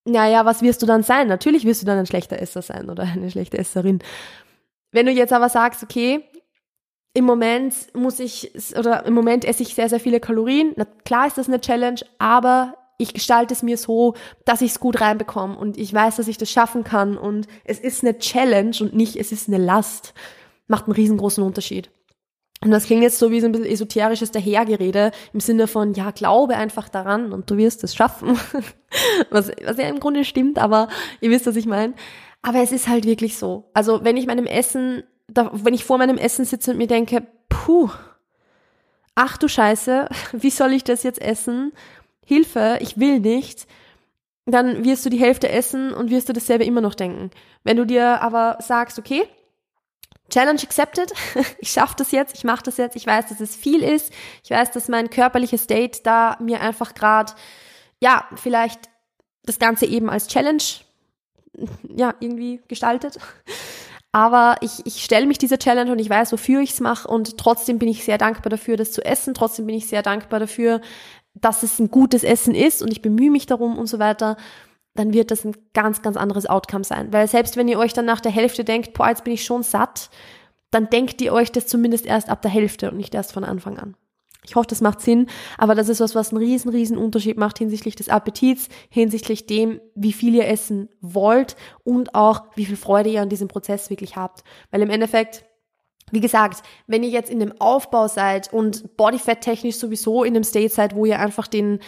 naja, 0.05 0.45
was 0.45 0.63
wirst 0.63 0.83
du 0.83 0.87
dann 0.87 1.03
sein? 1.03 1.29
Natürlich 1.29 1.65
wirst 1.65 1.83
du 1.83 1.87
dann 1.87 1.99
ein 1.99 2.07
schlechter 2.07 2.41
Esser 2.41 2.63
sein 2.63 2.91
oder 2.91 3.03
eine 3.15 3.31
schlechte 3.31 3.59
Esserin. 3.59 4.01
Wenn 4.93 5.07
du 5.07 5.13
jetzt 5.13 5.33
aber 5.33 5.49
sagst, 5.49 5.83
okay, 5.83 6.25
im 7.13 7.25
Moment 7.25 7.75
muss 7.95 8.21
ich, 8.21 8.53
oder 8.79 9.07
im 9.07 9.15
Moment 9.15 9.45
esse 9.47 9.63
ich 9.63 9.75
sehr, 9.75 9.89
sehr 9.89 10.01
viele 10.01 10.21
Kalorien, 10.21 10.75
na 10.77 10.85
klar 11.05 11.27
ist 11.27 11.39
das 11.39 11.49
eine 11.49 11.61
Challenge, 11.61 12.01
aber 12.19 12.75
ich 12.99 13.15
gestalte 13.15 13.53
es 13.55 13.63
mir 13.63 13.77
so, 13.77 14.15
dass 14.45 14.63
ich 14.63 14.73
es 14.73 14.81
gut 14.81 15.01
reinbekomme 15.01 15.57
und 15.57 15.77
ich 15.77 15.93
weiß, 15.93 16.17
dass 16.17 16.29
ich 16.29 16.39
das 16.39 16.51
schaffen 16.51 16.85
kann 16.85 17.17
und 17.19 17.47
es 17.65 17.79
ist 17.79 18.03
eine 18.03 18.19
Challenge 18.19 18.77
und 18.81 18.95
nicht, 18.95 19.17
es 19.17 19.33
ist 19.33 19.49
eine 19.49 19.59
Last. 19.59 20.15
Macht 20.69 20.87
einen 20.87 20.95
riesengroßen 20.95 21.45
Unterschied. 21.45 21.91
Und 22.63 22.71
das 22.71 22.87
klingt 22.87 23.03
jetzt 23.03 23.19
so 23.19 23.31
wie 23.31 23.41
so 23.41 23.47
ein 23.47 23.53
bisschen 23.53 23.69
esoterisches 23.69 24.31
Dahergerede 24.31 25.13
im 25.33 25.41
Sinne 25.41 25.67
von, 25.67 25.93
ja, 25.93 26.11
glaube 26.11 26.57
einfach 26.57 26.89
daran 26.89 27.33
und 27.33 27.51
du 27.51 27.57
wirst 27.59 27.85
es 27.85 27.95
schaffen. 27.95 28.39
was, 29.31 29.51
was 29.65 29.77
ja 29.77 29.89
im 29.89 30.01
Grunde 30.01 30.25
stimmt, 30.25 30.59
aber 30.59 30.89
ihr 31.21 31.31
wisst, 31.31 31.47
was 31.47 31.57
ich 31.57 31.67
meine. 31.67 31.95
Aber 32.43 32.63
es 32.63 32.73
ist 32.73 32.89
halt 32.89 33.05
wirklich 33.05 33.37
so. 33.37 33.71
Also 33.75 34.05
wenn 34.05 34.17
ich 34.17 34.27
meinem 34.27 34.47
Essen, 34.47 35.03
wenn 35.29 35.75
ich 35.75 35.85
vor 35.85 35.99
meinem 35.99 36.17
Essen 36.17 36.45
sitze 36.45 36.71
und 36.71 36.79
mir 36.79 36.87
denke, 36.87 37.27
puh, 37.49 37.91
ach 39.15 39.37
du 39.37 39.49
Scheiße, 39.49 40.09
wie 40.33 40.51
soll 40.51 40.73
ich 40.73 40.85
das 40.85 41.03
jetzt 41.03 41.21
essen? 41.21 41.73
Hilfe, 42.27 42.79
ich 42.81 42.99
will 42.99 43.21
nicht, 43.21 43.67
dann 44.47 44.85
wirst 44.85 45.07
du 45.07 45.11
die 45.11 45.21
Hälfte 45.21 45.49
essen 45.49 45.95
und 45.95 46.11
wirst 46.11 46.29
du 46.29 46.33
dasselbe 46.33 46.65
immer 46.65 46.81
noch 46.81 46.95
denken. 46.95 47.31
Wenn 47.65 47.77
du 47.77 47.87
dir 47.87 48.21
aber 48.21 48.59
sagst, 48.61 48.99
okay, 48.99 49.25
Challenge 50.29 50.61
accepted, 50.61 51.13
ich 51.61 51.71
schaffe 51.71 51.95
das 51.97 52.11
jetzt, 52.11 52.35
ich 52.35 52.45
mache 52.45 52.65
das 52.65 52.77
jetzt, 52.77 52.97
ich 52.97 53.07
weiß, 53.07 53.29
dass 53.29 53.41
es 53.41 53.55
viel 53.55 53.83
ist, 53.83 54.13
ich 54.43 54.51
weiß, 54.51 54.73
dass 54.73 54.89
mein 54.89 55.09
körperliches 55.09 55.63
State 55.63 56.01
da 56.03 56.37
mir 56.41 56.61
einfach 56.61 56.95
gerade, 56.95 57.33
ja, 58.01 58.27
vielleicht 58.35 58.91
das 59.45 59.61
Ganze 59.61 59.87
eben 59.87 60.11
als 60.11 60.27
Challenge, 60.27 60.63
ja, 61.89 62.15
irgendwie 62.19 62.61
gestaltet. 62.67 63.19
Aber 64.13 64.57
ich, 64.63 64.85
ich 64.85 65.05
stelle 65.05 65.27
mich 65.27 65.39
dieser 65.39 65.59
Challenge 65.59 65.93
und 65.93 65.99
ich 65.99 66.11
weiß, 66.11 66.33
wofür 66.33 66.61
ich 66.61 66.71
es 66.71 66.81
mache 66.81 67.07
und 67.07 67.37
trotzdem 67.39 67.79
bin 67.79 67.89
ich 67.89 68.05
sehr 68.05 68.19
dankbar 68.19 68.51
dafür, 68.51 68.77
das 68.77 68.91
zu 68.93 69.05
essen. 69.05 69.35
Trotzdem 69.35 69.67
bin 69.67 69.75
ich 69.75 69.87
sehr 69.87 70.03
dankbar 70.03 70.41
dafür, 70.41 70.81
dass 71.41 71.63
es 71.63 71.79
ein 71.79 71.91
gutes 71.91 72.25
Essen 72.25 72.55
ist 72.55 72.83
und 72.83 72.91
ich 72.91 73.03
bemühe 73.03 73.31
mich 73.31 73.47
darum 73.47 73.79
und 73.79 73.87
so 73.87 73.99
weiter, 73.99 74.37
dann 74.95 75.13
wird 75.13 75.31
das 75.31 75.45
ein 75.45 75.55
ganz, 75.75 76.03
ganz 76.03 76.17
anderes 76.17 76.47
Outcome 76.47 76.85
sein. 76.85 77.13
Weil 77.13 77.29
selbst 77.29 77.57
wenn 77.57 77.69
ihr 77.69 77.79
euch 77.79 77.93
dann 77.93 78.07
nach 78.07 78.21
der 78.21 78.33
Hälfte 78.33 78.65
denkt, 78.65 78.95
boah, 78.95 79.09
jetzt 79.09 79.25
bin 79.25 79.35
ich 79.35 79.45
schon 79.45 79.63
satt, 79.63 80.11
dann 80.71 80.91
denkt 80.91 81.21
ihr 81.21 81.33
euch 81.33 81.53
das 81.53 81.67
zumindest 81.67 82.07
erst 82.07 82.29
ab 82.29 82.43
der 82.43 82.51
Hälfte 82.51 82.91
und 82.91 82.97
nicht 82.97 83.15
erst 83.15 83.33
von 83.33 83.45
Anfang 83.45 83.79
an. 83.79 83.97
Ich 84.45 84.55
hoffe, 84.55 84.69
das 84.69 84.81
macht 84.81 85.01
Sinn, 85.01 85.27
aber 85.59 85.75
das 85.75 85.89
ist 85.89 86.01
was, 86.01 86.15
was 86.15 86.31
einen 86.31 86.43
riesen, 86.43 86.71
riesen 86.71 86.97
Unterschied 86.97 87.37
macht 87.37 87.59
hinsichtlich 87.59 87.97
des 87.97 88.09
Appetits, 88.09 88.69
hinsichtlich 88.89 89.47
dem, 89.47 89.81
wie 89.95 90.13
viel 90.13 90.35
ihr 90.35 90.47
essen 90.47 90.89
wollt 91.01 91.57
und 91.83 92.15
auch, 92.15 92.45
wie 92.55 92.65
viel 92.65 92.77
Freude 92.77 93.11
ihr 93.11 93.23
an 93.23 93.29
diesem 93.29 93.49
Prozess 93.49 93.91
wirklich 93.91 94.17
habt. 94.17 94.45
Weil 94.71 94.83
im 94.83 94.91
Endeffekt, 94.91 95.45
wie 96.13 96.21
gesagt, 96.21 96.63
wenn 96.87 97.03
ihr 97.03 97.09
jetzt 97.09 97.31
in 97.31 97.41
dem 97.41 97.53
Aufbau 97.61 98.07
seid 98.09 98.53
und 98.53 98.97
Bodyfat 98.97 99.41
technisch 99.41 99.77
sowieso 99.77 100.23
in 100.25 100.35
dem 100.35 100.45
State 100.45 100.73
seid, 100.73 100.95
wo 100.95 101.05
ihr 101.05 101.19
einfach 101.19 101.49
den, 101.49 101.81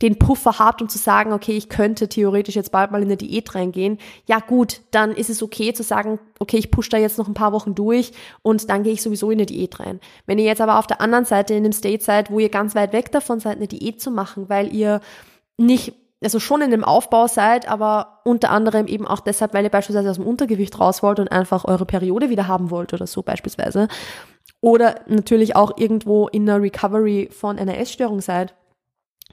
den 0.00 0.16
Puffer 0.18 0.58
habt, 0.58 0.80
um 0.80 0.88
zu 0.88 0.98
sagen, 0.98 1.32
okay, 1.32 1.56
ich 1.56 1.68
könnte 1.68 2.08
theoretisch 2.08 2.54
jetzt 2.54 2.70
bald 2.70 2.92
mal 2.92 3.02
in 3.02 3.08
eine 3.08 3.16
Diät 3.16 3.54
reingehen, 3.54 3.98
ja 4.26 4.38
gut, 4.38 4.80
dann 4.92 5.10
ist 5.12 5.30
es 5.30 5.42
okay 5.42 5.72
zu 5.72 5.82
sagen, 5.82 6.20
okay, 6.38 6.56
ich 6.56 6.70
push 6.70 6.88
da 6.88 6.98
jetzt 6.98 7.18
noch 7.18 7.26
ein 7.26 7.34
paar 7.34 7.52
Wochen 7.52 7.74
durch 7.74 8.12
und 8.42 8.70
dann 8.70 8.84
gehe 8.84 8.92
ich 8.92 9.02
sowieso 9.02 9.30
in 9.30 9.38
eine 9.38 9.46
Diät 9.46 9.80
rein. 9.80 10.00
Wenn 10.26 10.38
ihr 10.38 10.44
jetzt 10.44 10.60
aber 10.60 10.78
auf 10.78 10.86
der 10.86 11.00
anderen 11.00 11.24
Seite 11.24 11.54
in 11.54 11.64
dem 11.64 11.72
State 11.72 12.04
seid, 12.04 12.30
wo 12.30 12.38
ihr 12.38 12.50
ganz 12.50 12.76
weit 12.76 12.92
weg 12.92 13.10
davon 13.10 13.40
seid, 13.40 13.56
eine 13.56 13.68
Diät 13.68 14.00
zu 14.00 14.10
machen, 14.12 14.48
weil 14.48 14.74
ihr 14.74 15.00
nicht 15.56 15.94
also 16.24 16.40
schon 16.40 16.62
in 16.62 16.70
dem 16.70 16.84
Aufbau 16.84 17.26
seid, 17.26 17.68
aber 17.68 18.20
unter 18.24 18.50
anderem 18.50 18.86
eben 18.86 19.06
auch 19.06 19.20
deshalb, 19.20 19.54
weil 19.54 19.64
ihr 19.64 19.70
beispielsweise 19.70 20.10
aus 20.10 20.16
dem 20.16 20.26
Untergewicht 20.26 20.78
raus 20.80 21.02
wollt 21.02 21.20
und 21.20 21.30
einfach 21.30 21.64
eure 21.64 21.86
Periode 21.86 22.30
wieder 22.30 22.48
haben 22.48 22.70
wollt 22.70 22.92
oder 22.92 23.06
so 23.06 23.22
beispielsweise. 23.22 23.88
Oder 24.60 25.00
natürlich 25.06 25.56
auch 25.56 25.76
irgendwo 25.76 26.28
in 26.28 26.48
einer 26.48 26.62
Recovery 26.62 27.28
von 27.30 27.58
einer 27.58 27.78
Essstörung 27.78 28.20
seid, 28.20 28.54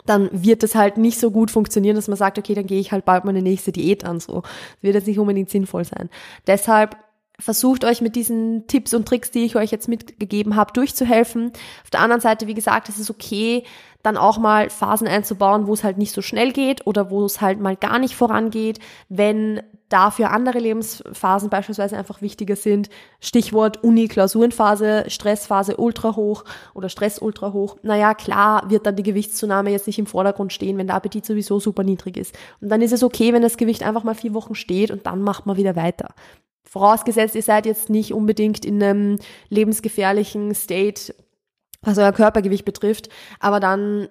dann 0.05 0.29
wird 0.31 0.63
es 0.63 0.75
halt 0.75 0.97
nicht 0.97 1.19
so 1.19 1.31
gut 1.31 1.51
funktionieren, 1.51 1.95
dass 1.95 2.07
man 2.07 2.17
sagt, 2.17 2.37
okay, 2.37 2.53
dann 2.53 2.65
gehe 2.65 2.79
ich 2.79 2.91
halt 2.91 3.05
bald 3.05 3.25
meine 3.25 3.41
nächste 3.41 3.71
Diät 3.71 4.03
an. 4.03 4.19
So, 4.19 4.41
das 4.41 4.51
wird 4.81 4.95
jetzt 4.95 5.07
nicht 5.07 5.19
unbedingt 5.19 5.49
sinnvoll 5.49 5.85
sein. 5.85 6.09
Deshalb 6.47 6.97
versucht 7.41 7.83
euch 7.83 8.01
mit 8.01 8.15
diesen 8.15 8.67
Tipps 8.67 8.93
und 8.93 9.07
Tricks, 9.07 9.31
die 9.31 9.45
ich 9.45 9.55
euch 9.55 9.71
jetzt 9.71 9.87
mitgegeben 9.87 10.55
habe, 10.55 10.73
durchzuhelfen. 10.73 11.51
Auf 11.83 11.89
der 11.89 12.01
anderen 12.01 12.21
Seite, 12.21 12.47
wie 12.47 12.53
gesagt, 12.53 12.89
es 12.89 12.99
ist 12.99 13.09
okay, 13.09 13.63
dann 14.03 14.17
auch 14.17 14.37
mal 14.37 14.69
Phasen 14.69 15.07
einzubauen, 15.07 15.67
wo 15.67 15.73
es 15.73 15.83
halt 15.83 15.97
nicht 15.97 16.11
so 16.11 16.21
schnell 16.21 16.51
geht 16.51 16.85
oder 16.87 17.09
wo 17.09 17.23
es 17.25 17.41
halt 17.41 17.59
mal 17.59 17.75
gar 17.75 17.99
nicht 17.99 18.15
vorangeht, 18.15 18.79
wenn 19.09 19.61
dafür 19.91 20.31
andere 20.31 20.59
Lebensphasen 20.59 21.49
beispielsweise 21.49 21.97
einfach 21.97 22.21
wichtiger 22.21 22.55
sind. 22.55 22.89
Stichwort 23.19 23.83
Uni-Klausurenphase, 23.83 25.05
Stressphase 25.07 25.77
ultra 25.77 26.15
hoch 26.15 26.45
oder 26.73 26.89
Stress 26.89 27.19
ultra 27.19 27.51
hoch. 27.53 27.77
Naja, 27.83 28.13
klar 28.13 28.69
wird 28.69 28.85
dann 28.85 28.95
die 28.95 29.03
Gewichtszunahme 29.03 29.69
jetzt 29.69 29.87
nicht 29.87 29.99
im 29.99 30.05
Vordergrund 30.05 30.53
stehen, 30.53 30.77
wenn 30.77 30.87
der 30.87 30.95
Appetit 30.95 31.25
sowieso 31.25 31.59
super 31.59 31.83
niedrig 31.83 32.17
ist. 32.17 32.37
Und 32.61 32.69
dann 32.69 32.81
ist 32.81 32.93
es 32.93 33.03
okay, 33.03 33.33
wenn 33.33 33.41
das 33.41 33.57
Gewicht 33.57 33.83
einfach 33.83 34.03
mal 34.03 34.15
vier 34.15 34.33
Wochen 34.33 34.55
steht 34.55 34.91
und 34.91 35.05
dann 35.05 35.21
macht 35.21 35.45
man 35.45 35.57
wieder 35.57 35.75
weiter. 35.75 36.13
Vorausgesetzt, 36.63 37.35
ihr 37.35 37.43
seid 37.43 37.65
jetzt 37.65 37.89
nicht 37.89 38.13
unbedingt 38.13 38.63
in 38.63 38.81
einem 38.81 39.17
lebensgefährlichen 39.49 40.55
State, 40.55 41.13
was 41.81 41.97
euer 41.97 42.11
Körpergewicht 42.11 42.65
betrifft, 42.65 43.09
aber 43.39 43.59
dann, 43.59 44.07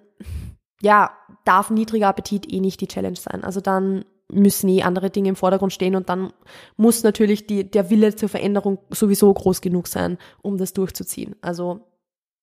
ja, 0.81 1.13
darf 1.45 1.71
niedriger 1.71 2.09
Appetit 2.09 2.53
eh 2.53 2.61
nicht 2.61 2.81
die 2.81 2.89
Challenge 2.89 3.17
sein. 3.17 3.45
Also 3.45 3.61
dann 3.61 4.05
müssen 4.33 4.69
eh 4.69 4.83
andere 4.83 5.11
Dinge 5.11 5.31
im 5.31 5.37
Vordergrund 5.37 5.73
stehen 5.73 5.97
und 5.97 6.09
dann 6.09 6.33
muss 6.77 7.03
natürlich 7.03 7.47
die, 7.47 7.69
der 7.69 7.91
Wille 7.91 8.15
zur 8.15 8.29
Veränderung 8.29 8.79
sowieso 8.91 9.33
groß 9.33 9.61
genug 9.61 9.89
sein, 9.89 10.19
um 10.43 10.57
das 10.57 10.73
durchzuziehen. 10.73 11.37
Also 11.41 11.81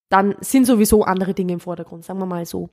dann 0.10 0.36
sind 0.40 0.66
sowieso 0.66 1.04
andere 1.04 1.34
Dinge 1.34 1.54
im 1.54 1.60
Vordergrund, 1.60 2.06
sagen 2.06 2.20
wir 2.20 2.26
mal 2.26 2.46
so. 2.46 2.70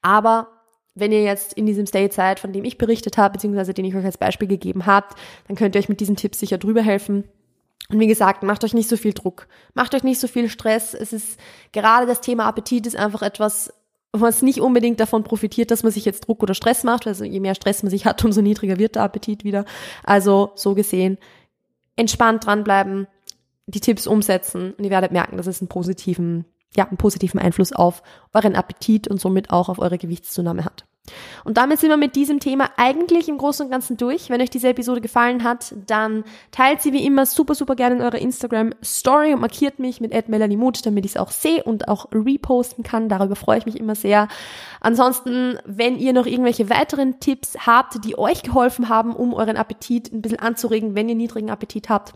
Aber 0.00 0.48
wenn 0.94 1.12
ihr 1.12 1.22
jetzt 1.22 1.54
in 1.54 1.66
diesem 1.66 1.86
State 1.86 2.14
seid, 2.14 2.40
von 2.40 2.52
dem 2.52 2.64
ich 2.64 2.78
berichtet 2.78 3.16
habe, 3.16 3.34
beziehungsweise 3.34 3.72
den 3.72 3.84
ich 3.84 3.94
euch 3.94 4.04
als 4.04 4.18
Beispiel 4.18 4.48
gegeben 4.48 4.86
habe, 4.86 5.08
dann 5.46 5.56
könnt 5.56 5.74
ihr 5.74 5.78
euch 5.78 5.88
mit 5.88 6.00
diesen 6.00 6.16
Tipps 6.16 6.38
sicher 6.38 6.58
drüber 6.58 6.82
helfen. 6.82 7.24
Und 7.88 8.00
wie 8.00 8.06
gesagt, 8.06 8.42
macht 8.42 8.64
euch 8.64 8.74
nicht 8.74 8.88
so 8.88 8.96
viel 8.96 9.12
Druck, 9.12 9.48
macht 9.74 9.94
euch 9.94 10.02
nicht 10.02 10.20
so 10.20 10.28
viel 10.28 10.48
Stress. 10.48 10.94
Es 10.94 11.12
ist 11.12 11.38
gerade 11.72 12.06
das 12.06 12.20
Thema 12.20 12.46
Appetit 12.46 12.86
ist 12.86 12.96
einfach 12.96 13.22
etwas, 13.22 13.72
was 14.12 14.42
nicht 14.42 14.60
unbedingt 14.60 15.00
davon 15.00 15.24
profitiert, 15.24 15.70
dass 15.70 15.82
man 15.82 15.92
sich 15.92 16.04
jetzt 16.04 16.26
Druck 16.26 16.42
oder 16.42 16.54
Stress 16.54 16.84
macht. 16.84 17.06
Also 17.06 17.24
je 17.24 17.40
mehr 17.40 17.54
Stress 17.54 17.82
man 17.82 17.90
sich 17.90 18.06
hat, 18.06 18.24
umso 18.24 18.40
niedriger 18.40 18.78
wird 18.78 18.94
der 18.94 19.02
Appetit 19.02 19.44
wieder. 19.44 19.64
Also 20.04 20.52
so 20.54 20.74
gesehen, 20.74 21.18
entspannt 21.96 22.46
dranbleiben, 22.46 23.06
die 23.66 23.80
Tipps 23.80 24.06
umsetzen 24.06 24.72
und 24.72 24.84
ihr 24.84 24.90
werdet 24.90 25.12
merken, 25.12 25.36
dass 25.36 25.46
es 25.46 25.60
einen 25.60 25.68
positiven 25.68 26.46
ja, 26.74 26.86
einen 26.88 26.96
positiven 26.96 27.38
Einfluss 27.38 27.72
auf 27.72 28.02
euren 28.32 28.54
Appetit 28.54 29.08
und 29.08 29.20
somit 29.20 29.50
auch 29.50 29.68
auf 29.68 29.78
eure 29.78 29.98
Gewichtszunahme 29.98 30.64
hat. 30.64 30.86
Und 31.44 31.56
damit 31.56 31.80
sind 31.80 31.90
wir 31.90 31.96
mit 31.96 32.14
diesem 32.14 32.38
Thema 32.38 32.70
eigentlich 32.76 33.28
im 33.28 33.36
Großen 33.36 33.66
und 33.66 33.72
Ganzen 33.72 33.96
durch. 33.96 34.30
Wenn 34.30 34.40
euch 34.40 34.50
diese 34.50 34.68
Episode 34.68 35.00
gefallen 35.00 35.42
hat, 35.42 35.74
dann 35.86 36.22
teilt 36.52 36.80
sie 36.80 36.92
wie 36.92 37.04
immer 37.04 37.26
super, 37.26 37.56
super 37.56 37.74
gerne 37.74 37.96
in 37.96 38.02
eurer 38.02 38.18
Instagram 38.18 38.72
Story 38.84 39.34
und 39.34 39.40
markiert 39.40 39.80
mich 39.80 40.00
mit 40.00 40.12
@melanie_mut, 40.28 40.86
damit 40.86 41.04
ich 41.04 41.12
es 41.12 41.16
auch 41.16 41.32
sehe 41.32 41.64
und 41.64 41.88
auch 41.88 42.06
reposten 42.12 42.84
kann. 42.84 43.08
Darüber 43.08 43.34
freue 43.34 43.58
ich 43.58 43.66
mich 43.66 43.80
immer 43.80 43.96
sehr. 43.96 44.28
Ansonsten, 44.80 45.58
wenn 45.64 45.98
ihr 45.98 46.12
noch 46.12 46.26
irgendwelche 46.26 46.70
weiteren 46.70 47.18
Tipps 47.18 47.56
habt, 47.66 48.04
die 48.04 48.16
euch 48.16 48.42
geholfen 48.42 48.88
haben, 48.88 49.14
um 49.14 49.34
euren 49.34 49.56
Appetit 49.56 50.12
ein 50.12 50.22
bisschen 50.22 50.38
anzuregen, 50.38 50.94
wenn 50.94 51.08
ihr 51.08 51.16
niedrigen 51.16 51.50
Appetit 51.50 51.88
habt, 51.88 52.14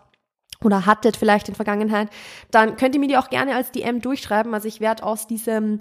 oder 0.65 0.87
hattet 0.87 1.19
vielleicht 1.19 1.51
in 1.51 1.55
Vergangenheit, 1.55 2.09
dann 2.51 2.77
könnt 2.77 2.95
ihr 2.95 3.01
mir 3.01 3.09
die 3.09 3.19
auch 3.19 3.29
gerne 3.29 3.55
als 3.55 3.73
DM 3.73 4.01
durchschreiben. 4.01 4.55
Also 4.55 4.69
ich 4.69 4.81
werde 4.81 5.03
aus 5.03 5.27
diesem 5.27 5.79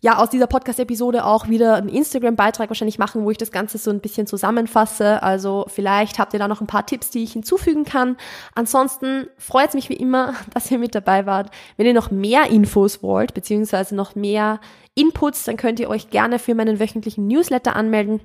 ja, 0.00 0.18
aus 0.18 0.30
dieser 0.30 0.46
Podcast-Episode 0.46 1.24
auch 1.24 1.48
wieder 1.48 1.74
einen 1.74 1.88
Instagram-Beitrag 1.88 2.70
wahrscheinlich 2.70 2.98
machen, 2.98 3.24
wo 3.24 3.32
ich 3.32 3.38
das 3.38 3.50
Ganze 3.50 3.78
so 3.78 3.90
ein 3.90 4.00
bisschen 4.00 4.28
zusammenfasse. 4.28 5.22
Also 5.24 5.66
vielleicht 5.68 6.20
habt 6.20 6.32
ihr 6.34 6.38
da 6.38 6.46
noch 6.46 6.60
ein 6.60 6.68
paar 6.68 6.86
Tipps, 6.86 7.10
die 7.10 7.24
ich 7.24 7.32
hinzufügen 7.32 7.84
kann. 7.84 8.16
Ansonsten 8.54 9.26
freut 9.38 9.70
es 9.70 9.74
mich 9.74 9.88
wie 9.88 9.96
immer, 9.96 10.34
dass 10.54 10.70
ihr 10.70 10.78
mit 10.78 10.94
dabei 10.94 11.26
wart. 11.26 11.50
Wenn 11.76 11.86
ihr 11.86 11.94
noch 11.94 12.12
mehr 12.12 12.48
Infos 12.48 13.02
wollt, 13.02 13.34
beziehungsweise 13.34 13.96
noch 13.96 14.14
mehr 14.14 14.60
Inputs, 14.94 15.44
dann 15.44 15.56
könnt 15.56 15.80
ihr 15.80 15.90
euch 15.90 16.10
gerne 16.10 16.38
für 16.38 16.54
meinen 16.54 16.78
wöchentlichen 16.78 17.26
Newsletter 17.26 17.74
anmelden. 17.74 18.20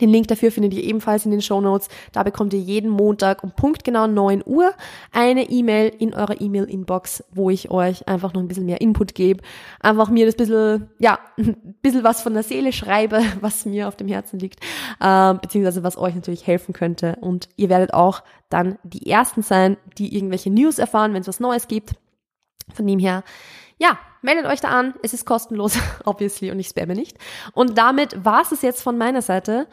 Den 0.00 0.10
Link 0.10 0.28
dafür 0.28 0.52
findet 0.52 0.74
ihr 0.74 0.84
ebenfalls 0.84 1.24
in 1.24 1.30
den 1.30 1.40
Show 1.40 1.60
Notes. 1.60 1.88
Da 2.12 2.22
bekommt 2.22 2.52
ihr 2.52 2.60
jeden 2.60 2.90
Montag 2.90 3.42
um 3.42 3.52
punktgenau 3.52 4.06
9 4.06 4.42
Uhr 4.44 4.72
eine 5.12 5.48
E-Mail 5.48 5.92
in 5.98 6.14
eurer 6.14 6.40
E-Mail-Inbox, 6.40 7.24
wo 7.32 7.50
ich 7.50 7.70
euch 7.70 8.06
einfach 8.06 8.34
noch 8.34 8.42
ein 8.42 8.48
bisschen 8.48 8.66
mehr 8.66 8.80
Input 8.80 9.14
gebe. 9.14 9.42
Einfach 9.80 10.10
mir 10.10 10.26
das 10.26 10.36
bisschen, 10.36 10.90
ja, 10.98 11.18
ein 11.38 11.74
bisschen 11.82 12.04
was 12.04 12.22
von 12.22 12.34
der 12.34 12.42
Seele 12.42 12.72
schreibe, 12.72 13.22
was 13.40 13.64
mir 13.64 13.88
auf 13.88 13.96
dem 13.96 14.08
Herzen 14.08 14.38
liegt, 14.38 14.60
äh, 15.00 15.34
beziehungsweise 15.34 15.82
was 15.82 15.96
euch 15.96 16.14
natürlich 16.14 16.46
helfen 16.46 16.74
könnte. 16.74 17.16
Und 17.20 17.48
ihr 17.56 17.70
werdet 17.70 17.94
auch 17.94 18.22
dann 18.50 18.78
die 18.84 19.10
Ersten 19.10 19.42
sein, 19.42 19.78
die 19.96 20.14
irgendwelche 20.14 20.50
News 20.50 20.78
erfahren, 20.78 21.14
wenn 21.14 21.22
es 21.22 21.28
was 21.28 21.40
Neues 21.40 21.66
gibt. 21.66 21.94
Von 22.74 22.86
dem 22.86 22.98
her, 22.98 23.24
ja, 23.78 23.98
meldet 24.22 24.46
euch 24.46 24.60
da 24.60 24.68
an. 24.68 24.94
Es 25.02 25.12
ist 25.14 25.24
kostenlos, 25.24 25.78
obviously, 26.04 26.50
und 26.50 26.58
ich 26.58 26.68
spamme 26.68 26.94
nicht. 26.94 27.18
Und 27.52 27.78
damit 27.78 28.24
war 28.24 28.42
es 28.42 28.62
jetzt 28.62 28.82
von 28.82 28.98
meiner 28.98 29.22
Seite. 29.22 29.66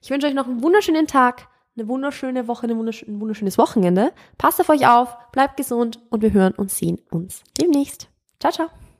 Ich 0.00 0.10
wünsche 0.10 0.26
euch 0.26 0.34
noch 0.34 0.46
einen 0.46 0.62
wunderschönen 0.62 1.06
Tag, 1.06 1.48
eine 1.76 1.88
wunderschöne 1.88 2.48
Woche, 2.48 2.66
ein 2.66 2.76
wunderschönes 2.76 3.58
Wochenende. 3.58 4.12
Passt 4.38 4.60
auf 4.60 4.68
euch 4.68 4.86
auf, 4.86 5.16
bleibt 5.30 5.56
gesund 5.56 6.00
und 6.10 6.22
wir 6.22 6.32
hören 6.32 6.54
und 6.56 6.70
sehen 6.70 7.00
uns 7.10 7.42
demnächst. 7.60 8.08
Ciao, 8.40 8.52
ciao. 8.52 8.91